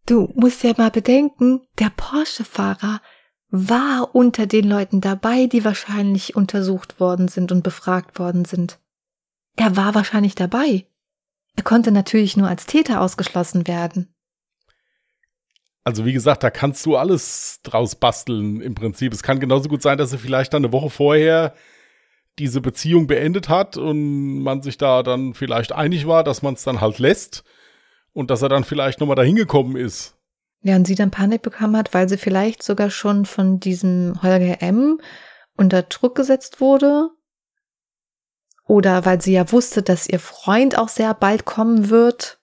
Du 0.05 0.31
musst 0.35 0.63
ja 0.63 0.75
mal 0.77 0.91
bedenken, 0.91 1.63
der 1.79 1.91
Porsche-Fahrer 1.97 3.01
war 3.49 4.15
unter 4.15 4.47
den 4.47 4.69
Leuten 4.69 5.01
dabei, 5.01 5.47
die 5.47 5.65
wahrscheinlich 5.65 6.37
untersucht 6.37 7.01
worden 7.01 7.29
sind 7.29 7.53
und 7.53 7.63
befragt 7.63 8.19
worden 8.19 8.45
sind. 8.45 8.79
Er 9.57 9.77
war 9.77 9.95
wahrscheinlich 9.95 10.35
dabei. 10.35 10.87
Er 11.57 11.63
konnte 11.63 11.91
natürlich 11.91 12.37
nur 12.37 12.49
als 12.49 12.67
Täter 12.67 13.01
ausgeschlossen 13.01 13.67
werden. 13.67 14.15
Also 15.85 16.05
wie 16.05 16.13
gesagt, 16.13 16.43
da 16.43 16.51
kannst 16.51 16.85
du 16.87 16.97
alles 16.97 17.61
draus 17.63 17.95
basteln 17.95 18.61
im 18.61 18.75
Prinzip. 18.75 19.13
Es 19.13 19.23
kann 19.23 19.41
genauso 19.41 19.69
gut 19.69 19.83
sein, 19.83 19.99
dass 19.99 20.13
er 20.13 20.19
vielleicht 20.19 20.53
dann 20.53 20.65
eine 20.65 20.73
Woche 20.73 20.91
vorher 20.91 21.55
diese 22.39 22.61
Beziehung 22.61 23.07
beendet 23.07 23.49
hat 23.49 23.77
und 23.77 24.43
man 24.43 24.63
sich 24.63 24.79
da 24.79 25.03
dann 25.03 25.35
vielleicht 25.35 25.73
einig 25.73 26.07
war, 26.07 26.25
dass 26.25 26.43
man 26.43 26.55
es 26.55 26.65
dann 26.65 26.81
halt 26.81 26.99
lässt 26.99 27.45
und 28.13 28.31
dass 28.31 28.43
er 28.43 28.49
dann 28.49 28.65
vielleicht 28.65 29.01
nochmal 29.01 29.17
dahin 29.17 29.37
gekommen 29.37 29.77
ist. 29.77 30.17
Ja, 30.63 30.77
und 30.77 30.87
sie 30.87 30.95
dann 30.95 31.11
Panik 31.11 31.43
bekommen 31.43 31.77
hat, 31.77 31.95
weil 31.95 32.09
sie 32.09 32.19
vielleicht 32.19 32.63
sogar 32.63 32.91
schon 32.91 33.25
von 33.25 33.61
diesem 33.61 34.21
Holger 34.23 34.61
M. 34.61 35.01
unter 35.57 35.83
Druck 35.83 36.15
gesetzt 36.15 36.61
wurde. 36.61 37.11
Oder 38.67 39.05
weil 39.05 39.21
sie 39.21 39.33
ja 39.33 39.51
wusste, 39.51 39.83
dass 39.83 40.09
ihr 40.09 40.21
Freund 40.21 40.79
auch 40.79 40.89
sehr 40.89 41.15
bald 41.15 41.45
kommen 41.45 41.91
wird, 41.91 42.40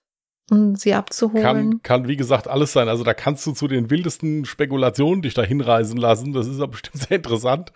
um 0.50 0.76
sie 0.76 0.94
abzuholen. 0.94 1.42
Kann, 1.42 1.82
kann, 1.82 2.08
wie 2.08 2.16
gesagt, 2.16 2.48
alles 2.48 2.72
sein. 2.72 2.88
Also 2.88 3.04
da 3.04 3.14
kannst 3.14 3.46
du 3.46 3.52
zu 3.52 3.68
den 3.68 3.90
wildesten 3.90 4.44
Spekulationen 4.44 5.22
dich 5.22 5.34
da 5.34 5.42
hinreisen 5.42 5.96
lassen. 5.96 6.32
Das 6.32 6.46
ist 6.46 6.60
ja 6.60 6.66
bestimmt 6.66 6.96
sehr 7.08 7.16
interessant. 7.18 7.72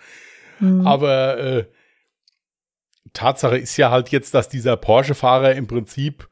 Hm. 0.59 0.87
Aber 0.87 1.39
äh, 1.39 1.65
Tatsache 3.13 3.59
ist 3.59 3.77
ja 3.77 3.91
halt 3.91 4.11
jetzt, 4.11 4.35
dass 4.35 4.49
dieser 4.49 4.77
Porsche-Fahrer 4.77 5.55
im 5.55 5.67
Prinzip 5.67 6.29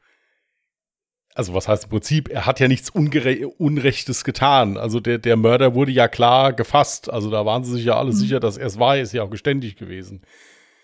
also 1.33 1.53
was 1.53 1.67
heißt 1.69 1.85
im 1.85 1.89
Prinzip, 1.91 2.29
er 2.29 2.45
hat 2.45 2.59
ja 2.59 2.67
nichts 2.67 2.89
Ungere 2.89 3.47
Unrechtes 3.47 4.23
getan. 4.25 4.77
Also 4.77 4.99
der, 4.99 5.17
der 5.17 5.37
Mörder 5.37 5.73
wurde 5.75 5.91
ja 5.91 6.09
klar 6.09 6.51
gefasst. 6.51 7.09
Also 7.09 7.31
da 7.31 7.45
waren 7.45 7.63
sie 7.63 7.71
sich 7.73 7.85
ja 7.85 7.97
alle 7.97 8.09
Mhm. 8.11 8.15
sicher, 8.15 8.39
dass 8.41 8.57
er 8.57 8.67
es 8.67 8.79
war, 8.79 8.97
er 8.97 9.03
ist 9.03 9.13
ja 9.13 9.23
auch 9.23 9.29
geständig 9.29 9.77
gewesen. 9.77 10.23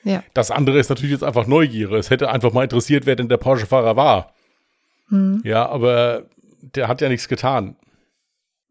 Ja. 0.04 0.24
Das 0.34 0.52
andere 0.52 0.80
ist 0.80 0.90
natürlich 0.90 1.12
jetzt 1.12 1.24
einfach 1.24 1.48
Neugier. 1.48 1.92
Es 1.92 2.10
hätte 2.10 2.30
einfach 2.30 2.54
mal 2.54 2.64
interessiert, 2.64 3.06
wer 3.06 3.18
denn 3.18 3.28
der 3.28 3.38
Porsche-Fahrer 3.38 3.98
war. 3.98 4.34
Hm. 5.10 5.42
Ja, 5.44 5.68
aber 5.68 6.30
der 6.62 6.88
hat 6.88 7.02
ja 7.02 7.10
nichts 7.10 7.28
getan. 7.28 7.76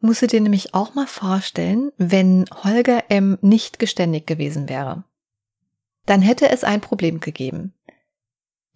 Musst 0.00 0.22
du 0.22 0.26
dir 0.26 0.40
nämlich 0.40 0.74
auch 0.74 0.94
mal 0.94 1.06
vorstellen, 1.06 1.90
wenn 1.96 2.44
Holger 2.62 3.04
M. 3.08 3.38
nicht 3.40 3.78
geständig 3.78 4.26
gewesen 4.26 4.68
wäre. 4.68 5.04
Dann 6.04 6.22
hätte 6.22 6.50
es 6.50 6.64
ein 6.64 6.80
Problem 6.80 7.20
gegeben. 7.20 7.74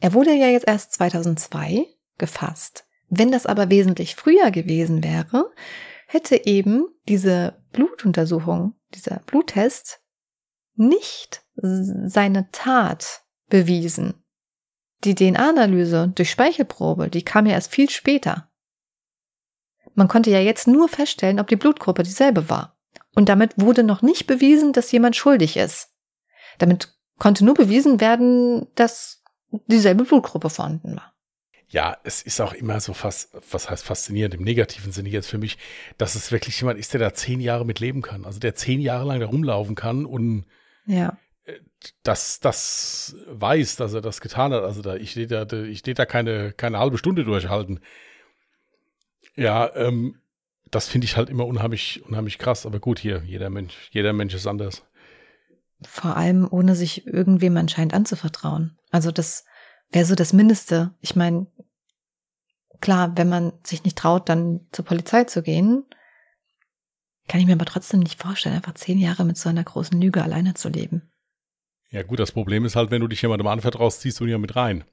Er 0.01 0.15
wurde 0.15 0.33
ja 0.33 0.49
jetzt 0.49 0.67
erst 0.67 0.93
2002 0.95 1.87
gefasst. 2.19 2.87
Wenn 3.09 3.31
das 3.31 3.47
aber 3.47 3.71
wesentlich 3.71 4.17
früher 4.17 4.51
gewesen 4.51 5.05
wäre, 5.05 5.51
hätte 6.07 6.47
eben 6.47 6.87
diese 7.09 7.63
Blutuntersuchung, 7.73 8.75
dieser 8.95 9.21
Bluttest 9.27 10.01
nicht 10.75 11.45
seine 11.55 12.49
Tat 12.51 13.23
bewiesen. 13.49 14.15
Die 15.05 15.15
DNA-Analyse 15.15 16.13
durch 16.15 16.31
Speichelprobe, 16.31 17.09
die 17.09 17.23
kam 17.23 17.47
ja 17.47 17.53
erst 17.53 17.73
viel 17.73 17.89
später. 17.89 18.51
Man 19.95 20.09
konnte 20.09 20.31
ja 20.31 20.41
jetzt 20.41 20.67
nur 20.67 20.89
feststellen, 20.89 21.41
ob 21.41 21.49
die 21.49 21.57
Blutgruppe 21.57 22.03
dieselbe 22.03 22.49
war. 22.49 22.77
Und 23.15 23.29
damit 23.29 23.55
wurde 23.57 23.83
noch 23.83 24.03
nicht 24.03 24.27
bewiesen, 24.27 24.73
dass 24.73 24.93
jemand 24.93 25.17
schuldig 25.17 25.57
ist. 25.57 25.89
Damit 26.59 26.95
konnte 27.19 27.45
nur 27.45 27.55
bewiesen 27.55 28.01
werden, 28.01 28.69
dass 28.75 29.23
dieselbe 29.67 30.05
Blutgruppe 30.05 30.51
vorhanden 30.51 30.97
war. 30.97 31.15
Ja, 31.69 31.97
es 32.03 32.21
ist 32.23 32.41
auch 32.41 32.53
immer 32.53 32.81
so 32.81 32.95
fast, 32.95 33.31
was 33.51 33.71
heißt 33.71 33.85
faszinierend 33.85 34.35
im 34.35 34.43
negativen 34.43 34.91
Sinne 34.91 35.09
jetzt 35.09 35.29
für 35.29 35.39
mich, 35.39 35.57
dass 35.99 36.17
es 36.17 36.33
wirklich 36.33 36.61
jemand 36.61 36.81
ist, 36.81 36.93
der 36.93 37.01
da 37.01 37.15
zehn 37.15 37.41
Jahre 37.41 37.65
mit 37.65 37.79
leben 37.79 38.03
kann. 38.03 38.25
Also 38.25 38.41
der 38.41 38.57
zehn 38.57 38.81
Jahre 38.81 39.07
lang 39.07 39.21
da 39.21 39.27
rumlaufen 39.27 39.77
kann 39.77 40.05
und 40.05 40.47
Ja. 40.87 41.17
Das, 42.03 42.41
das 42.41 43.17
weiß, 43.27 43.77
dass 43.77 43.95
er 43.95 44.01
das 44.01 44.21
getan 44.21 44.53
hat. 44.53 44.63
Also 44.63 44.83
da, 44.83 44.97
ich 44.97 45.13
stehe 45.13 45.27
da, 45.27 45.45
ich 45.51 45.81
stehe 45.81 45.95
da 45.95 46.07
keine, 46.07 46.53
keine 46.53 46.79
halbe 46.79 46.99
Stunde 46.99 47.25
durchhalten. 47.25 47.81
Ja, 49.35 49.75
ähm, 49.75 50.17
das 50.71 50.89
finde 50.89 51.07
ich 51.07 51.17
halt 51.17 51.31
immer 51.31 51.47
unheimlich, 51.47 52.05
unheimlich 52.07 52.39
krass. 52.39 52.67
Aber 52.67 52.79
gut, 52.79 52.99
hier, 52.99 53.23
jeder 53.25 53.51
Mensch, 53.51 53.89
jeder 53.91 54.13
Mensch 54.13 54.35
ist 54.35 54.47
anders. 54.47 54.83
Vor 55.83 56.17
allem 56.17 56.47
ohne 56.51 56.75
sich 56.75 57.07
irgendwem 57.07 57.57
anscheinend 57.57 57.95
anzuvertrauen. 57.95 58.79
Also 58.91 59.11
das 59.11 59.45
wäre 59.91 60.05
so 60.05 60.15
das 60.15 60.33
Mindeste. 60.33 60.95
Ich 61.01 61.17
meine, 61.17 61.47
klar, 62.81 63.17
wenn 63.17 63.29
man 63.29 63.53
sich 63.65 63.85
nicht 63.85 63.97
traut, 63.97 64.29
dann 64.29 64.67
zur 64.73 64.85
Polizei 64.85 65.25
zu 65.25 65.43
gehen, 65.43 65.85
kann 67.29 67.41
ich 67.41 67.47
mir 67.47 67.55
aber 67.55 67.65
trotzdem 67.65 68.01
nicht 68.01 68.21
vorstellen, 68.21 68.57
einfach 68.57 68.75
zehn 68.75 68.99
Jahre 68.99 69.25
mit 69.25 69.39
so 69.39 69.49
einer 69.49 69.65
großen 69.65 70.01
Lüge 70.01 70.23
alleine 70.23 70.55
zu 70.55 70.69
leben. 70.69 71.10
Ja, 71.91 72.03
gut, 72.03 72.19
das 72.21 72.33
Problem 72.33 72.65
ist 72.65 72.77
halt, 72.77 72.91
wenn 72.91 73.01
du 73.01 73.09
dich 73.09 73.21
jemandem 73.23 73.47
anvertraust, 73.49 74.01
ziehst 74.01 74.21
du 74.21 74.25
ihn 74.25 74.31
ja 74.31 74.39
mit 74.39 74.55
rein. 74.57 74.85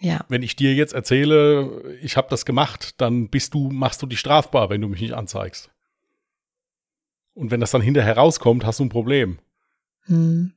Ja, 0.00 0.24
Wenn 0.28 0.42
ich 0.42 0.56
dir 0.56 0.74
jetzt 0.74 0.94
erzähle, 0.94 1.96
ich 2.02 2.16
habe 2.16 2.28
das 2.28 2.44
gemacht, 2.44 3.00
dann 3.00 3.28
bist 3.28 3.54
du, 3.54 3.70
machst 3.70 4.02
du 4.02 4.06
dich 4.06 4.18
strafbar, 4.18 4.68
wenn 4.70 4.80
du 4.80 4.88
mich 4.88 5.00
nicht 5.00 5.12
anzeigst. 5.14 5.70
Und 7.34 7.50
wenn 7.50 7.60
das 7.60 7.70
dann 7.70 7.82
hinterher 7.82 8.16
rauskommt, 8.16 8.64
hast 8.64 8.80
du 8.80 8.84
ein 8.84 8.88
Problem. 8.90 9.38
hm. 10.06 10.52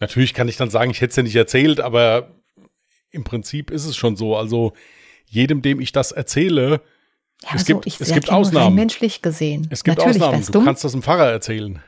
Natürlich 0.00 0.34
kann 0.34 0.48
ich 0.48 0.56
dann 0.56 0.70
sagen, 0.70 0.90
ich 0.90 1.00
hätte 1.00 1.10
es 1.10 1.16
ja 1.16 1.22
nicht 1.22 1.36
erzählt, 1.36 1.78
aber 1.80 2.34
im 3.10 3.22
Prinzip 3.22 3.70
ist 3.70 3.84
es 3.86 3.96
schon 3.96 4.16
so. 4.16 4.36
Also 4.36 4.72
jedem, 5.26 5.62
dem 5.62 5.80
ich 5.80 5.92
das 5.92 6.10
erzähle, 6.10 6.80
ja 7.44 7.50
Es 7.54 7.64
so, 7.64 7.78
gibt- 7.80 8.00
es 8.00 8.12
gibt 8.12 8.30
Ausnahmen. 8.30 8.74
menschlich 8.74 9.22
gesehen. 9.22 9.68
es 9.70 9.84
gibt 9.84 9.98
Natürlich 9.98 10.20
Ausnahmen. 10.20 10.44
Du 10.44 10.52
dumm. 10.52 10.64
kannst 10.64 10.82
das 10.82 10.92
dem 10.92 11.02
Pfarrer 11.02 11.30
erzählen. 11.30 11.80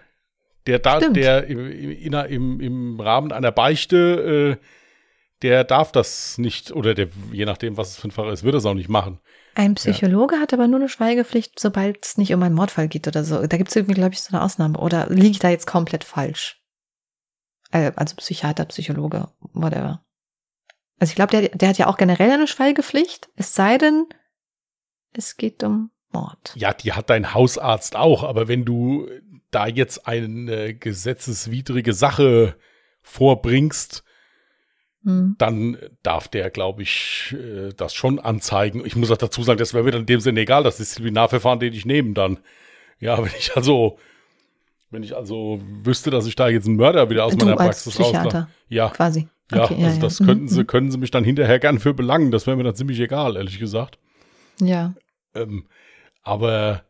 Der, 0.67 0.79
da, 0.79 0.99
Stimmt. 0.99 1.17
der 1.17 1.47
im, 1.47 1.71
im, 1.71 2.61
im, 2.61 3.01
Rahmen 3.01 3.33
einer 3.33 3.53
Beichte, 3.53 4.59
äh, 4.59 4.67
der 5.43 5.65
darf 5.65 5.93
das 5.93 6.39
nicht, 6.39 6.73
oder 6.73 6.95
der, 6.95 7.09
je 7.33 7.45
nachdem, 7.45 7.77
was 7.77 7.91
es 7.91 7.97
für 7.99 8.09
ein 8.09 8.11
Pfarrer 8.11 8.33
ist, 8.33 8.43
wird 8.43 8.55
das 8.55 8.67
auch 8.67 8.75
nicht 8.75 8.89
machen. 8.89 9.21
Ein 9.55 9.75
Psychologe 9.75 10.37
hat 10.37 10.53
aber 10.53 10.67
nur 10.67 10.81
eine 10.81 10.89
Schweigepflicht, 10.89 11.59
sobald 11.59 12.05
es 12.05 12.19
nicht 12.19 12.35
um 12.35 12.43
einen 12.43 12.55
Mordfall 12.55 12.89
geht 12.89 13.07
oder 13.07 13.25
so. 13.25 13.47
Da 13.47 13.57
gibt 13.57 13.71
es 13.71 13.77
irgendwie, 13.77 13.95
glaube 13.95 14.13
ich, 14.13 14.21
so 14.21 14.35
eine 14.35 14.45
Ausnahme. 14.45 14.79
Oder 14.79 15.07
liege 15.09 15.29
ich 15.29 15.39
da 15.39 15.49
jetzt 15.49 15.67
komplett 15.67 16.05
falsch? 16.05 16.61
Äh, 17.71 17.93
also 17.97 18.17
Psychiater, 18.17 18.65
Psychologe, 18.67 19.29
whatever. 19.53 20.05
Also 20.99 21.11
ich 21.11 21.15
glaube, 21.17 21.31
der, 21.31 21.49
der 21.51 21.69
hat 21.69 21.79
ja 21.79 21.87
auch 21.87 21.97
generell 21.97 22.31
eine 22.31 22.47
Schweigepflicht, 22.47 23.29
es 23.37 23.55
sei 23.55 23.79
denn, 23.79 24.07
es 25.13 25.37
geht 25.37 25.63
um 25.63 25.91
Mord. 26.11 26.53
Ja, 26.55 26.73
die 26.73 26.93
hat 26.93 27.11
dein 27.11 27.35
Hausarzt 27.35 27.97
auch, 27.97 28.23
aber 28.23 28.49
wenn 28.49 28.65
du 28.65 29.09
da 29.51 29.67
jetzt 29.67 30.07
eine 30.07 30.75
gesetzeswidrige 30.75 31.93
Sache 31.93 32.57
vorbringst, 33.03 34.03
Hm. 35.05 35.37
dann 35.39 35.77
darf 36.03 36.27
der, 36.27 36.51
glaube 36.51 36.83
ich, 36.83 37.33
äh, 37.39 37.73
das 37.77 37.95
schon 37.95 38.19
anzeigen. 38.19 38.85
Ich 38.85 38.97
muss 38.97 39.11
auch 39.13 39.17
dazu 39.17 39.45
sagen, 39.45 39.59
das 39.59 39.73
wäre 39.73 39.85
mir 39.85 39.93
dann 39.93 40.01
in 40.01 40.07
dem 40.07 40.19
Sinne 40.21 40.41
egal, 40.41 40.65
das 40.65 40.79
Disziplinarverfahren, 40.79 41.61
den 41.61 41.73
ich 41.75 41.87
nehme 41.87 42.13
dann. 42.13 42.41
Ja, 42.99 43.17
wenn 43.19 43.31
ich 43.39 43.55
also, 43.55 43.99
wenn 44.91 45.05
ich 45.05 45.15
also 45.15 45.61
wüsste, 45.85 46.11
dass 46.11 46.27
ich 46.27 46.35
da 46.35 46.49
jetzt 46.49 46.67
einen 46.67 46.75
Mörder 46.77 47.09
wieder 47.09 47.25
aus 47.25 47.37
Du 47.37 47.45
meiner 47.45 47.53
als 47.61 47.85
Praxis. 47.85 47.95
Psychiater 47.95 48.49
Ja, 48.69 48.89
quasi. 48.89 49.29
ja, 49.53 49.65
Okay, 49.65 49.85
also 49.85 50.01
das 50.01 50.19
Mhm, 50.19 50.27
könnten 50.27 50.49
sie, 50.49 50.61
mhm. 50.63 50.67
können 50.67 50.91
sie 50.91 50.99
mich 50.99 51.13
dann 51.13 51.23
hinterher 51.23 51.61
gern 51.61 51.79
für 51.79 51.95
belangen. 51.95 52.33
Das 52.33 52.49
wäre 52.49 52.57
mir 52.57 52.65
dann 52.65 52.75
ziemlich 52.75 52.99
egal, 52.99 53.37
ehrlich 53.37 53.61
gesagt. 53.61 53.99
Ja. 54.61 54.95
Ähm, 55.37 55.69
aber 56.23 56.83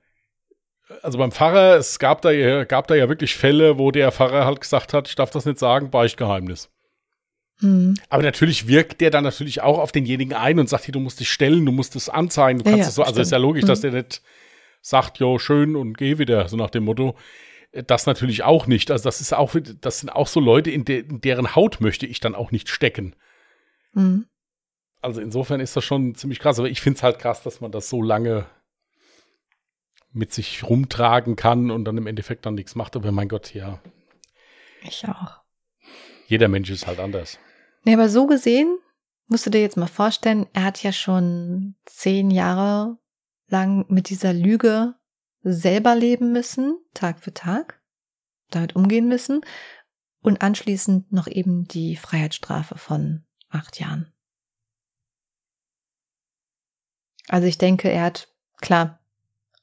also 1.03 1.19
beim 1.19 1.33
Pfarrer, 1.33 1.77
es 1.77 1.99
gab 1.99 2.23
da, 2.23 2.31
ja- 2.31 2.65
gab 2.65 2.87
da 2.87 2.95
ja 2.95 3.09
wirklich 3.09 3.35
Fälle, 3.35 3.79
wo 3.79 3.91
der 3.91 4.13
Pfarrer 4.13 4.45
halt 4.45 4.61
gesagt 4.61 4.93
hat, 4.93 5.09
ich 5.09 5.15
darf 5.15 5.31
das 5.31 5.45
nicht 5.45 5.59
sagen, 5.59 5.91
Beichtgeheimnis. 5.91 6.71
Hm. 7.61 7.95
Aber 8.09 8.23
natürlich 8.23 8.69
wirkt 8.69 9.01
der 9.01 9.11
dann 9.11 9.25
natürlich 9.25 9.63
auch 9.63 9.79
auf 9.79 9.93
denjenigen 9.93 10.35
ein 10.35 10.59
und 10.59 10.69
sagt, 10.69 10.85
hier, 10.85 10.93
du 10.93 11.01
musst 11.01 11.21
dich 11.21 11.31
stellen, 11.31 11.65
du 11.65 11.73
musst 11.73 11.97
es 11.97 12.09
anzeigen, 12.09 12.59
du 12.59 12.65
kannst 12.65 12.81
ja, 12.81 12.89
es 12.89 12.95
so. 12.95 13.03
Also 13.03 13.21
ist 13.21 13.33
ja 13.33 13.39
logisch, 13.39 13.65
dass 13.65 13.81
der 13.81 13.93
nicht 13.93 14.23
sagt, 14.83 15.19
jo, 15.19 15.39
schön 15.39 15.75
und 15.75 15.97
geh 15.97 16.19
wieder, 16.19 16.49
so 16.49 16.57
nach 16.57 16.71
dem 16.71 16.85
Motto. 16.85 17.17
Das 17.73 18.07
natürlich 18.07 18.43
auch 18.43 18.67
nicht. 18.67 18.91
Also 18.91 19.05
das 19.05 19.21
ist 19.21 19.33
auch, 19.35 19.55
das 19.81 20.01
sind 20.01 20.11
auch 20.11 20.29
so 20.29 20.41
Leute, 20.41 20.71
in, 20.71 20.85
de, 20.85 21.01
in 21.01 21.21
deren 21.21 21.57
Haut 21.57 21.81
möchte 21.81 22.07
ich 22.07 22.21
dann 22.21 22.35
auch 22.35 22.53
nicht 22.53 22.69
stecken. 22.69 23.17
Hm. 23.95 24.27
Also 25.03 25.21
insofern 25.21 25.61
ist 25.61 25.77
das 25.77 25.85
schon 25.85 26.15
ziemlich 26.15 26.39
krass. 26.39 26.59
Aber 26.59 26.69
ich 26.69 26.81
finde 26.81 26.99
es 26.99 27.03
halt 27.03 27.19
krass, 27.19 27.43
dass 27.43 27.61
man 27.61 27.73
das 27.73 27.89
so 27.89 28.03
lange 28.03 28.47
mit 30.13 30.33
sich 30.33 30.63
rumtragen 30.65 31.37
kann 31.37 31.71
und 31.71 31.85
dann 31.85 31.99
im 31.99 32.07
Endeffekt 32.07 32.47
dann 32.47 32.55
nichts 32.55 32.75
macht. 32.75 32.97
Aber 32.97 33.13
mein 33.13 33.29
Gott, 33.29 33.55
ja, 33.55 33.81
Ich 34.83 35.07
auch. 35.07 35.41
jeder 36.27 36.49
Mensch 36.49 36.71
ist 36.71 36.87
halt 36.87 36.99
anders. 36.99 37.39
Nee, 37.85 37.95
aber 37.95 38.09
so 38.09 38.27
gesehen, 38.27 38.79
musst 39.29 39.47
du 39.47 39.51
dir 39.51 39.61
jetzt 39.61 39.77
mal 39.77 39.87
vorstellen, 39.87 40.47
er 40.53 40.65
hat 40.65 40.83
ja 40.83 40.93
schon 40.93 41.77
zehn 41.85 42.31
Jahre 42.31 42.99
lang 43.49 43.85
mit 43.89 44.09
dieser 44.09 44.33
Lüge 44.33 44.95
selber 45.43 45.95
leben 45.95 46.33
müssen, 46.33 46.79
Tag 46.95 47.21
für 47.21 47.33
Tag, 47.33 47.81
damit 48.51 48.75
umgehen 48.75 49.07
müssen 49.09 49.43
und 50.21 50.43
anschließend 50.43 51.13
noch 51.13 51.29
eben 51.29 51.65
die 51.69 51.97
Freiheitsstrafe 51.97 52.77
von 52.79 53.25
acht 53.51 53.79
Jahren. 53.79 54.13
Also 57.29 57.47
ich 57.47 57.59
denke, 57.59 57.89
er 57.91 58.05
hat, 58.05 58.29
klar, 58.61 59.01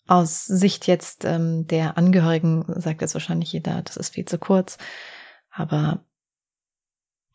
aus 0.08 0.46
Sicht 0.46 0.88
jetzt 0.88 1.26
ähm, 1.26 1.66
der 1.68 1.98
Angehörigen 1.98 2.66
sagt 2.82 3.02
jetzt 3.02 3.14
wahrscheinlich 3.14 3.52
jeder, 3.54 3.82
das 3.82 3.98
ist 3.98 4.14
viel 4.14 4.26
zu 4.26 4.38
kurz, 4.38 4.78
aber 5.50 6.04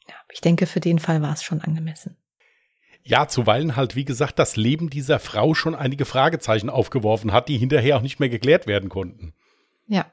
ja, 0.09 0.15
ich 0.33 0.41
denke, 0.41 0.67
für 0.67 0.81
den 0.81 0.99
Fall 0.99 1.23
war 1.23 1.33
es 1.33 1.43
schon 1.43 1.61
angemessen. 1.61 2.17
Ja, 3.03 3.27
zuweilen 3.29 3.77
halt, 3.77 3.97
wie 3.97 4.05
gesagt, 4.05 4.39
das 4.39 4.57
Leben 4.57 4.91
dieser 4.91 5.19
Frau 5.19 5.55
schon 5.55 5.75
einige 5.75 6.05
Fragezeichen 6.05 6.69
aufgeworfen 6.69 7.33
hat, 7.33 7.49
die 7.49 7.57
hinterher 7.57 7.97
auch 7.97 8.03
nicht 8.03 8.21
mehr 8.21 8.29
geklärt 8.29 8.67
werden 8.67 8.91
konnten. 8.91 9.33
Ja. 9.87 10.13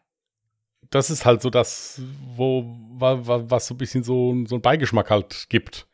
Das 0.91 1.10
ist 1.10 1.26
halt 1.26 1.41
so 1.41 1.49
das, 1.49 2.01
wo, 2.36 2.64
wa- 2.91 3.26
wa- 3.28 3.43
was 3.49 3.68
so 3.68 3.74
ein 3.74 3.78
bisschen 3.78 4.03
so, 4.03 4.45
so 4.45 4.56
ein 4.56 4.62
Beigeschmack 4.62 5.10
halt 5.10 5.47
gibt. 5.49 5.88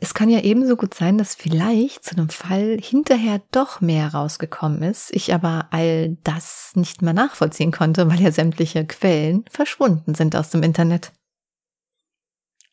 Es 0.00 0.12
kann 0.14 0.28
ja 0.28 0.40
ebenso 0.40 0.76
gut 0.76 0.94
sein, 0.94 1.16
dass 1.16 1.34
vielleicht 1.34 2.04
zu 2.04 2.16
einem 2.16 2.28
Fall 2.28 2.78
hinterher 2.80 3.40
doch 3.52 3.80
mehr 3.80 4.12
rausgekommen 4.12 4.82
ist, 4.82 5.10
ich 5.14 5.32
aber 5.32 5.68
all 5.70 6.16
das 6.24 6.72
nicht 6.74 7.00
mehr 7.02 7.14
nachvollziehen 7.14 7.72
konnte, 7.72 8.10
weil 8.10 8.20
ja 8.20 8.30
sämtliche 8.32 8.84
Quellen 8.86 9.44
verschwunden 9.50 10.14
sind 10.14 10.36
aus 10.36 10.50
dem 10.50 10.62
Internet. 10.62 11.12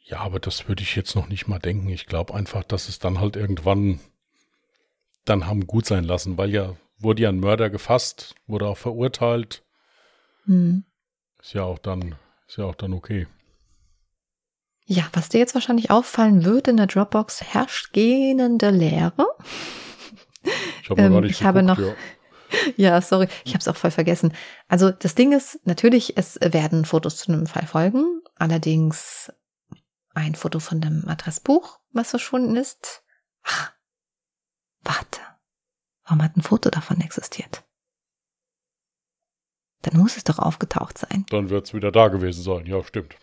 Ja, 0.01 0.19
aber 0.19 0.39
das 0.39 0.67
würde 0.67 0.83
ich 0.83 0.95
jetzt 0.95 1.15
noch 1.15 1.29
nicht 1.29 1.47
mal 1.47 1.59
denken. 1.59 1.87
Ich 1.89 2.07
glaube 2.07 2.33
einfach, 2.33 2.63
dass 2.63 2.89
es 2.89 2.99
dann 2.99 3.19
halt 3.19 3.35
irgendwann 3.35 3.99
dann 5.23 5.45
haben 5.45 5.67
gut 5.67 5.85
sein 5.85 6.03
lassen, 6.03 6.37
weil 6.37 6.49
ja 6.49 6.75
wurde 6.97 7.23
ja 7.23 7.29
ein 7.29 7.39
Mörder 7.39 7.69
gefasst, 7.69 8.35
wurde 8.47 8.67
auch 8.67 8.77
verurteilt. 8.77 9.63
Hm. 10.45 10.83
Ist 11.39 11.53
ja 11.53 11.63
auch 11.63 11.79
dann, 11.79 12.15
ist 12.47 12.57
ja 12.57 12.65
auch 12.65 12.75
dann 12.75 12.93
okay. 12.93 13.27
Ja, 14.91 15.07
was 15.13 15.29
dir 15.29 15.37
jetzt 15.37 15.53
wahrscheinlich 15.53 15.91
auffallen 15.91 16.43
wird, 16.45 16.67
in 16.67 16.77
der 16.77 16.87
Dropbox 16.87 17.43
herrscht 17.43 17.93
gähnende 17.93 18.71
Leere. 18.71 19.27
Ich 20.81 20.89
habe 20.89 20.99
Ähm, 21.01 21.19
nicht 21.19 21.29
ich 21.29 21.43
habe 21.43 21.61
noch- 21.61 21.77
ja. 21.77 21.93
Ja, 22.75 22.99
sorry, 22.99 23.27
ich 23.45 23.53
habe 23.53 23.59
es 23.59 23.67
auch 23.67 23.75
voll 23.75 23.91
vergessen. 23.91 24.33
Also 24.67 24.89
das 24.89 25.13
Ding 25.13 25.31
ist, 25.31 25.59
natürlich, 25.67 26.17
es 26.17 26.39
werden 26.41 26.85
Fotos 26.85 27.17
zu 27.17 27.31
einem 27.31 27.45
Fall 27.45 27.67
folgen, 27.67 28.21
allerdings 28.33 29.31
ein 30.15 30.33
Foto 30.33 30.59
von 30.59 30.81
dem 30.81 31.07
Adressbuch, 31.07 31.79
was 31.91 32.09
verschwunden 32.09 32.55
ist. 32.55 33.03
Ach, 33.43 33.71
warte, 34.81 35.19
warum 36.05 36.23
hat 36.23 36.35
ein 36.35 36.41
Foto 36.41 36.71
davon 36.71 36.99
existiert? 37.01 37.63
Dann 39.83 39.99
muss 40.01 40.17
es 40.17 40.23
doch 40.23 40.39
aufgetaucht 40.39 40.97
sein. 40.97 41.27
Dann 41.29 41.51
wird 41.51 41.67
es 41.67 41.75
wieder 41.75 41.91
da 41.91 42.07
gewesen 42.07 42.41
sein. 42.41 42.65
Ja, 42.65 42.83
stimmt. 42.83 43.15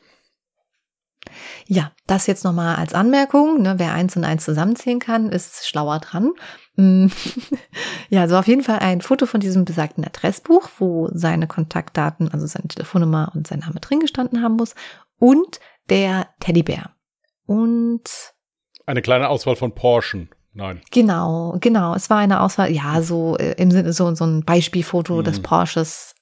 Ja, 1.66 1.92
das 2.06 2.26
jetzt 2.26 2.44
nochmal 2.44 2.76
als 2.76 2.94
Anmerkung. 2.94 3.62
Ne, 3.62 3.74
wer 3.78 3.92
eins 3.92 4.16
und 4.16 4.24
eins 4.24 4.44
zusammenzählen 4.44 4.98
kann, 5.00 5.30
ist 5.30 5.66
schlauer 5.66 5.98
dran. 6.00 6.32
Mm. 6.76 7.06
ja, 8.10 8.20
also 8.22 8.36
auf 8.36 8.46
jeden 8.46 8.62
Fall 8.62 8.78
ein 8.80 9.00
Foto 9.00 9.26
von 9.26 9.40
diesem 9.40 9.64
besagten 9.64 10.04
Adressbuch, 10.04 10.68
wo 10.78 11.08
seine 11.12 11.46
Kontaktdaten, 11.46 12.30
also 12.32 12.46
seine 12.46 12.68
Telefonnummer 12.68 13.32
und 13.34 13.46
sein 13.46 13.60
Name 13.60 13.80
drin 13.80 14.00
gestanden 14.00 14.42
haben 14.42 14.56
muss. 14.56 14.74
Und 15.18 15.60
der 15.88 16.28
Teddybär. 16.40 16.90
Und 17.46 18.04
Eine 18.86 19.02
kleine 19.02 19.28
Auswahl 19.28 19.56
von 19.56 19.74
Porschen. 19.74 20.30
Nein. 20.52 20.80
genau, 20.90 21.58
genau, 21.60 21.94
es 21.94 22.08
war 22.08 22.16
eine 22.16 22.40
Auswahl, 22.40 22.72
ja, 22.72 23.02
so 23.02 23.36
äh, 23.36 23.52
im 23.60 23.70
Sinne, 23.70 23.92
so, 23.92 24.14
so 24.14 24.24
ein 24.24 24.42
Beispielfoto 24.42 25.16
Mhm. 25.16 25.24
des 25.24 25.42
Porsches, 25.42 26.14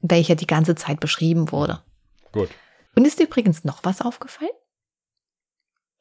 welcher 0.00 0.34
die 0.34 0.48
ganze 0.48 0.74
Zeit 0.74 0.98
beschrieben 0.98 1.52
wurde. 1.52 1.80
Gut. 2.32 2.48
Und 2.94 3.06
ist 3.06 3.18
dir 3.18 3.24
übrigens 3.24 3.64
noch 3.64 3.84
was 3.84 4.00
aufgefallen? 4.00 4.50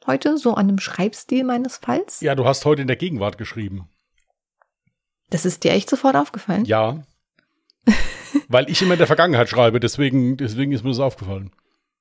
Heute, 0.08 0.38
so 0.38 0.56
an 0.56 0.68
dem 0.68 0.80
Schreibstil 0.80 1.44
meines 1.44 1.78
Falls? 1.78 2.22
Ja, 2.22 2.36
du 2.36 2.46
hast 2.46 2.66
heute 2.66 2.82
in 2.82 2.88
der 2.88 2.98
Gegenwart 2.98 3.38
geschrieben. 3.38 3.90
Das 5.30 5.46
ist 5.46 5.64
dir 5.64 5.72
echt 5.72 5.90
sofort 5.90 6.16
aufgefallen? 6.16 6.66
Ja. 6.66 7.04
Weil 8.48 8.70
ich 8.70 8.82
immer 8.82 8.94
in 8.94 8.98
der 8.98 9.08
Vergangenheit 9.08 9.50
schreibe, 9.50 9.80
deswegen, 9.80 10.38
deswegen 10.38 10.72
ist 10.72 10.84
mir 10.84 10.90
das 10.90 11.00
aufgefallen. 11.00 11.52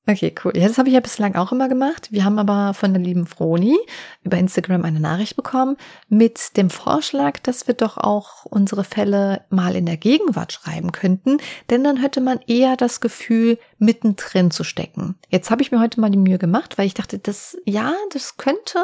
Okay, 0.06 0.34
cool. 0.42 0.52
Ja, 0.56 0.66
das 0.66 0.78
habe 0.78 0.88
ich 0.88 0.94
ja 0.94 1.00
bislang 1.00 1.34
auch 1.34 1.52
immer 1.52 1.68
gemacht. 1.68 2.10
Wir 2.10 2.24
haben 2.24 2.38
aber 2.38 2.72
von 2.72 2.94
der 2.94 3.02
lieben 3.02 3.26
Froni 3.26 3.76
über 4.22 4.38
Instagram 4.38 4.84
eine 4.84 5.00
Nachricht 5.00 5.36
bekommen 5.36 5.76
mit 6.08 6.56
dem 6.56 6.70
Vorschlag, 6.70 7.38
dass 7.40 7.66
wir 7.66 7.74
doch 7.74 7.98
auch 7.98 8.46
unsere 8.46 8.84
Fälle 8.84 9.44
mal 9.50 9.76
in 9.76 9.84
der 9.84 9.98
Gegenwart 9.98 10.54
schreiben 10.54 10.92
könnten, 10.92 11.36
denn 11.68 11.84
dann 11.84 11.98
hätte 11.98 12.22
man 12.22 12.40
eher 12.46 12.76
das 12.76 13.02
Gefühl, 13.02 13.58
mittendrin 13.78 14.50
zu 14.50 14.64
stecken. 14.64 15.16
Jetzt 15.28 15.50
habe 15.50 15.60
ich 15.60 15.72
mir 15.72 15.80
heute 15.80 16.00
mal 16.00 16.10
die 16.10 16.16
Mühe 16.16 16.38
gemacht, 16.38 16.78
weil 16.78 16.86
ich 16.86 16.94
dachte, 16.94 17.18
das, 17.18 17.58
ja, 17.66 17.92
das 18.10 18.38
könnte 18.38 18.78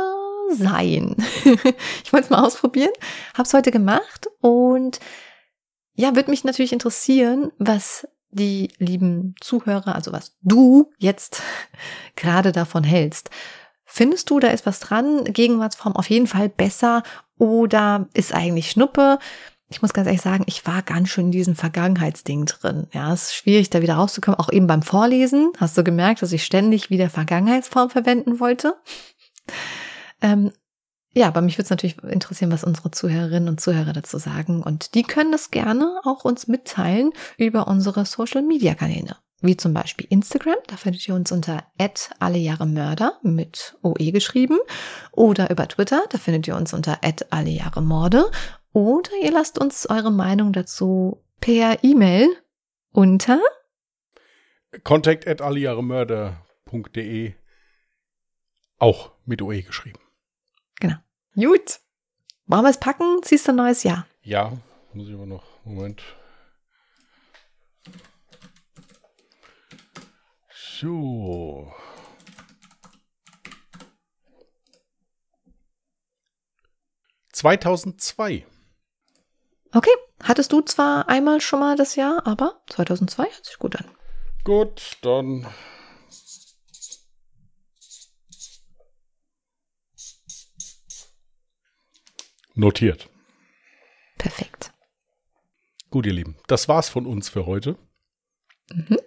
sein. 0.50 1.16
ich 2.04 2.12
wollte 2.12 2.24
es 2.24 2.30
mal 2.30 2.44
ausprobieren, 2.44 2.92
habe 3.32 3.46
es 3.46 3.54
heute 3.54 3.70
gemacht 3.70 4.28
und 4.42 5.00
ja, 5.94 6.14
würde 6.14 6.30
mich 6.30 6.44
natürlich 6.44 6.72
interessieren, 6.72 7.50
was 7.58 8.06
die 8.34 8.68
lieben 8.78 9.34
Zuhörer, 9.40 9.94
also 9.94 10.12
was 10.12 10.36
du 10.42 10.92
jetzt 10.98 11.42
gerade 12.16 12.52
davon 12.52 12.84
hältst. 12.84 13.30
Findest 13.84 14.30
du, 14.30 14.40
da 14.40 14.48
ist 14.48 14.66
was 14.66 14.80
dran? 14.80 15.24
Gegenwartsform 15.24 15.94
auf 15.94 16.10
jeden 16.10 16.26
Fall 16.26 16.48
besser 16.48 17.02
oder 17.38 18.08
ist 18.14 18.34
eigentlich 18.34 18.70
Schnuppe? 18.70 19.18
Ich 19.68 19.82
muss 19.82 19.92
ganz 19.92 20.06
ehrlich 20.06 20.22
sagen, 20.22 20.44
ich 20.46 20.66
war 20.66 20.82
ganz 20.82 21.08
schön 21.08 21.26
in 21.26 21.32
diesem 21.32 21.56
Vergangenheitsding 21.56 22.46
drin. 22.46 22.86
Ja, 22.92 23.12
es 23.12 23.24
ist 23.24 23.34
schwierig, 23.34 23.70
da 23.70 23.82
wieder 23.82 23.94
rauszukommen. 23.94 24.38
Auch 24.38 24.50
eben 24.50 24.66
beim 24.66 24.82
Vorlesen 24.82 25.52
hast 25.58 25.76
du 25.78 25.84
gemerkt, 25.84 26.22
dass 26.22 26.32
ich 26.32 26.44
ständig 26.44 26.90
wieder 26.90 27.08
Vergangenheitsform 27.08 27.90
verwenden 27.90 28.40
wollte. 28.40 28.76
Ähm, 30.20 30.52
ja, 31.14 31.28
aber 31.28 31.40
mich 31.40 31.56
würde 31.56 31.64
es 31.64 31.70
natürlich 31.70 32.02
interessieren, 32.02 32.50
was 32.50 32.64
unsere 32.64 32.90
Zuhörerinnen 32.90 33.48
und 33.48 33.60
Zuhörer 33.60 33.92
dazu 33.92 34.18
sagen. 34.18 34.62
Und 34.62 34.94
die 34.94 35.04
können 35.04 35.30
das 35.30 35.52
gerne 35.52 36.00
auch 36.04 36.24
uns 36.24 36.48
mitteilen 36.48 37.12
über 37.38 37.68
unsere 37.68 38.04
Social-Media-Kanäle. 38.04 39.16
Wie 39.40 39.56
zum 39.56 39.74
Beispiel 39.74 40.06
Instagram, 40.10 40.56
da 40.66 40.76
findet 40.76 41.06
ihr 41.06 41.14
uns 41.14 41.30
unter 41.30 41.64
allejahremörder 42.18 43.18
mit 43.22 43.76
OE 43.82 44.10
geschrieben. 44.10 44.58
Oder 45.12 45.50
über 45.50 45.68
Twitter, 45.68 46.02
da 46.10 46.18
findet 46.18 46.48
ihr 46.48 46.56
uns 46.56 46.74
unter 46.74 46.98
allejahremorde. 47.30 48.30
Oder 48.72 49.10
ihr 49.22 49.30
lasst 49.30 49.58
uns 49.58 49.88
eure 49.88 50.10
Meinung 50.10 50.52
dazu 50.52 51.22
per 51.40 51.84
E-Mail 51.84 52.28
unter 52.90 53.38
Contact 54.82 55.40
allejahremörder.de 55.40 57.34
auch 58.78 59.12
mit 59.24 59.40
OE 59.42 59.62
geschrieben. 59.62 60.03
Gut. 61.34 61.80
Machen 62.46 62.64
wir 62.64 62.70
es 62.70 62.78
packen? 62.78 63.22
Ziehst 63.22 63.48
du 63.48 63.52
ein 63.52 63.56
neues 63.56 63.82
Jahr? 63.82 64.06
Ja, 64.22 64.52
muss 64.92 65.08
ich 65.08 65.14
aber 65.14 65.26
noch. 65.26 65.44
Moment. 65.64 66.02
So. 70.50 71.72
...2002. 77.32 78.44
Okay, 79.72 79.90
hattest 80.22 80.52
du 80.52 80.60
zwar 80.60 81.08
einmal 81.08 81.40
schon 81.40 81.58
mal 81.58 81.76
das 81.76 81.96
Jahr, 81.96 82.26
aber 82.26 82.62
2002 82.70 83.24
hört 83.24 83.44
sich 83.44 83.58
gut 83.58 83.76
an. 83.76 83.86
Gut, 84.44 84.98
dann 85.02 85.46
Notiert. 92.54 93.10
Perfekt. 94.16 94.72
Gut, 95.90 96.06
ihr 96.06 96.12
Lieben, 96.12 96.36
das 96.46 96.68
war's 96.68 96.88
von 96.88 97.06
uns 97.06 97.28
für 97.28 97.46
heute. 97.46 97.76
Mhm. 98.72 98.98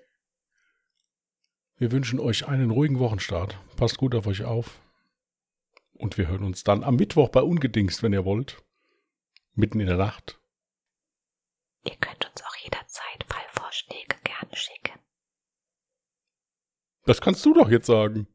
Wir 1.78 1.92
wünschen 1.92 2.20
euch 2.20 2.48
einen 2.48 2.72
ruhigen 2.72 3.00
Wochenstart. 3.00 3.58
Passt 3.76 3.98
gut 3.98 4.16
auf 4.16 4.28
euch 4.28 4.44
auf. 4.44 4.82
Und 5.94 6.18
wir 6.18 6.28
hören 6.28 6.44
uns 6.44 6.64
dann 6.64 6.84
am 6.84 6.96
Mittwoch 6.96 7.30
bei 7.30 7.42
Ungedingst, 7.42 8.04
wenn 8.04 8.14
ihr 8.14 8.26
wollt. 8.26 8.64
Mitten 9.54 9.80
in 9.80 9.88
der 9.88 9.98
Nacht. 9.98 10.40
Ihr 11.84 11.96
könnt 11.96 12.26
uns 12.30 12.44
auch 12.44 12.56
jederzeit 12.58 13.26
Fallvorschläge 13.28 14.18
gerne 14.24 14.56
schicken. 14.56 15.00
Das 17.06 17.22
kannst 17.22 17.46
du 17.46 17.54
doch 17.54 17.70
jetzt 17.70 17.88
sagen. 17.88 18.28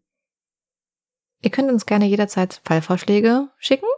Ihr 1.41 1.51
könnt 1.51 1.71
uns 1.71 1.85
gerne 1.85 2.07
jederzeit 2.07 2.63
Fallvorschläge 2.65 3.51
schicken. 3.59 3.89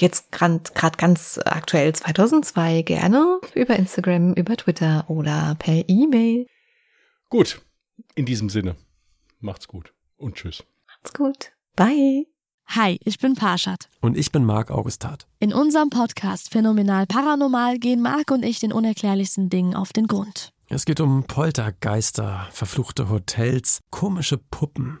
Jetzt 0.00 0.32
gerade 0.32 0.96
ganz 0.96 1.38
aktuell 1.44 1.94
2002 1.94 2.82
gerne 2.82 3.38
über 3.54 3.76
Instagram, 3.76 4.32
über 4.32 4.56
Twitter 4.56 5.04
oder 5.08 5.56
per 5.58 5.86
E-Mail. 5.88 6.46
Gut, 7.28 7.60
in 8.14 8.24
diesem 8.24 8.48
Sinne. 8.48 8.76
Macht's 9.40 9.68
gut 9.68 9.92
und 10.16 10.36
tschüss. 10.36 10.64
Macht's 10.86 11.12
gut. 11.12 11.52
Bye. 11.76 12.26
Hi, 12.68 12.98
ich 13.04 13.18
bin 13.18 13.34
Parshad. 13.34 13.90
Und 14.00 14.16
ich 14.16 14.32
bin 14.32 14.44
Marc 14.44 14.70
Augustat. 14.70 15.26
In 15.38 15.52
unserem 15.52 15.90
Podcast 15.90 16.50
Phänomenal 16.50 17.06
Paranormal 17.06 17.78
gehen 17.78 18.00
Marc 18.00 18.30
und 18.30 18.42
ich 18.42 18.58
den 18.58 18.72
unerklärlichsten 18.72 19.50
Dingen 19.50 19.74
auf 19.74 19.92
den 19.92 20.06
Grund. 20.06 20.54
Es 20.68 20.86
geht 20.86 21.00
um 21.00 21.24
Poltergeister, 21.24 22.48
verfluchte 22.52 23.10
Hotels, 23.10 23.80
komische 23.90 24.38
Puppen. 24.38 25.00